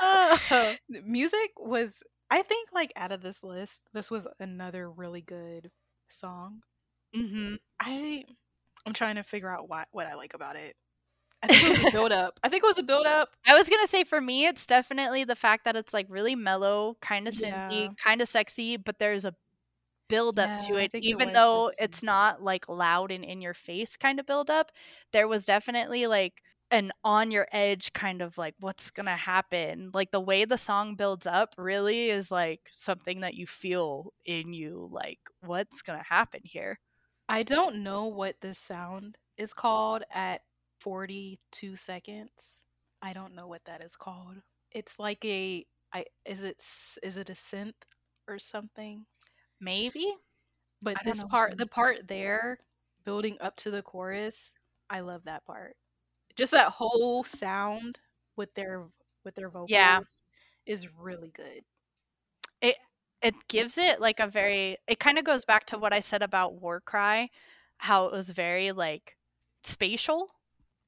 oh. 0.00 0.74
music 0.88 1.50
was 1.56 2.02
I 2.30 2.42
think 2.42 2.70
like 2.74 2.92
out 2.96 3.12
of 3.12 3.22
this 3.22 3.42
list, 3.42 3.84
this 3.92 4.10
was 4.10 4.26
another 4.38 4.90
really 4.90 5.22
good 5.22 5.70
song. 6.08 6.60
hmm 7.14 7.54
I 7.80 8.24
I'm 8.86 8.92
trying 8.92 9.16
to 9.16 9.22
figure 9.22 9.48
out 9.48 9.68
what 9.68 9.88
what 9.92 10.06
I 10.06 10.14
like 10.14 10.34
about 10.34 10.56
it. 10.56 10.76
I 11.44 11.48
think 11.48 11.62
it 11.64 11.68
was 11.68 11.80
a 11.80 11.86
build 11.86 12.12
up. 12.12 12.40
I 12.42 12.48
think 12.48 12.64
it 12.64 12.66
was 12.66 12.78
a 12.78 12.82
build 12.82 13.06
up. 13.06 13.30
I 13.46 13.54
was 13.54 13.68
gonna 13.68 13.86
say 13.86 14.04
for 14.04 14.20
me, 14.20 14.46
it's 14.46 14.66
definitely 14.66 15.24
the 15.24 15.36
fact 15.36 15.64
that 15.64 15.76
it's 15.76 15.92
like 15.92 16.06
really 16.08 16.34
mellow, 16.34 16.96
kind 17.00 17.28
of 17.28 17.34
Yeah. 17.34 17.94
kind 18.02 18.20
of 18.22 18.28
sexy, 18.28 18.76
but 18.76 18.98
there's 18.98 19.24
a 19.24 19.34
build 20.08 20.38
up 20.40 20.56
to 20.58 20.76
Yeah, 20.76 20.80
I 20.80 20.86
it, 20.86 20.92
think 20.92 21.08
it 21.08 21.18
even 21.18 21.32
though 21.32 21.72
sexy. 21.76 21.76
it's 21.78 22.02
not 22.02 22.42
like 22.42 22.68
loud 22.68 23.12
and 23.12 23.24
in 23.24 23.40
your 23.42 23.54
face 23.54 23.96
kind 23.96 24.20
of 24.20 24.26
build 24.26 24.50
up. 24.50 24.72
There 25.12 25.28
was 25.28 25.46
definitely 25.46 26.06
like 26.08 26.42
an 26.70 26.92
on 27.04 27.30
your 27.32 27.48
edge 27.52 27.92
kind 27.94 28.22
of 28.22 28.38
like 28.38 28.54
what's 28.60 28.90
gonna 28.90 29.16
happen. 29.16 29.90
Like 29.94 30.10
the 30.12 30.20
way 30.20 30.44
the 30.46 30.58
song 30.58 30.96
builds 30.96 31.26
up 31.26 31.54
really 31.58 32.10
is 32.10 32.30
like 32.32 32.62
something 32.72 33.20
that 33.20 33.34
you 33.34 33.46
feel 33.46 34.12
in 34.26 34.52
you, 34.54 34.88
like 34.92 35.20
what's 35.40 35.82
gonna 35.82 36.04
happen 36.04 36.42
here. 36.44 36.78
I 37.28 37.42
don't 37.42 37.82
know 37.82 38.06
what 38.06 38.40
this 38.40 38.58
sound 38.58 39.18
is 39.36 39.52
called 39.54 40.04
at 40.10 40.42
42 40.80 41.76
seconds. 41.76 42.62
I 43.02 43.12
don't 43.12 43.34
know 43.34 43.46
what 43.46 43.64
that 43.66 43.82
is 43.82 43.96
called. 43.96 44.42
It's 44.72 44.98
like 44.98 45.24
a 45.24 45.66
I 45.92 46.06
is 46.24 46.42
it 46.42 46.62
is 47.02 47.16
it 47.16 47.30
a 47.30 47.34
synth 47.34 47.74
or 48.28 48.38
something? 48.38 49.06
Maybe. 49.60 50.14
But 50.82 50.98
I 50.98 51.04
this 51.04 51.24
part 51.24 51.58
the 51.58 51.66
part 51.66 52.08
there 52.08 52.58
building 53.04 53.36
up 53.40 53.56
to 53.56 53.70
the 53.70 53.82
chorus, 53.82 54.54
I 54.90 55.00
love 55.00 55.24
that 55.24 55.44
part. 55.44 55.76
Just 56.36 56.52
that 56.52 56.70
whole 56.72 57.24
sound 57.24 58.00
with 58.36 58.54
their 58.54 58.88
with 59.24 59.34
their 59.36 59.50
vocals 59.50 59.70
Yeah. 59.70 60.00
is 60.66 60.88
really 60.94 61.30
good. 61.30 61.64
it 62.60 62.76
it 63.22 63.34
gives 63.48 63.78
it 63.78 64.00
like 64.00 64.20
a 64.20 64.26
very 64.26 64.76
it 64.88 64.98
kind 65.00 65.18
of 65.18 65.24
goes 65.24 65.44
back 65.44 65.66
to 65.66 65.78
what 65.78 65.92
I 65.92 66.00
said 66.00 66.22
about 66.22 66.60
Warcry, 66.60 67.30
how 67.78 68.06
it 68.06 68.12
was 68.12 68.30
very 68.30 68.72
like 68.72 69.16
spatial. 69.64 70.33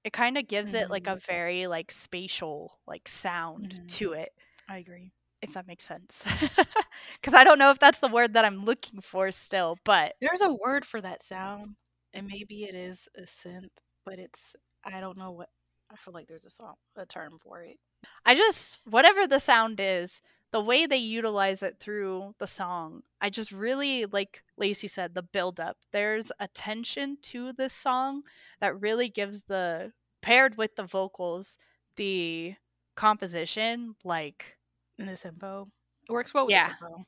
It 0.07 0.13
kind 0.13 0.39
of 0.39 0.47
gives 0.47 0.73
it 0.73 0.89
like 0.89 1.09
a 1.09 1.17
very 1.17 1.67
like 1.67 1.91
spatial 1.91 2.79
like 2.87 3.09
sound 3.09 3.75
Mhm. 3.75 3.89
to 3.99 4.13
it, 4.13 4.33
I 4.69 4.79
agree. 4.79 5.11
if 5.43 5.53
that 5.55 5.67
makes 5.67 5.85
sense. 5.85 6.25
Cuz 7.25 7.35
I 7.35 7.43
don't 7.43 7.59
know 7.59 7.71
if 7.73 7.81
that's 7.81 7.99
the 7.99 8.07
word 8.09 8.35
that 8.35 8.45
I'm 8.45 8.65
looking 8.65 9.01
for 9.01 9.33
still, 9.33 9.79
but 9.85 10.15
There's 10.21 10.43
a 10.43 10.55
word 10.55 10.85
for 10.85 11.01
that 11.01 11.25
sound, 11.25 11.75
and 12.15 12.29
maybe 12.29 12.63
it 12.63 12.77
is 12.77 13.09
a 13.17 13.23
synth, 13.23 13.71
but 14.05 14.21
it's 14.21 14.55
I 14.85 15.01
don't 15.01 15.19
know 15.19 15.33
what. 15.33 15.49
I 15.91 15.97
feel 15.97 16.15
like 16.15 16.29
there's 16.29 16.47
a 16.47 16.51
song, 16.51 16.75
a 16.97 17.05
term 17.05 17.39
for 17.41 17.63
it. 17.63 17.79
I 18.25 18.37
just 18.37 18.79
whatever 18.85 19.27
the 19.27 19.41
sound 19.41 19.81
is, 19.81 20.23
the 20.53 20.61
way 20.61 20.87
they 20.87 20.97
utilize 20.97 21.63
it 21.63 21.79
through 21.81 22.35
the 22.39 22.47
song, 22.47 23.03
I 23.21 23.31
just 23.31 23.53
really 23.53 24.07
like 24.07 24.43
Lacey 24.57 24.89
said 24.89 25.15
the 25.15 25.23
build 25.23 25.61
up. 25.61 25.77
There's 25.93 26.31
a 26.39 26.49
tension 26.49 27.19
to 27.23 27.53
this 27.53 27.75
song 27.75 28.23
that 28.61 28.81
really 28.81 29.09
gives 29.09 29.43
the 29.43 29.93
paired 30.23 30.57
with 30.57 30.77
the 30.77 30.85
vocals, 30.85 31.59
the 31.97 32.55
composition 32.95 33.95
like 34.05 34.57
In 34.99 35.07
the 35.07 35.17
tempo, 35.17 35.69
it 36.09 36.13
works 36.13 36.33
well 36.33 36.47
with 36.47 36.53
Yeah. 36.53 36.69
tempo. 36.69 37.05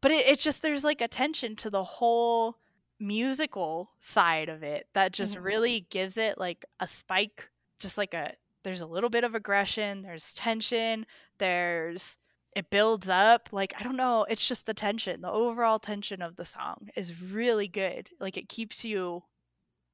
but 0.00 0.10
it, 0.10 0.26
it's 0.26 0.42
just 0.42 0.62
there's 0.62 0.84
like 0.84 1.00
attention 1.00 1.56
to 1.56 1.70
the 1.70 1.84
whole 1.84 2.58
musical 3.00 3.90
side 4.00 4.48
of 4.48 4.62
it 4.62 4.86
that 4.94 5.12
just 5.12 5.34
Mhm. 5.36 5.42
really 5.44 5.80
gives 5.90 6.16
it 6.16 6.38
like 6.38 6.64
a 6.80 6.86
spike 6.86 7.48
just 7.80 7.98
like 7.98 8.14
a 8.14 8.34
there's 8.62 8.80
a 8.80 8.86
little 8.86 9.10
bit 9.10 9.24
of 9.24 9.34
aggression 9.34 10.02
there's 10.02 10.32
tension 10.34 11.04
there's 11.38 12.16
it 12.54 12.70
builds 12.70 13.08
up 13.08 13.48
like 13.52 13.74
i 13.78 13.82
don't 13.82 13.96
know 13.96 14.24
it's 14.28 14.46
just 14.46 14.66
the 14.66 14.74
tension 14.74 15.20
the 15.20 15.30
overall 15.30 15.78
tension 15.78 16.22
of 16.22 16.36
the 16.36 16.44
song 16.44 16.88
is 16.96 17.20
really 17.20 17.66
good 17.68 18.08
like 18.20 18.36
it 18.36 18.48
keeps 18.48 18.84
you 18.84 19.22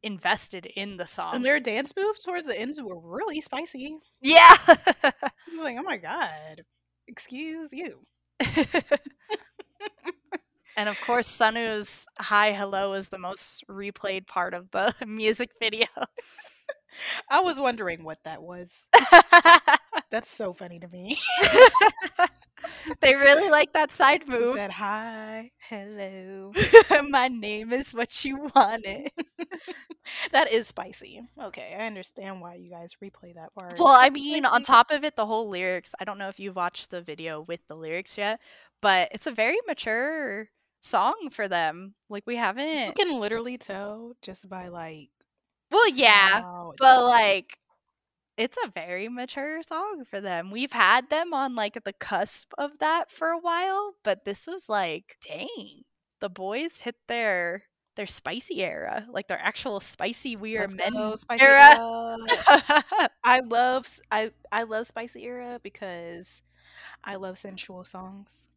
invested 0.02 0.66
in 0.76 0.96
the 0.96 1.06
song 1.06 1.34
And 1.36 1.44
their 1.44 1.60
dance 1.60 1.92
moves 1.96 2.20
towards 2.20 2.46
the 2.46 2.58
ends 2.58 2.80
were 2.80 2.98
really 2.98 3.40
spicy. 3.40 3.98
yeah 4.22 4.56
like, 4.66 5.76
oh 5.78 5.82
my 5.82 5.98
god, 5.98 6.64
excuse 7.06 7.72
you. 7.72 7.98
and 10.76 10.88
of 10.88 10.98
course 11.02 11.28
Sunwoo's 11.28 12.06
hi 12.18 12.52
hello 12.52 12.94
is 12.94 13.10
the 13.10 13.18
most 13.18 13.62
replayed 13.68 14.26
part 14.26 14.54
of 14.54 14.70
the 14.70 14.94
music 15.06 15.50
video 15.60 15.86
I 17.30 17.40
was 17.40 17.58
wondering 17.60 18.02
what 18.02 18.18
that 18.24 18.42
was. 18.42 18.88
That's 20.10 20.28
so 20.28 20.52
funny 20.52 20.80
to 20.80 20.88
me. 20.88 21.18
they 23.00 23.14
really 23.14 23.50
like 23.50 23.72
that 23.72 23.90
side 23.90 24.24
He 24.24 24.30
move. 24.30 24.54
said 24.54 24.70
hi, 24.70 25.50
hello. 25.58 26.52
My 27.08 27.28
name 27.28 27.72
is 27.72 27.92
what 27.92 28.24
you 28.24 28.50
wanted. 28.54 29.10
that 30.32 30.50
is 30.52 30.66
spicy. 30.68 31.20
Okay, 31.40 31.74
I 31.78 31.86
understand 31.86 32.40
why 32.40 32.54
you 32.54 32.70
guys 32.70 32.92
replay 33.02 33.34
that 33.34 33.54
part. 33.54 33.78
Well, 33.78 33.88
I 33.88 34.10
mean, 34.10 34.44
on 34.44 34.62
top 34.62 34.90
of 34.90 35.04
it, 35.04 35.16
the 35.16 35.26
whole 35.26 35.48
lyrics. 35.48 35.94
I 36.00 36.04
don't 36.04 36.18
know 36.18 36.28
if 36.28 36.38
you've 36.40 36.56
watched 36.56 36.90
the 36.90 37.02
video 37.02 37.40
with 37.42 37.66
the 37.68 37.74
lyrics 37.76 38.16
yet, 38.18 38.40
but 38.80 39.08
it's 39.12 39.26
a 39.26 39.32
very 39.32 39.56
mature 39.66 40.48
song 40.80 41.28
for 41.30 41.48
them. 41.48 41.94
Like 42.08 42.26
we 42.26 42.36
haven't. 42.36 42.86
You 42.86 42.92
can 42.92 43.20
literally 43.20 43.58
tell 43.58 44.14
just 44.22 44.48
by 44.48 44.68
like 44.68 45.10
Well, 45.70 45.88
yeah, 45.90 46.42
but 46.78 47.04
like 47.04 47.58
it's 48.40 48.58
a 48.64 48.70
very 48.70 49.08
mature 49.08 49.62
song 49.62 50.04
for 50.10 50.20
them. 50.20 50.50
We've 50.50 50.72
had 50.72 51.10
them 51.10 51.34
on 51.34 51.54
like 51.56 51.82
the 51.84 51.92
cusp 51.94 52.52
of 52.58 52.78
that 52.80 53.10
for 53.10 53.28
a 53.30 53.38
while, 53.38 53.94
but 54.04 54.24
this 54.24 54.46
was 54.46 54.68
like, 54.68 55.18
dang, 55.26 55.82
The 56.20 56.30
Boyz 56.30 56.82
hit 56.82 56.96
their 57.08 57.64
their 57.96 58.06
spicy 58.06 58.62
era, 58.64 59.06
like 59.10 59.28
their 59.28 59.40
actual 59.40 59.80
spicy 59.80 60.36
we 60.36 60.56
are 60.58 60.66
Let's 60.66 60.74
men 60.76 60.92
go, 60.92 61.16
spicy 61.16 61.42
era. 61.44 61.60
era. 61.60 62.16
I 63.24 63.40
love 63.40 63.86
I 64.10 64.32
I 64.52 64.64
love 64.64 64.86
spicy 64.86 65.24
era 65.24 65.60
because 65.62 66.42
I 67.04 67.16
love 67.16 67.38
sensual 67.38 67.84
songs, 67.84 68.48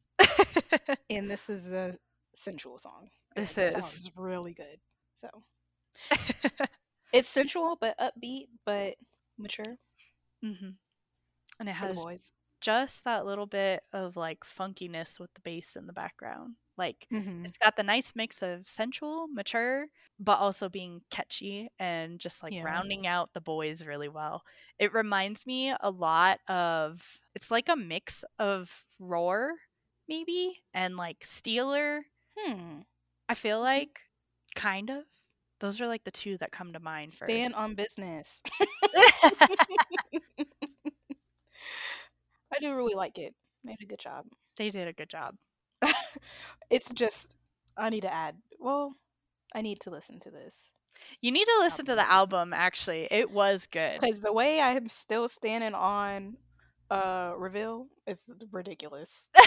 and 1.10 1.30
this 1.30 1.50
is 1.50 1.72
a 1.72 1.98
sensual 2.36 2.80
song. 2.80 3.10
This 3.36 3.58
it 3.58 3.62
is. 3.62 3.74
sounds 3.74 4.12
really 4.16 4.54
good. 4.54 4.80
So 5.18 5.30
it's 7.14 7.30
sensual 7.30 7.78
but 7.80 7.98
upbeat 8.00 8.48
but 8.66 8.96
mature 9.38 9.78
Mm-hmm. 10.44 10.70
And 11.60 11.70
it 11.70 11.74
has 11.74 12.08
just 12.62 13.04
that 13.06 13.26
little 13.26 13.46
bit 13.48 13.84
of 13.94 14.18
like 14.18 14.42
funkiness 14.42 15.20
with 15.20 15.34
the 15.34 15.42
bass 15.42 15.76
in 15.76 15.88
the 15.88 15.94
background. 15.94 16.56
Like 16.78 17.08
hmm 17.12 17.46
it's 17.46 17.58
got 17.58 17.76
the 17.76 17.84
nice 17.84 18.14
mix 18.16 18.42
of 18.42 18.68
sensual, 18.70 19.28
mature, 19.28 19.88
but 20.20 20.40
also 20.40 20.70
being 20.70 21.02
catchy 21.12 21.70
and 21.80 22.20
just 22.20 22.44
like 22.44 22.56
Yeah. 22.56 22.62
rounding 22.62 23.08
out 23.08 23.34
the 23.34 23.42
boys 23.42 23.86
really 23.86 24.10
well. 24.10 24.44
It 24.80 24.94
reminds 24.94 25.46
me 25.46 25.74
a 25.80 25.92
lot 25.92 26.40
of 26.48 27.20
it's 27.36 27.52
like 27.52 27.70
a 27.70 27.76
mix 27.76 28.24
of 28.40 28.86
Roar 29.00 29.54
maybe 30.08 30.64
and 30.74 30.98
like 30.98 31.24
Stealer. 31.26 32.06
Hmm. 32.38 32.82
I 33.30 33.36
feel 33.36 33.60
like 33.60 34.00
kind 34.56 34.90
of. 34.90 35.06
Those 35.64 35.80
are 35.80 35.88
like 35.88 36.04
the 36.04 36.12
two 36.12 36.38
that 36.40 36.52
come 36.52 36.74
to 36.74 36.80
mind 36.82 37.14
first. 37.14 37.32
Stand 37.32 37.54
on 37.54 37.74
business. 37.74 38.42
I 38.62 39.48
do 42.60 42.76
really 42.76 42.96
like 42.96 43.18
it. 43.18 43.34
They 43.64 43.76
did 43.76 43.86
a 43.86 43.88
good 43.88 44.00
job. 44.00 44.26
they 44.58 44.70
did 44.70 44.90
a 44.90 44.94
good 44.94 45.08
job. 45.08 45.36
it's 46.70 46.92
just 46.92 47.38
I 47.78 47.90
need 47.90 48.02
to 48.02 48.14
add. 48.14 48.40
Well, 48.60 48.96
I 49.56 49.62
need 49.62 49.80
to 49.82 49.90
listen 49.90 50.20
to 50.20 50.32
this 50.32 50.74
You 51.22 51.32
need 51.32 51.46
to 51.46 51.60
listen 51.62 51.86
to 51.86 51.96
the 51.96 52.12
album 52.12 52.52
actually. 52.52 53.08
It 53.10 53.32
was 53.32 53.66
good. 53.66 54.02
because 54.02 54.20
the 54.20 54.34
way 54.34 54.60
I'm 54.60 54.90
still 54.90 55.30
standing 55.30 55.74
on 55.74 56.36
uh 56.90 57.34
reveal 57.38 57.88
is 58.08 58.30
ridiculous. 58.52 59.30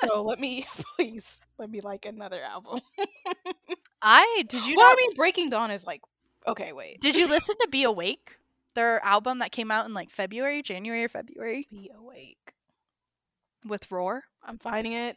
So 0.00 0.22
let 0.22 0.38
me 0.40 0.66
please 0.96 1.40
let 1.58 1.70
me 1.70 1.80
like 1.80 2.04
another 2.04 2.40
album. 2.42 2.80
I 4.02 4.42
did 4.48 4.66
you 4.66 4.76
well, 4.76 4.86
I 4.90 4.94
mean, 4.96 5.14
Breaking 5.14 5.48
Dawn 5.50 5.70
is 5.70 5.86
like 5.86 6.02
okay. 6.46 6.72
Wait, 6.72 7.00
Did 7.00 7.16
you 7.16 7.26
listen 7.28 7.54
to 7.62 7.68
Be 7.70 7.84
Awake? 7.84 8.36
Their 8.74 9.02
album 9.04 9.38
that 9.38 9.52
came 9.52 9.70
out 9.70 9.86
in 9.86 9.94
like 9.94 10.10
February, 10.10 10.62
January 10.62 11.04
or 11.04 11.08
February 11.08 11.68
be 11.70 11.90
awake. 11.96 12.52
with 13.64 13.90
Roar. 13.90 14.24
I'm 14.42 14.58
finding 14.58 14.92
it. 14.92 15.16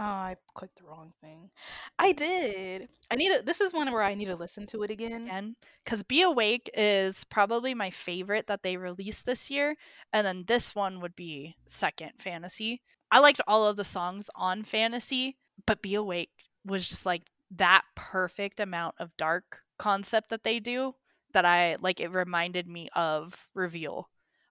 Oh, 0.00 0.02
I 0.02 0.36
clicked 0.54 0.78
the 0.78 0.86
wrong 0.86 1.12
thing. 1.22 1.50
I 1.98 2.12
did. 2.12 2.88
I 3.10 3.16
need 3.16 3.36
to. 3.36 3.42
This 3.42 3.60
is 3.60 3.74
one 3.74 3.92
where 3.92 4.02
I 4.02 4.14
need 4.14 4.28
to 4.28 4.34
listen 4.34 4.64
to 4.68 4.82
it 4.82 4.90
again. 4.90 5.26
Again, 5.26 5.56
because 5.84 6.02
Be 6.02 6.22
Awake 6.22 6.70
is 6.72 7.24
probably 7.24 7.74
my 7.74 7.90
favorite 7.90 8.46
that 8.46 8.62
they 8.62 8.78
released 8.78 9.26
this 9.26 9.50
year, 9.50 9.76
and 10.10 10.26
then 10.26 10.44
this 10.46 10.74
one 10.74 11.00
would 11.00 11.14
be 11.14 11.54
second. 11.66 12.12
Fantasy. 12.16 12.80
I 13.10 13.18
liked 13.18 13.42
all 13.46 13.66
of 13.66 13.76
the 13.76 13.84
songs 13.84 14.30
on 14.34 14.64
Fantasy, 14.64 15.36
but 15.66 15.82
Be 15.82 15.94
Awake 15.96 16.30
was 16.64 16.88
just 16.88 17.04
like 17.04 17.24
that 17.54 17.82
perfect 17.94 18.58
amount 18.58 18.94
of 18.98 19.14
dark 19.18 19.60
concept 19.78 20.30
that 20.30 20.44
they 20.44 20.60
do 20.60 20.94
that 21.34 21.44
I 21.44 21.76
like. 21.78 22.00
It 22.00 22.10
reminded 22.10 22.66
me 22.66 22.88
of 22.96 23.48
Reveal, 23.52 24.08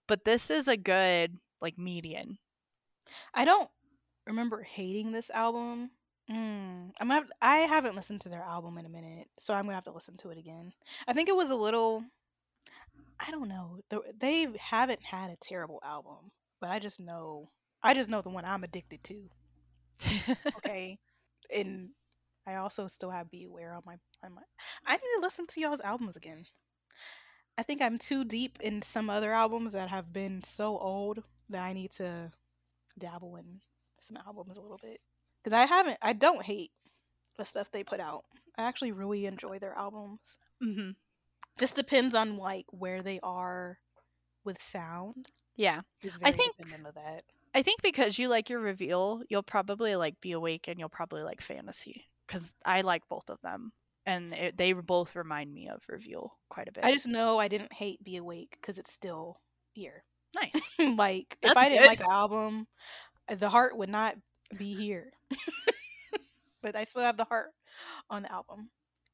but 0.08 0.26
this 0.26 0.52
is 0.52 0.68
a 0.68 0.78
good 0.78 1.40
like 1.60 1.80
median. 1.80 2.38
I 3.34 3.46
don't 3.46 3.72
remember 4.30 4.62
hating 4.64 5.12
this 5.12 5.30
album. 5.30 5.92
Mm, 6.32 6.92
I'm 7.00 7.10
have, 7.10 7.30
I 7.42 7.58
haven't 7.60 7.96
listened 7.96 8.22
to 8.22 8.30
their 8.30 8.44
album 8.44 8.78
in 8.78 8.86
a 8.86 8.90
minute, 8.90 9.28
so 9.40 9.54
I'm 9.54 9.66
gonna 9.66 9.76
have 9.76 9.86
to 9.86 9.92
listen 9.92 10.16
to 10.18 10.30
it 10.30 10.38
again. 10.38 10.74
I 11.08 11.14
think 11.14 11.28
it 11.28 11.36
was 11.36 11.50
a 11.50 11.56
little. 11.56 12.04
I 13.20 13.32
don't 13.32 13.50
know. 13.50 13.80
They 14.18 14.48
haven't 14.60 15.04
had 15.04 15.32
a 15.32 15.36
terrible 15.36 15.82
album, 15.84 16.32
but 16.62 16.70
I 16.70 16.80
just 16.80 17.00
know. 17.00 17.50
I 17.82 17.94
just 17.94 18.10
know 18.10 18.22
the 18.22 18.30
one 18.30 18.46
I'm 18.46 18.64
addicted 18.64 19.04
to. 19.06 19.30
Okay, 20.58 21.00
and 21.54 21.90
I 22.48 22.56
also 22.56 22.88
still 22.88 23.10
have 23.10 23.32
Be 23.32 23.46
Awake 23.46 23.66
on 23.66 23.82
my 23.86 23.96
on 24.24 24.36
my. 24.36 24.42
I 24.86 24.94
need 24.94 25.02
to 25.16 25.22
listen 25.22 25.48
to 25.48 25.60
y'all's 25.60 25.82
albums 25.82 26.16
again. 26.16 26.46
I 27.58 27.64
think 27.64 27.82
I'm 27.82 27.98
too 27.98 28.24
deep 28.24 28.58
in 28.62 28.82
some 28.84 29.10
other 29.10 29.34
albums 29.34 29.74
that 29.74 29.90
have 29.90 30.14
been 30.14 30.44
so 30.44 30.78
old 30.78 31.24
that 31.50 31.64
I 31.64 31.74
need 31.74 31.92
to 31.94 32.32
dabble 32.98 33.36
in 33.36 33.62
some 34.04 34.18
albums 34.26 34.58
a 34.58 34.62
little 34.62 34.80
bit 34.82 35.00
because 35.44 35.56
I 35.56 35.66
haven't. 35.66 35.98
I 36.02 36.14
don't 36.14 36.44
hate 36.44 36.72
the 37.38 37.46
stuff 37.46 37.72
they 37.72 37.84
put 37.84 38.00
out. 38.00 38.26
I 38.58 38.64
actually 38.64 38.92
really 38.92 39.26
enjoy 39.26 39.60
their 39.60 39.74
albums. 39.74 40.38
hmm 40.62 40.92
Just 41.58 41.76
depends 41.76 42.14
on 42.16 42.38
like 42.38 42.66
where 42.72 43.02
they 43.02 43.20
are 43.24 43.80
with 44.44 44.62
sound. 44.62 45.28
Yeah. 45.56 45.82
I 46.24 46.32
think- 46.32 46.58
dependent 46.58 46.88
of 46.88 46.96
that. 46.96 47.24
I 47.56 47.64
think 47.64 47.82
because 47.82 48.20
you 48.20 48.28
like 48.30 48.50
your 48.50 48.60
reveal, 48.60 49.24
you'll 49.28 49.42
probably 49.42 49.96
like 49.96 50.22
be 50.22 50.34
awake 50.34 50.68
and 50.68 50.80
you'll 50.80 50.88
probably 50.88 51.24
like 51.24 51.42
fantasy 51.42 52.06
because 52.28 52.52
I 52.64 52.82
like 52.82 53.02
both 53.10 53.28
of 53.30 53.42
them 53.42 53.72
and 54.06 54.34
it, 54.34 54.56
they 54.58 54.72
both 54.74 55.16
remind 55.16 55.52
me 55.52 55.68
of 55.68 55.82
reveal 55.90 56.38
quite 56.50 56.68
a 56.68 56.72
bit. 56.72 56.86
I 56.86 56.92
just 56.94 57.08
know 57.08 57.40
I 57.40 57.48
didn't 57.48 57.74
hate 57.74 58.04
Be 58.04 58.18
Awake 58.18 58.52
because 58.62 58.78
it's 58.78 58.94
still 58.94 59.40
here. 59.74 60.04
nice. 60.36 60.54
like 60.96 61.38
if 61.42 61.58
I 61.58 61.70
didn't 61.70 61.84
good. 61.84 61.88
like 61.90 62.00
an 62.02 62.12
album, 62.12 62.68
the 63.38 63.50
heart 63.50 63.78
would 63.78 63.90
not 63.90 64.16
be 64.58 64.76
here. 64.76 65.12
but 66.62 66.76
I 66.76 66.86
still 66.86 67.04
have 67.04 67.18
the 67.18 67.26
heart 67.26 67.52
on 68.10 68.24
the 68.24 68.32
album. 68.32 68.70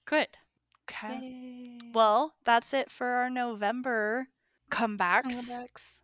Good. 0.05 0.28
Okay. 0.89 1.20
Yay. 1.22 1.78
Well, 1.93 2.36
that's 2.45 2.74
it 2.74 2.91
for 2.91 3.07
our 3.07 3.30
November 3.30 4.28
comebacks. 4.70 5.24
comebacks. 5.24 5.99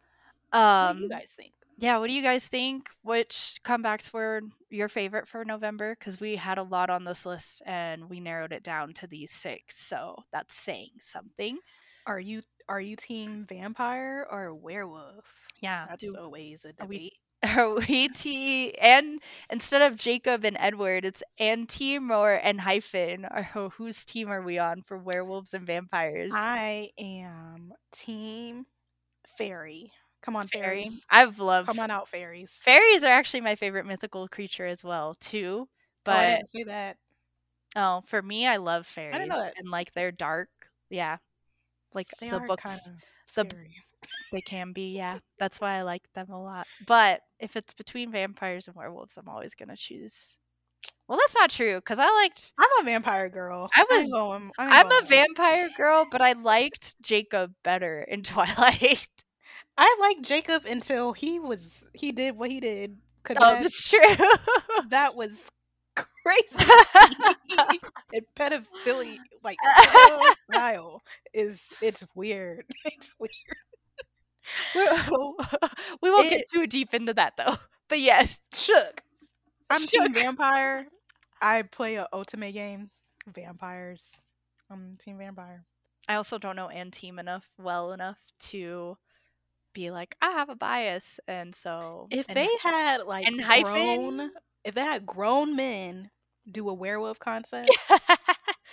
Um, 0.53 0.87
what 0.87 0.97
do 0.97 1.03
you 1.03 1.09
guys 1.09 1.35
think? 1.37 1.53
yeah, 1.81 1.97
what 1.97 2.07
do 2.07 2.13
you 2.13 2.21
guys 2.21 2.47
think? 2.47 2.89
Which 3.01 3.59
comebacks 3.63 4.13
were 4.13 4.41
your 4.69 4.87
favorite 4.87 5.27
for 5.27 5.43
November? 5.43 5.95
Because 5.97 6.19
we 6.19 6.35
had 6.35 6.59
a 6.59 6.63
lot 6.63 6.91
on 6.91 7.05
this 7.05 7.25
list 7.25 7.63
and 7.65 8.07
we 8.07 8.19
narrowed 8.19 8.53
it 8.53 8.63
down 8.63 8.93
to 8.93 9.07
these 9.07 9.31
six, 9.31 9.77
so 9.79 10.23
that's 10.31 10.53
saying 10.53 10.91
something. 10.99 11.57
Are 12.05 12.19
you 12.19 12.41
are 12.69 12.81
you 12.81 12.95
team 12.95 13.45
vampire 13.47 14.27
or 14.29 14.53
werewolf? 14.53 15.47
Yeah. 15.59 15.85
That's 15.89 16.03
do- 16.03 16.15
always 16.19 16.65
a 16.65 16.73
debate. 16.73 16.81
Are 16.81 16.87
we 16.87 17.11
T 18.15 18.75
and 18.79 19.19
instead 19.49 19.81
of 19.81 19.97
Jacob 19.97 20.45
and 20.45 20.55
Edward, 20.59 21.05
it's 21.05 21.23
&Team 21.67 22.11
or 22.11 22.39
Enhypen 22.43 23.25
or 23.31 23.49
oh, 23.55 23.69
whose 23.69 24.05
team 24.05 24.29
are 24.29 24.41
we 24.41 24.59
on 24.59 24.83
for 24.83 24.97
werewolves 24.97 25.53
and 25.53 25.65
vampires? 25.65 26.31
I 26.35 26.89
am 26.99 27.73
team 27.91 28.65
fairy. 29.37 29.91
Come 30.21 30.35
on, 30.35 30.47
Fairy. 30.47 30.83
fairies. 30.83 31.05
I've 31.09 31.39
loved 31.39 31.65
Come 31.67 31.79
on 31.79 31.89
out, 31.89 32.07
fairies. 32.07 32.59
fairies 32.63 33.03
are 33.03 33.11
actually 33.11 33.41
my 33.41 33.55
favorite 33.55 33.87
mythical 33.87 34.27
creature 34.27 34.67
as 34.67 34.83
well 34.83 35.15
too. 35.19 35.67
oh, 35.67 36.11
I 36.11 36.25
But 36.27 36.27
didn't 36.27 36.49
say 36.49 36.63
that. 36.65 36.97
oh, 37.75 38.03
for 38.05 38.21
me, 38.21 38.45
I 38.45 38.57
love 38.57 38.85
fairies 38.85 39.13
didn't 39.15 39.29
know 39.29 39.39
that. 39.39 39.53
and 39.57 39.69
like 39.71 39.93
they're 39.93 40.11
dark. 40.11 40.49
Yeah, 40.91 41.17
like 41.95 42.09
They 42.19 42.29
the 42.29 42.37
are 42.37 42.45
books 42.45 42.63
kind 42.63 42.79
of 42.85 42.85
the- 43.35 43.49
scary. 43.49 43.77
They 44.31 44.41
can 44.41 44.71
be. 44.73 44.93
Yeah, 44.95 45.19
that's 45.39 45.59
why 45.61 45.75
I 45.77 45.81
like 45.83 46.03
them 46.13 46.29
a 46.29 46.41
lot. 46.41 46.67
But 46.87 47.21
if 47.39 47.55
it's 47.55 47.73
between 47.73 48.11
vampires 48.11 48.67
and 48.67 48.75
werewolves, 48.75 49.17
I'm 49.17 49.27
always 49.29 49.53
gonna 49.55 49.77
choose. 49.77 50.37
Well, 51.07 51.19
that's 51.19 51.35
not 51.35 51.49
true 51.51 51.75
because 51.75 51.99
I 51.99 52.07
liked 52.21 52.53
I'm 52.57 52.69
a 52.81 52.83
vampire 52.85 53.29
girl. 53.29 53.69
I 53.75 53.85
was- 53.89 54.13
I'm, 54.15 54.51
I'm 54.57 54.87
a 54.87 54.89
going 54.89 55.01
with 55.03 55.11
it. 55.11 55.15
vampire 55.15 55.69
girl, 55.77 56.07
but 56.11 56.21
I 56.21 56.31
liked 56.33 56.99
Jacob 57.01 57.53
better 57.63 58.01
in 58.01 58.23
Twilight. 58.23 59.07
I 59.77 59.97
liked 60.01 60.23
Jacob 60.23 60.65
until 60.65 61.13
he 61.13 61.39
was 61.39 61.85
he 61.93 62.11
did 62.11 62.35
what 62.37 62.49
he 62.49 62.59
did. 62.59 62.97
Oh, 63.29 63.33
that, 63.35 63.61
that's 63.61 63.89
true. 63.89 63.99
that 64.89 65.15
was 65.15 65.49
crazy. 65.95 66.71
and 68.13 68.25
pedophilia, 68.35 69.17
like 69.43 69.57
pedophile, 69.93 70.99
is 71.33 71.67
it's 71.81 72.05
weird. 72.15 72.65
It's 72.85 73.13
weird. 73.19 73.31
we 74.75 74.81
we 76.01 76.09
won't 76.11 76.29
get 76.29 76.45
too 76.53 76.67
deep 76.67 76.93
into 76.93 77.13
that 77.13 77.33
though. 77.37 77.55
but 77.89 77.99
yes, 77.99 78.39
Shook. 78.53 79.01
I'm 79.69 79.81
team 79.81 80.13
vampire. 80.13 80.87
I 81.41 81.61
play 81.63 81.95
a 81.95 82.07
ultimate 82.11 82.51
game. 82.53 82.89
Vampires. 83.27 84.11
I'm 84.69 84.97
team 85.03 85.17
vampire. 85.17 85.63
I 86.07 86.15
also 86.15 86.37
don't 86.37 86.55
know 86.55 86.69
&Team 86.91 87.19
enough 87.19 87.47
well 87.57 87.93
enough 87.93 88.17
to 88.51 88.97
be 89.73 89.91
like 89.91 90.15
I 90.21 90.31
have 90.31 90.49
a 90.49 90.55
bias, 90.55 91.19
and 91.27 91.55
so 91.55 92.07
If 92.11 92.27
and- 92.27 92.35
they 92.35 92.49
had 92.61 93.03
like 93.05 93.25
Enhypen- 93.27 94.29
if 94.65 94.75
they 94.75 94.81
had 94.81 95.05
grown 95.05 95.55
men 95.55 96.11
do 96.51 96.67
a 96.69 96.73
werewolf 96.73 97.19
concept, 97.19 97.69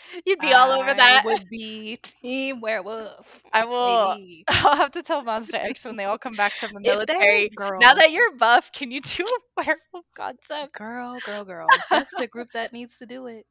you'd 0.26 0.38
be 0.38 0.52
all 0.52 0.70
over 0.70 0.90
I 0.90 0.94
that. 0.94 1.22
would 1.24 1.48
be 1.48 1.98
team 2.02 2.60
werewolf. 2.60 3.42
I 3.52 3.64
will. 3.64 4.14
baby. 4.14 4.44
I'll 4.48 4.76
have 4.76 4.92
to 4.92 5.02
tell 5.02 5.22
Monsta 5.24 5.54
X 5.54 5.84
when 5.84 5.96
they 5.96 6.04
all 6.04 6.18
come 6.18 6.34
back 6.34 6.52
from 6.52 6.70
the 6.74 6.80
military. 6.80 7.48
girl, 7.48 7.78
Now 7.80 7.94
that 7.94 8.12
you're 8.12 8.36
buff, 8.36 8.70
can 8.72 8.90
you 8.90 9.00
do 9.00 9.24
a 9.24 9.40
werewolf 9.64 10.06
concept? 10.16 10.74
girl, 10.74 11.18
girl, 11.24 11.44
girl, 11.44 11.66
that's 11.90 12.14
the 12.16 12.26
group 12.26 12.48
that 12.52 12.72
needs 12.72 12.98
to 12.98 13.06
do 13.06 13.26
it. 13.26 13.44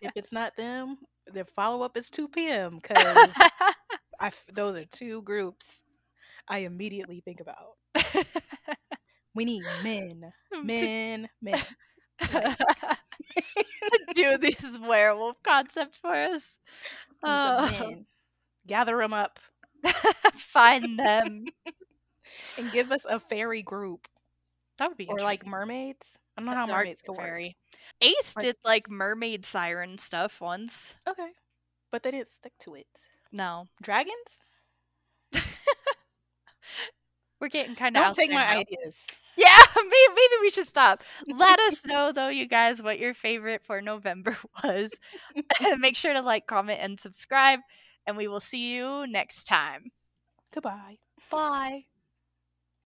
If 0.00 0.12
it's 0.14 0.32
not 0.32 0.56
them, 0.56 0.98
their 1.32 1.44
follow 1.44 1.82
up 1.84 1.96
is 1.96 2.10
2PM 2.10 2.80
Because 2.82 3.28
those 4.52 4.76
are 4.76 4.84
two 4.84 5.22
groups 5.22 5.82
I 6.48 6.58
immediately 6.58 7.22
think 7.24 7.40
about. 7.40 7.76
We 9.34 9.44
need 9.44 9.62
men, 9.82 10.32
men, 10.62 11.28
men. 11.42 11.60
do 14.14 14.38
these 14.38 14.78
werewolf 14.80 15.42
concepts 15.42 15.98
for 15.98 16.14
us. 16.14 16.58
Oh. 17.22 17.94
Gather 18.66 18.96
them 18.96 19.12
up 19.12 19.38
find 20.34 20.98
them. 20.98 21.44
and 22.58 22.72
give 22.72 22.90
us 22.92 23.04
a 23.04 23.20
fairy 23.20 23.62
group 23.62 24.08
That 24.78 24.88
would 24.88 24.96
be 24.96 25.06
or 25.06 25.18
like 25.18 25.46
mermaids. 25.46 26.18
I 26.36 26.40
don't 26.40 26.50
know 26.50 26.56
how 26.56 26.66
mermaids 26.66 27.02
can 27.02 27.14
fairy. 27.14 27.56
Ace 28.00 28.34
did 28.38 28.56
like 28.64 28.90
mermaid 28.90 29.44
siren 29.44 29.98
stuff 29.98 30.40
once. 30.40 30.96
Okay, 31.08 31.30
but 31.90 32.02
they 32.02 32.10
didn't 32.10 32.32
stick 32.32 32.52
to 32.60 32.74
it. 32.74 32.86
No, 33.30 33.68
Dragons? 33.82 34.40
we're 37.40 37.48
getting 37.48 37.74
kind 37.74 37.96
of. 37.96 38.02
Don't 38.02 38.14
take 38.14 38.32
my 38.32 38.56
ideas. 38.58 39.08
Yeah, 39.36 39.56
maybe, 39.76 40.14
maybe 40.14 40.40
we 40.40 40.50
should 40.50 40.66
stop. 40.68 41.02
Let 41.28 41.58
us 41.60 41.84
know 41.86 42.12
though, 42.12 42.28
you 42.28 42.46
guys, 42.46 42.82
what 42.82 42.98
your 42.98 43.14
favorite 43.14 43.62
for 43.64 43.80
November 43.80 44.36
was. 44.64 44.92
make 45.78 45.96
sure 45.96 46.12
to 46.12 46.22
like, 46.22 46.46
comment, 46.46 46.80
and 46.80 46.98
subscribe. 46.98 47.60
And 48.06 48.16
we 48.16 48.28
will 48.28 48.40
see 48.40 48.74
you 48.74 49.06
next 49.06 49.44
time. 49.44 49.90
Goodbye. 50.52 50.98
Bye. 51.30 51.84